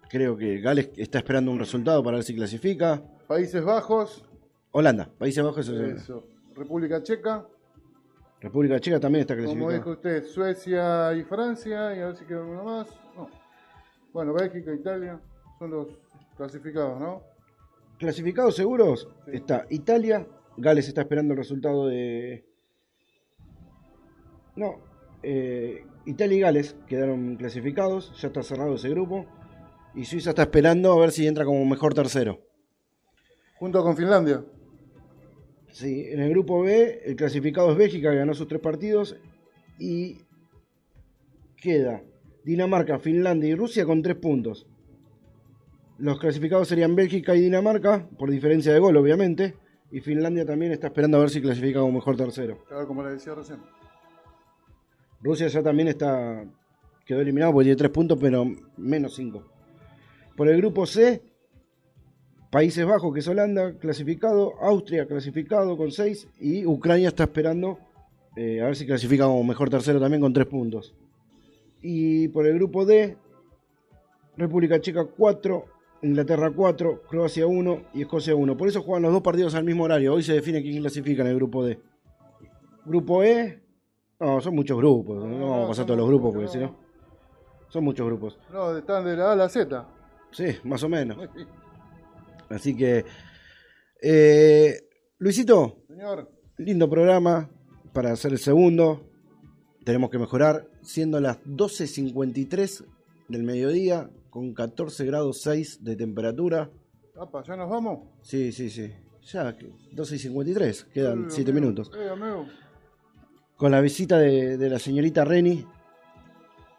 creo 0.08 0.36
que 0.36 0.60
Gales 0.60 0.90
está 0.96 1.18
esperando 1.18 1.50
un 1.50 1.58
resultado 1.58 2.04
para 2.04 2.18
ver 2.18 2.24
si 2.24 2.36
clasifica. 2.36 3.02
Países 3.26 3.64
Bajos. 3.64 4.24
Holanda, 4.70 5.10
Países 5.18 5.42
Bajos. 5.42 5.68
Eso. 5.70 6.24
República 6.54 7.02
Checa. 7.02 7.48
República 8.40 8.80
Checa 8.80 8.98
también 8.98 9.20
está 9.22 9.34
Como 9.34 9.44
clasificada. 9.46 9.74
dijo 9.78 9.90
usted, 9.90 10.24
Suecia 10.24 11.12
y 11.14 11.22
Francia. 11.24 11.94
Y 11.96 12.00
a 12.00 12.06
ver 12.06 12.16
si 12.16 12.24
queda 12.24 12.42
uno 12.42 12.64
más. 12.64 12.88
No. 13.16 13.28
Bueno, 14.12 14.32
Bélgica, 14.32 14.72
Italia. 14.72 15.20
Son 15.58 15.70
los 15.70 15.88
clasificados, 16.36 16.98
¿no? 17.00 17.22
Clasificados 17.98 18.56
seguros 18.56 19.08
Sí. 19.26 19.32
está 19.34 19.66
Italia. 19.70 20.26
Gales 20.56 20.88
está 20.88 21.02
esperando 21.02 21.34
el 21.34 21.38
resultado 21.38 21.86
de. 21.86 22.46
No. 24.56 24.80
eh, 25.22 25.84
Italia 26.06 26.36
y 26.38 26.40
Gales 26.40 26.76
quedaron 26.88 27.36
clasificados. 27.36 28.18
Ya 28.20 28.28
está 28.28 28.42
cerrado 28.42 28.74
ese 28.74 28.88
grupo. 28.88 29.26
Y 29.94 30.04
Suiza 30.06 30.30
está 30.30 30.42
esperando 30.42 30.92
a 30.92 30.98
ver 31.00 31.10
si 31.12 31.26
entra 31.26 31.44
como 31.44 31.64
mejor 31.66 31.92
tercero. 31.94 32.40
Junto 33.58 33.82
con 33.82 33.96
Finlandia. 33.96 34.42
Sí, 35.72 36.06
en 36.08 36.20
el 36.20 36.30
grupo 36.30 36.62
B, 36.62 37.02
el 37.04 37.16
clasificado 37.16 37.70
es 37.72 37.78
Bélgica, 37.78 38.10
que 38.10 38.16
ganó 38.16 38.34
sus 38.34 38.48
tres 38.48 38.60
partidos. 38.60 39.16
Y 39.78 40.18
queda 41.56 42.02
Dinamarca, 42.44 42.98
Finlandia 42.98 43.50
y 43.50 43.54
Rusia 43.54 43.84
con 43.84 44.02
tres 44.02 44.16
puntos. 44.16 44.66
Los 45.98 46.18
clasificados 46.18 46.68
serían 46.68 46.96
Bélgica 46.96 47.34
y 47.34 47.40
Dinamarca, 47.40 48.08
por 48.18 48.30
diferencia 48.30 48.72
de 48.72 48.78
gol, 48.78 48.96
obviamente. 48.96 49.54
Y 49.90 50.00
Finlandia 50.00 50.46
también 50.46 50.72
está 50.72 50.88
esperando 50.88 51.18
a 51.18 51.20
ver 51.20 51.30
si 51.30 51.40
clasifica 51.40 51.80
como 51.80 51.92
mejor 51.92 52.16
tercero. 52.16 52.64
Claro, 52.68 52.86
como 52.86 53.02
le 53.02 53.10
decía 53.10 53.34
recién. 53.34 53.58
Rusia 55.20 55.48
ya 55.48 55.62
también 55.62 55.88
está 55.88 56.44
quedó 57.10 57.22
eliminado 57.22 57.52
porque 57.52 57.64
tiene 57.64 57.76
tres 57.76 57.90
puntos, 57.90 58.16
pero 58.20 58.46
menos 58.76 59.16
cinco. 59.16 59.44
Por 60.36 60.48
el 60.48 60.56
grupo 60.58 60.86
C, 60.86 61.20
Países 62.50 62.84
Bajos, 62.84 63.14
que 63.14 63.20
es 63.20 63.28
Holanda, 63.28 63.74
clasificado, 63.78 64.54
Austria 64.60 65.06
clasificado 65.06 65.76
con 65.76 65.92
seis 65.92 66.28
y 66.40 66.66
Ucrania 66.66 67.08
está 67.08 67.24
esperando 67.24 67.78
eh, 68.36 68.60
a 68.60 68.66
ver 68.66 68.76
si 68.76 68.86
clasifica 68.86 69.24
como 69.24 69.42
mejor 69.44 69.70
tercero 69.70 70.00
también 70.00 70.20
con 70.20 70.32
tres 70.32 70.46
puntos. 70.46 70.94
Y 71.82 72.28
por 72.28 72.46
el 72.46 72.54
grupo 72.54 72.84
D, 72.84 73.16
República 74.36 74.80
Checa 74.80 75.04
4, 75.04 75.64
Inglaterra 76.02 76.50
4, 76.50 77.02
Croacia 77.08 77.46
1 77.46 77.82
y 77.94 78.02
Escocia 78.02 78.34
1. 78.34 78.56
Por 78.56 78.68
eso 78.68 78.82
juegan 78.82 79.02
los 79.02 79.12
dos 79.12 79.22
partidos 79.22 79.54
al 79.54 79.64
mismo 79.64 79.84
horario. 79.84 80.14
Hoy 80.14 80.22
se 80.22 80.34
define 80.34 80.62
quién 80.62 80.80
clasifica 80.80 81.22
en 81.22 81.28
el 81.28 81.36
grupo 81.36 81.64
D. 81.64 81.78
Grupo 82.84 83.22
E, 83.22 83.60
no, 84.18 84.40
son 84.40 84.54
muchos 84.54 84.76
grupos. 84.76 85.24
No, 85.24 85.38
No, 85.38 85.50
vamos 85.50 85.64
a 85.64 85.68
pasar 85.68 85.86
todos 85.86 85.98
los 85.98 86.08
grupos 86.08 86.34
porque 86.34 86.48
si 86.48 86.58
no. 86.58 86.66
no. 86.66 86.76
Son 87.68 87.84
muchos 87.84 88.06
grupos. 88.06 88.38
No, 88.52 88.76
están 88.76 89.04
de 89.04 89.16
la 89.16 89.30
A 89.30 89.32
a 89.32 89.36
la 89.36 89.48
Z. 89.48 89.86
Sí, 90.32 90.56
más 90.64 90.82
o 90.82 90.88
menos. 90.88 91.18
Así 92.50 92.76
que. 92.76 93.04
eh, 94.02 94.80
Luisito, 95.18 95.82
Señor, 95.88 96.30
lindo 96.58 96.88
programa 96.88 97.50
para 97.92 98.12
hacer 98.12 98.32
el 98.32 98.38
segundo. 98.38 99.06
Tenemos 99.84 100.10
que 100.10 100.18
mejorar. 100.18 100.66
Siendo 100.82 101.20
las 101.20 101.42
12.53 101.44 102.84
del 103.28 103.42
mediodía, 103.42 104.10
con 104.30 104.54
14 104.54 105.04
grados 105.04 105.40
6 105.42 105.82
de 105.84 105.96
temperatura. 105.96 106.70
apa, 107.18 107.42
¿ya 107.44 107.56
nos 107.56 107.68
vamos? 107.70 108.00
Sí, 108.22 108.50
sí, 108.52 108.70
sí. 108.70 108.92
Ya, 109.32 109.54
que 109.56 109.66
12.53, 109.94 110.86
quedan 110.92 111.24
Eh, 111.24 111.26
7 111.28 111.50
amigo, 111.50 111.60
minutos. 111.66 111.90
Eh, 111.96 112.08
amigo. 112.08 112.46
Con 113.56 113.70
la 113.70 113.80
visita 113.82 114.18
de, 114.18 114.56
de 114.56 114.70
la 114.70 114.78
señorita 114.78 115.24
Reni 115.24 115.66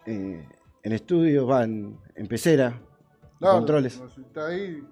eh, 0.06 0.44
en 0.82 0.92
estudio, 0.92 1.46
va 1.46 1.62
en, 1.62 1.96
en 2.16 2.26
pecera, 2.26 2.66
en 2.66 3.38
Claro, 3.38 3.58
controles. 3.58 3.96
pues, 3.98 4.18
Está 4.18 4.48
ahí. 4.48 4.82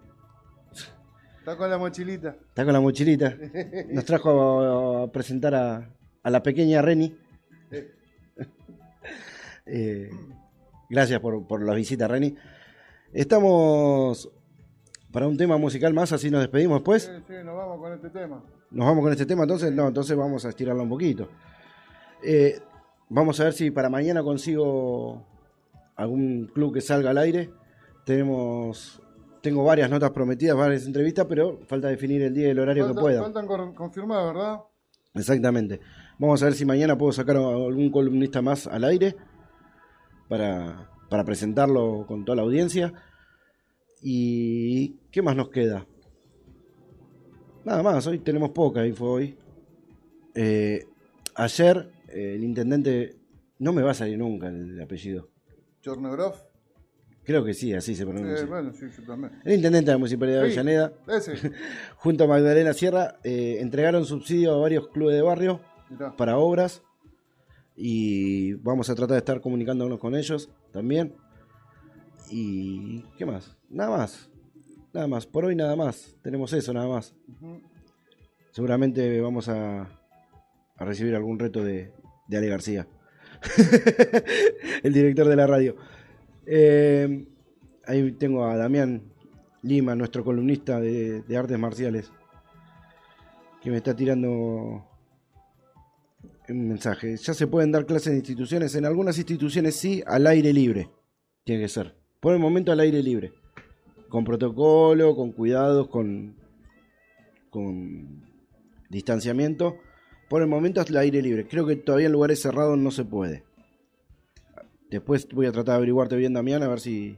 Está 1.41 1.57
con 1.57 1.71
la 1.71 1.79
mochilita. 1.79 2.37
Está 2.49 2.65
con 2.65 2.73
la 2.73 2.81
mochilita. 2.81 3.35
Nos 3.91 4.05
trajo 4.05 5.03
a, 5.03 5.11
presentar 5.11 5.55
a, 5.55 5.91
a 6.23 6.31
la 6.31 6.43
pequeña 6.43 6.83
Reni. 6.83 7.17
Eh, 9.73 10.11
gracias 10.89 11.21
por, 11.21 11.47
por 11.47 11.63
la 11.63 11.75
visita, 11.75 12.09
Reni. 12.09 12.35
Estamos 13.13 14.29
para 15.13 15.29
un 15.29 15.37
tema 15.37 15.59
musical 15.59 15.95
más, 15.95 16.13
así 16.13 16.29
nos 16.29 16.41
despedimos 16.41 16.79
después. 16.79 17.05
Sí, 17.05 17.23
sí, 17.29 17.35
nos 17.45 17.57
vamos 17.57 17.79
con 17.79 17.93
este 17.93 18.11
tema. 18.11 18.43
Nos 18.71 18.87
vamos 18.87 19.03
con 19.03 19.13
este 19.13 19.27
tema, 19.27 19.43
entonces 19.43 19.73
no, 19.73 19.89
entonces 19.89 20.17
vamos 20.17 20.45
a 20.45 20.49
estirarlo 20.49 20.83
un 20.83 20.89
poquito. 20.89 21.29
Eh, 22.25 22.59
vamos 23.09 23.39
a 23.39 23.45
ver 23.45 23.53
si 23.53 23.71
para 23.71 23.89
mañana 23.89 24.25
consigo 24.25 25.25
algún 25.95 26.51
club 26.53 26.75
que 26.75 26.81
salga 26.81 27.11
al 27.11 27.19
aire. 27.19 27.51
Tenemos, 28.05 29.01
tengo 29.41 29.65
varias 29.65 29.89
notas 29.91 30.11
prometidas, 30.11 30.57
varias 30.57 30.87
entrevistas, 30.87 31.27
pero 31.29 31.61
falta 31.67 31.89
definir 31.89 32.23
el 32.23 32.35
día 32.35 32.49
y 32.49 32.51
el 32.51 32.59
horario 32.59 32.89
que 32.89 32.95
pueda. 32.95 33.23
Faltan 33.23 33.47
con- 33.47 33.75
confirmadas, 33.75 34.35
¿verdad? 34.35 34.61
Exactamente. 35.15 35.81
Vamos 36.19 36.43
a 36.43 36.47
ver 36.47 36.55
si 36.55 36.65
mañana 36.65 36.97
puedo 36.97 37.13
sacar 37.13 37.37
a 37.37 37.41
algún 37.49 37.91
columnista 37.91 38.43
más 38.43 38.67
al 38.67 38.85
aire 38.85 39.17
para, 40.29 40.91
para 41.09 41.25
presentarlo 41.25 42.05
con 42.07 42.25
toda 42.25 42.37
la 42.37 42.43
audiencia. 42.43 42.93
¿Y 44.03 44.97
qué 45.11 45.21
más 45.23 45.37
nos 45.37 45.51
queda? 45.51 45.87
Nada 47.65 47.83
más, 47.83 48.07
hoy 48.07 48.19
tenemos 48.21 48.51
poca 48.51 48.87
info 48.87 49.13
hoy. 49.13 49.37
Eh, 50.35 50.87
ayer 51.35 51.91
eh, 52.09 52.35
el 52.37 52.45
intendente, 52.45 53.17
no 53.59 53.73
me 53.73 53.83
va 53.83 53.91
a 53.91 53.95
salir 53.95 54.19
nunca 54.19 54.49
el 54.49 54.81
apellido. 54.81 55.29
Chornograf. 55.83 56.41
Creo 57.25 57.45
que 57.45 57.55
sí, 57.55 57.73
así 57.75 57.95
se 57.95 58.03
Eh, 58.03 58.07
pronuncia. 58.07 58.47
bueno, 58.47 58.73
sí, 58.73 58.87
yo 58.97 59.03
también. 59.05 59.33
El 59.45 59.55
intendente 59.55 59.87
de 59.91 59.93
la 59.95 59.99
Municipalidad 59.99 60.43
de 60.43 60.51
Sí. 60.51 60.59
Avellaneda, 60.59 60.93
Ese. 61.09 61.53
junto 61.97 62.25
a 62.25 62.27
Magdalena 62.27 62.73
Sierra, 62.73 63.19
eh, 63.25 63.59
entregaron 63.61 64.05
subsidio 64.05 64.55
a 64.55 64.59
varios 64.59 64.89
clubes 64.89 65.15
de 65.17 65.23
barrio 65.23 65.61
Mirá. 65.91 66.17
para 66.17 66.39
obras 66.39 66.83
y 67.77 68.55
vamos 68.55 68.91
a 68.91 68.95
tratar 68.95 69.13
de 69.15 69.19
estar 69.19 69.41
comunicándonos 69.41 69.99
con 69.99 70.15
ellos 70.17 70.51
también. 70.73 71.15
¿Y 72.31 73.03
qué 73.19 73.27
más? 73.27 73.57
Nada 73.69 73.97
más. 73.97 74.31
Nada 74.93 75.07
más. 75.07 75.27
Por 75.27 75.45
hoy 75.45 75.55
nada 75.57 75.77
más. 75.77 76.17
Tenemos 76.23 76.53
eso 76.53 76.73
nada 76.73 76.89
más. 76.89 77.15
Seguramente 78.53 79.21
vamos 79.21 79.49
a, 79.49 79.83
a 80.77 80.85
recibir 80.85 81.15
algún 81.15 81.39
reto 81.39 81.63
de, 81.63 81.93
de 82.29 82.37
Ale 82.37 82.49
García, 82.49 82.89
el 84.83 84.93
director 84.93 85.29
de 85.29 85.37
la 85.37 85.47
radio. 85.47 85.77
Eh, 86.53 87.29
ahí 87.87 88.11
tengo 88.13 88.45
a 88.45 88.57
Damián 88.57 89.05
Lima, 89.63 89.95
nuestro 89.95 90.25
columnista 90.25 90.81
de, 90.81 91.23
artes 91.37 91.57
marciales, 91.57 92.11
que 93.63 93.71
me 93.71 93.77
está 93.77 93.95
tirando 93.95 94.85
un 96.49 96.69
mensaje. 96.69 97.17
Ya 97.17 97.35
se 97.35 97.47
pueden 97.47 97.71
dar 97.71 97.87
clases 97.87 98.09
en 98.09 98.17
instituciones, 98.17 98.75
en 98.75 98.85
algunas 98.85 99.17
instituciones 99.17 99.77
sí, 99.77 100.03
al 100.07 100.27
aire 100.27 100.53
libre. 100.53 100.91
Tiene 101.45 101.63
que 101.63 101.69
ser. 101.69 101.95
Por 102.19 102.33
el 102.33 102.41
momento 102.41 102.73
al 102.73 102.81
aire 102.81 103.01
libre. 103.01 103.33
Con 104.09 104.25
protocolo, 104.25 105.15
con 105.15 105.31
cuidados, 105.31 105.87
con, 105.87 106.35
con 107.51 108.25
distanciamiento. 108.89 109.77
Por 110.29 110.43
el 110.43 110.49
momento 110.49 110.81
al 110.81 110.97
aire 110.97 111.23
libre. 111.23 111.47
Creo 111.47 111.65
que 111.65 111.77
todavía 111.77 112.07
en 112.07 112.13
lugares 112.13 112.43
cerrados 112.43 112.77
no 112.77 112.91
se 112.91 113.05
puede. 113.05 113.45
Después 114.91 115.29
voy 115.33 115.47
a 115.47 115.53
tratar 115.53 115.75
de 115.75 115.77
averiguarte 115.79 116.17
bien, 116.17 116.33
Damián, 116.33 116.63
a 116.63 116.69
ver 116.69 116.81
si, 116.81 117.17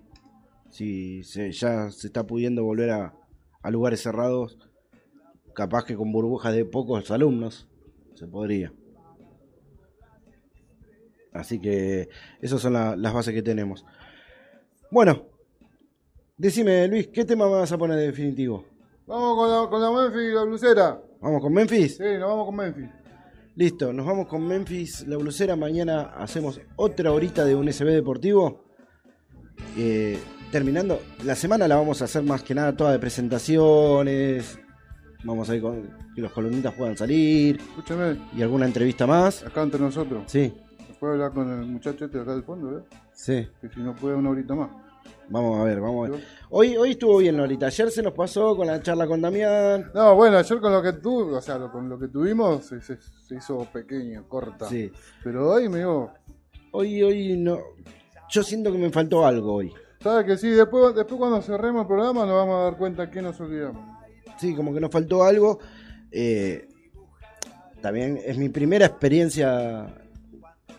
si 0.71 1.23
se- 1.25 1.53
ya 1.53 1.91
se 1.91 2.07
está 2.07 2.27
pudiendo 2.27 2.65
volver 2.65 2.91
a, 2.91 3.15
a 3.63 3.71
lugares 3.71 4.03
cerrados. 4.03 4.59
Capaz 5.55 5.85
que 5.85 5.97
con 5.97 6.13
burbujas 6.13 6.55
de 6.55 6.65
pocos 6.65 7.11
alumnos. 7.11 7.69
se 8.15 8.27
podría. 8.27 8.73
Así 11.33 11.59
que 11.59 12.09
esas 12.41 12.61
son 12.61 12.75
la- 12.75 12.95
las 12.95 13.13
bases 13.15 13.33
que 13.35 13.43
tenemos. 13.43 13.85
Bueno, 14.91 15.25
decime 16.37 16.87
Luis, 16.89 17.09
¿qué 17.09 17.25
tema 17.25 17.47
vas 17.47 17.73
a 17.73 17.79
poner 17.79 17.97
de 17.97 18.07
definitivo? 18.07 18.65
Vamos 19.07 19.37
con 19.37 19.51
la, 19.51 19.69
con 19.71 19.81
la 19.83 19.91
Memphis 20.03 20.31
y 20.31 20.35
la 20.35 20.45
blusera. 20.45 21.03
¿Vamos 21.21 21.41
con 21.41 21.53
Memphis? 21.55 21.97
Sí, 21.97 22.05
nos 22.19 22.29
vamos 22.29 22.47
con 22.47 22.57
Memphis. 22.57 22.89
Listo, 23.55 23.93
nos 23.93 24.07
vamos 24.07 24.27
con 24.29 24.47
Memphis, 24.47 25.07
la 25.07 25.17
blusera. 25.19 25.57
Mañana 25.57 26.13
hacemos 26.17 26.61
otra 26.77 27.13
horita 27.13 27.45
de 27.45 27.55
un 27.55 27.71
SB 27.71 27.87
deportivo. 27.91 28.65
Eh, 29.77 30.19
terminando, 30.51 31.01
la 31.25 31.35
semana 31.37 31.69
la 31.69 31.77
vamos 31.77 32.01
a 32.01 32.07
hacer 32.07 32.23
más 32.23 32.43
que 32.43 32.55
nada 32.55 32.75
toda 32.75 32.93
de 32.93 32.99
presentaciones. 32.99 34.59
Vamos 35.25 35.51
a 35.51 35.55
ir 35.57 35.63
con 35.63 35.91
que 36.15 36.21
los 36.21 36.33
columnistas 36.33 36.75
puedan 36.75 36.97
salir 36.97 37.57
Escúchame, 37.61 38.17
y 38.37 38.43
alguna 38.43 38.67
entrevista 38.67 39.07
más. 39.07 39.45
acá 39.45 39.63
entre 39.63 39.81
nosotros. 39.81 40.25
Sí, 40.27 40.53
¿Se 40.87 40.95
puede 40.95 41.13
hablar 41.15 41.33
con 41.33 41.51
el 41.53 41.67
muchacho 41.67 42.07
este 42.07 42.17
de 42.19 42.23
acá 42.23 42.33
del 42.33 42.43
fondo, 42.43 42.79
eh? 42.79 42.83
sí. 43.13 43.47
Que 43.61 43.69
si 43.69 43.81
no 43.81 43.95
puede 43.95 44.17
una 44.17 44.31
horita 44.31 44.55
más. 44.55 44.71
Vamos 45.33 45.59
a 45.61 45.65
ver, 45.65 45.81
vamos 45.81 46.09
a 46.09 46.13
ver. 46.13 46.21
Hoy, 46.51 46.77
hoy 46.77 46.91
estuvo 46.91 47.19
bien, 47.19 47.37
Lolita. 47.37 47.67
Ayer 47.67 47.91
se 47.91 48.03
nos 48.03 48.13
pasó 48.13 48.55
con 48.55 48.67
la 48.67 48.83
charla 48.83 49.07
con 49.07 49.21
Damián. 49.23 49.91
No, 49.95 50.15
bueno, 50.15 50.37
ayer 50.39 50.61
con 50.61 50.73
lo 50.73 50.83
que 50.83 50.93
tu, 50.95 51.35
o 51.35 51.41
sea, 51.41 51.59
con 51.71 51.89
lo 51.89 51.99
que 51.99 52.09
tuvimos 52.09 52.67
se, 52.67 52.81
se- 52.83 52.99
se 53.01 53.35
hizo 53.35 53.65
pequeño, 53.73 54.29
corta. 54.29 54.69
Sí. 54.69 54.93
Pero 55.25 55.51
hoy 55.51 55.69
me 55.69 55.79
digo, 55.79 56.13
Hoy, 56.75 57.03
hoy 57.03 57.37
no. 57.37 57.59
Yo 58.31 58.43
siento 58.43 58.71
que 58.73 58.79
me 58.79 58.91
faltó 58.91 59.27
algo 59.27 59.55
hoy. 59.55 59.73
¿sabes 60.03 60.25
que 60.27 60.37
sí? 60.37 60.49
Después, 60.51 60.95
después 60.95 61.19
cuando 61.19 61.41
cerremos 61.43 61.83
el 61.83 61.87
programa 61.87 62.27
nos 62.27 62.35
vamos 62.35 62.57
a 62.61 62.65
dar 62.65 62.77
cuenta 62.77 63.11
que 63.11 63.23
nos 63.23 63.39
olvidamos. 63.41 63.83
Sí, 64.39 64.55
como 64.55 64.73
que 64.75 64.81
nos 64.81 64.91
faltó 64.91 65.23
algo. 65.23 65.59
Eh, 66.11 66.67
también 67.81 68.19
es 68.25 68.37
mi 68.39 68.49
primera 68.49 68.87
experiencia 68.87 69.95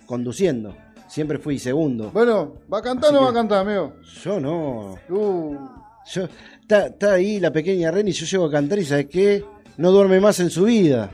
conduciendo. 0.05 0.75
Siempre 1.13 1.37
fui 1.37 1.59
segundo. 1.59 2.09
Bueno, 2.09 2.55
¿va 2.73 2.79
a 2.79 2.81
cantar 2.81 3.11
o 3.11 3.13
no 3.13 3.23
va 3.25 3.29
a 3.29 3.33
cantar, 3.35 3.59
amigo? 3.59 3.97
Yo 4.23 4.39
no. 4.39 4.95
Uh, 5.09 5.55
Yo, 6.11 6.27
está, 6.59 6.87
está 6.87 7.13
ahí 7.13 7.39
la 7.39 7.53
pequeña 7.53 7.91
Reni, 7.91 8.11
yo 8.11 8.25
llego 8.25 8.45
a 8.47 8.51
cantar 8.51 8.79
y 8.79 8.85
¿sabes 8.85 9.05
qué? 9.11 9.45
No 9.77 9.91
duerme 9.91 10.19
más 10.19 10.39
en 10.39 10.49
su 10.49 10.63
vida. 10.63 11.11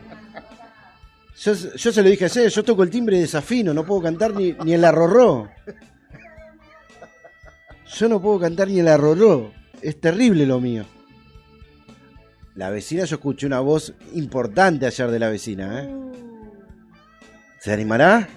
Yo, 1.41 1.54
yo 1.54 1.91
se 1.91 2.02
lo 2.02 2.08
dije 2.08 2.24
ayer, 2.24 2.50
yo 2.50 2.64
toco 2.64 2.84
el 2.84 2.89
timbre 2.89 3.18
de 3.18 3.24
desafino, 3.24 3.74
no 3.74 3.84
puedo 3.84 4.04
cantar 4.04 4.34
ni, 4.34 4.54
ni 4.64 4.72
el 4.72 4.86
arrorró. 4.86 5.50
Yo 7.97 8.08
no 8.08 8.22
puedo 8.22 8.39
cantar 8.39 8.70
ni 8.70 8.80
el 8.80 8.88
arrorró. 8.88 9.52
Es 9.82 10.00
terrible 10.00 10.45
lo 10.45 10.62
mío. 10.62 10.86
La 12.56 12.70
vecina, 12.70 13.04
yo 13.04 13.18
escuché 13.18 13.45
una 13.45 13.60
voz 13.60 13.93
importante 14.14 14.86
ayer 14.86 15.12
de 15.12 15.20
la 15.20 15.28
vecina, 15.28 15.84
¿eh? 15.84 15.89
¿Se 17.60 17.74
animará? 17.74 18.30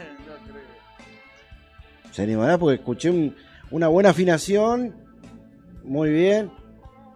¿Se 2.13 2.23
animará? 2.23 2.57
Porque 2.59 2.77
escuché 2.77 3.11
un- 3.11 3.35
una 3.73 3.89
buena 3.89 4.11
afinación. 4.11 4.95
Muy 5.83 6.11
bien. 6.11 6.51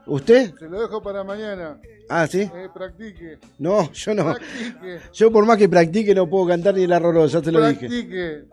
¿Usted? 0.07 0.55
se 0.59 0.69
lo 0.69 0.81
dejo 0.83 1.01
para 1.03 1.23
mañana. 1.25 1.79
Ah, 2.09 2.27
¿sí? 2.27 2.43
Eh, 2.43 2.69
practique. 2.73 3.39
No, 3.59 3.91
yo 3.93 4.15
no. 4.15 4.25
Practique. 4.25 5.01
Yo 5.13 5.31
por 5.33 5.45
más 5.47 5.57
que 5.59 5.69
practique 5.69 6.15
no 6.15 6.29
puedo 6.29 6.47
cantar 6.49 6.75
ni 6.75 6.85
el 6.85 6.93
arroró, 6.93 7.27
ya 7.27 7.41
te 7.43 7.51
lo 7.53 7.61
dije. 7.67 7.81
Practique. 7.89 8.45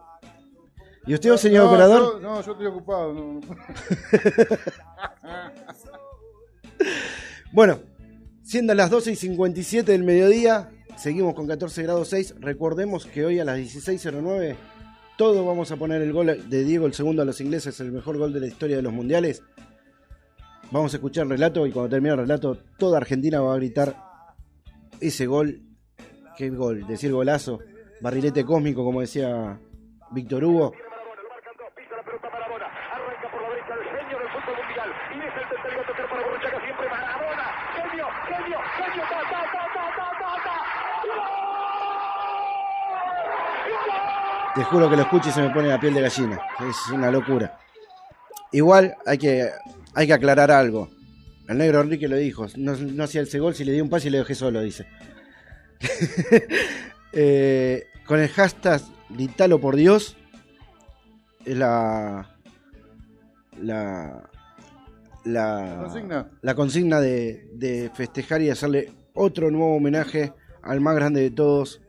¿Y 1.05 1.13
usted, 1.13 1.35
señor 1.37 1.65
no, 1.65 1.69
operador? 1.71 2.13
Yo, 2.13 2.19
no, 2.19 2.41
yo 2.41 2.51
estoy 2.53 2.65
ocupado. 2.67 3.13
no, 3.13 3.33
no. 3.33 3.41
Bueno, 7.51 7.79
siendo 8.41 8.73
las 8.73 8.89
12 8.89 9.11
y 9.11 9.15
57 9.15 9.91
del 9.91 10.03
mediodía, 10.03 10.71
seguimos 10.97 11.35
con 11.35 11.47
14 11.47 11.83
grados 11.83 12.07
6. 12.09 12.35
Recordemos 12.39 13.05
que 13.05 13.25
hoy 13.25 13.39
a 13.39 13.45
las 13.45 13.57
16.09 13.59 14.55
todos 15.17 15.45
vamos 15.45 15.71
a 15.71 15.77
poner 15.77 16.01
el 16.01 16.13
gol 16.13 16.49
de 16.49 16.63
Diego, 16.63 16.85
el 16.85 16.93
segundo 16.93 17.21
a 17.21 17.25
los 17.25 17.39
ingleses, 17.41 17.79
el 17.79 17.91
mejor 17.91 18.17
gol 18.17 18.33
de 18.33 18.39
la 18.39 18.47
historia 18.47 18.75
de 18.75 18.81
los 18.81 18.93
mundiales. 18.93 19.43
Vamos 20.71 20.93
a 20.93 20.97
escuchar 20.97 21.25
el 21.25 21.31
relato 21.31 21.67
y 21.67 21.71
cuando 21.71 21.89
termine 21.89 22.13
el 22.13 22.19
relato, 22.19 22.57
toda 22.77 22.97
Argentina 22.97 23.41
va 23.41 23.53
a 23.53 23.57
gritar 23.57 23.95
ese 24.99 25.25
gol. 25.27 25.61
¿Qué 26.37 26.49
gol? 26.49 26.87
Decir 26.87 27.11
golazo. 27.11 27.59
Barrilete 28.01 28.43
cósmico, 28.43 28.83
como 28.83 29.01
decía 29.01 29.59
Víctor 30.11 30.43
Hugo. 30.43 30.73
Te 44.55 44.63
juro 44.63 44.89
que 44.89 44.95
lo 44.95 45.01
escucho 45.01 45.29
y 45.29 45.31
se 45.31 45.41
me 45.41 45.49
pone 45.49 45.67
la 45.67 45.79
piel 45.79 45.95
de 45.95 46.01
gallina. 46.01 46.39
Es 46.69 46.91
una 46.91 47.09
locura. 47.09 47.57
Igual 48.51 48.95
hay 49.05 49.17
que, 49.17 49.49
hay 49.95 50.07
que 50.07 50.13
aclarar 50.13 50.51
algo. 50.51 50.89
El 51.47 51.57
negro 51.57 51.81
Enrique 51.81 52.07
lo 52.07 52.15
dijo. 52.15 52.45
No, 52.57 52.75
no 52.75 53.03
hacía 53.03 53.21
ese 53.21 53.39
gol 53.39 53.55
si 53.55 53.65
le 53.65 53.71
di 53.71 53.81
un 53.81 53.89
pase 53.89 54.07
y 54.07 54.11
le 54.11 54.19
dejé 54.19 54.35
solo, 54.35 54.61
dice. 54.61 54.85
Eh, 57.15 57.85
con 58.07 58.19
el 58.19 58.27
hashtag 58.27 58.81
Gritalo 59.09 59.59
por 59.59 59.75
Dios. 59.75 60.17
Es 61.45 61.55
la. 61.55 62.27
La. 63.61 64.29
La 65.23 65.77
Consigna. 65.79 66.31
la 66.41 66.55
consigna 66.55 66.99
de, 66.99 67.47
de 67.53 67.91
festejar 67.93 68.41
y 68.41 68.49
hacerle 68.49 68.91
otro 69.13 69.51
nuevo 69.51 69.75
homenaje 69.75 70.33
al 70.63 70.81
más 70.81 70.95
grande 70.95 71.21
de 71.21 71.29
todos, 71.29 71.81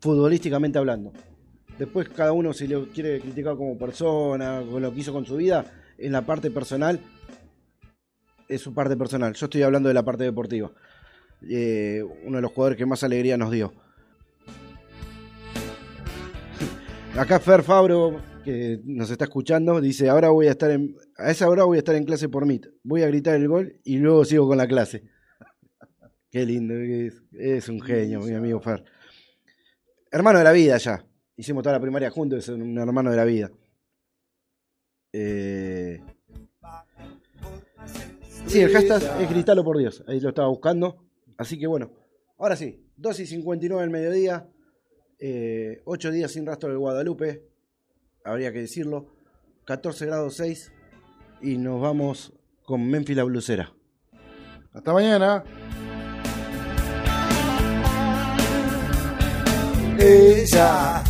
futbolísticamente 0.00 0.78
hablando. 0.78 1.12
Después 1.80 2.10
cada 2.10 2.32
uno 2.32 2.52
si 2.52 2.68
lo 2.68 2.88
quiere 2.88 3.18
criticar 3.20 3.56
como 3.56 3.78
persona, 3.78 4.62
con 4.70 4.82
lo 4.82 4.92
que 4.92 5.00
hizo 5.00 5.14
con 5.14 5.24
su 5.24 5.36
vida, 5.36 5.64
en 5.96 6.12
la 6.12 6.26
parte 6.26 6.50
personal, 6.50 7.00
es 8.46 8.60
su 8.60 8.74
parte 8.74 8.98
personal. 8.98 9.32
Yo 9.32 9.46
estoy 9.46 9.62
hablando 9.62 9.88
de 9.88 9.94
la 9.94 10.02
parte 10.02 10.24
deportiva. 10.24 10.70
Eh, 11.48 12.02
uno 12.26 12.36
de 12.36 12.42
los 12.42 12.52
jugadores 12.52 12.76
que 12.76 12.84
más 12.84 13.02
alegría 13.02 13.38
nos 13.38 13.50
dio. 13.50 13.72
Acá 17.16 17.40
Fer 17.40 17.62
Fabro, 17.62 18.20
que 18.44 18.82
nos 18.84 19.10
está 19.10 19.24
escuchando, 19.24 19.80
dice, 19.80 20.10
ahora 20.10 20.28
voy 20.28 20.48
a 20.48 20.50
estar 20.50 20.70
en, 20.70 20.94
a 21.16 21.30
esa 21.30 21.48
hora 21.48 21.64
voy 21.64 21.78
a 21.78 21.80
estar 21.80 21.94
en 21.94 22.04
clase 22.04 22.28
por 22.28 22.44
Meet. 22.44 22.66
Voy 22.82 23.04
a 23.04 23.06
gritar 23.06 23.36
el 23.36 23.48
gol 23.48 23.80
y 23.84 23.96
luego 23.96 24.26
sigo 24.26 24.46
con 24.46 24.58
la 24.58 24.68
clase. 24.68 25.04
Qué 26.30 26.44
lindo, 26.44 26.74
es 27.38 27.70
un 27.70 27.80
genio, 27.80 28.20
mi 28.20 28.34
amigo 28.34 28.60
Fer. 28.60 28.84
Hermano 30.12 30.40
de 30.40 30.44
la 30.44 30.52
vida 30.52 30.76
ya. 30.76 31.06
Hicimos 31.40 31.62
toda 31.62 31.76
la 31.76 31.80
primaria 31.80 32.10
juntos, 32.10 32.40
es 32.40 32.48
un 32.50 32.76
hermano 32.76 33.10
de 33.10 33.16
la 33.16 33.24
vida. 33.24 33.50
Eh, 35.10 36.02
Sí, 38.46 38.60
el 38.60 38.70
hashtag 38.72 39.22
es 39.22 39.30
gritalo 39.30 39.64
por 39.64 39.78
Dios. 39.78 40.04
Ahí 40.06 40.20
lo 40.20 40.28
estaba 40.28 40.48
buscando. 40.48 41.02
Así 41.38 41.58
que 41.58 41.66
bueno, 41.66 41.92
ahora 42.36 42.56
sí, 42.56 42.84
2 42.96 43.20
y 43.20 43.26
59 43.26 43.80
del 43.80 43.90
mediodía. 43.90 44.48
8 45.86 46.10
días 46.10 46.32
sin 46.32 46.44
rastro 46.44 46.68
del 46.68 46.78
Guadalupe. 46.78 47.48
Habría 48.22 48.52
que 48.52 48.60
decirlo. 48.60 49.06
14 49.64 50.04
grados 50.04 50.34
6. 50.34 50.72
Y 51.40 51.56
nos 51.56 51.80
vamos 51.80 52.34
con 52.64 52.86
Memphis 52.86 53.16
la 53.16 53.24
blusera. 53.24 53.72
Hasta 54.74 54.92
mañana. 54.92 55.42
Ella 59.98 61.02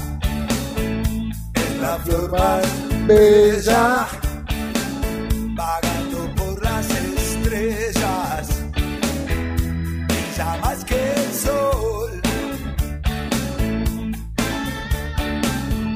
la 1.90 1.98
flor 1.98 2.30
más 2.30 2.66
bella, 3.08 4.06
vagando 5.60 6.18
por 6.36 6.62
las 6.62 6.88
estrellas, 6.88 8.46
brilla 10.08 10.50
más 10.62 10.84
que 10.84 11.00
el 11.20 11.32
sol. 11.44 12.12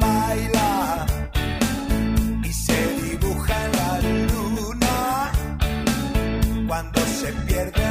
Baila 0.00 1.06
y 2.42 2.52
se 2.52 2.80
dibuja 3.02 3.58
la 3.78 3.90
luna 4.32 5.32
cuando 6.66 7.00
se 7.20 7.32
pierde 7.46 7.83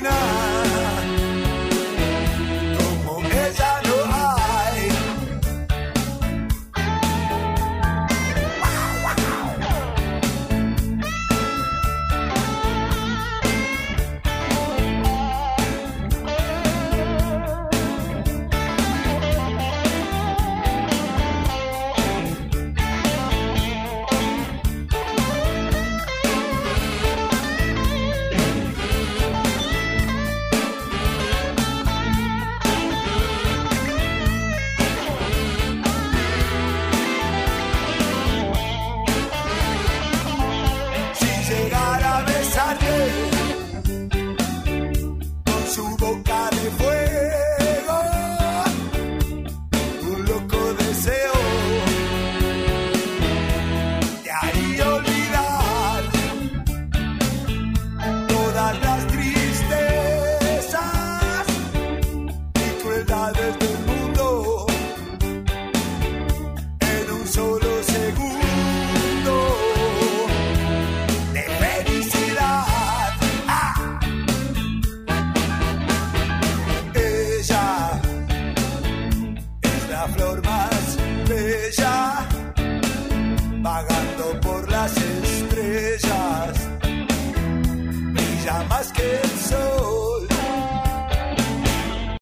imaginar. 0.00 0.59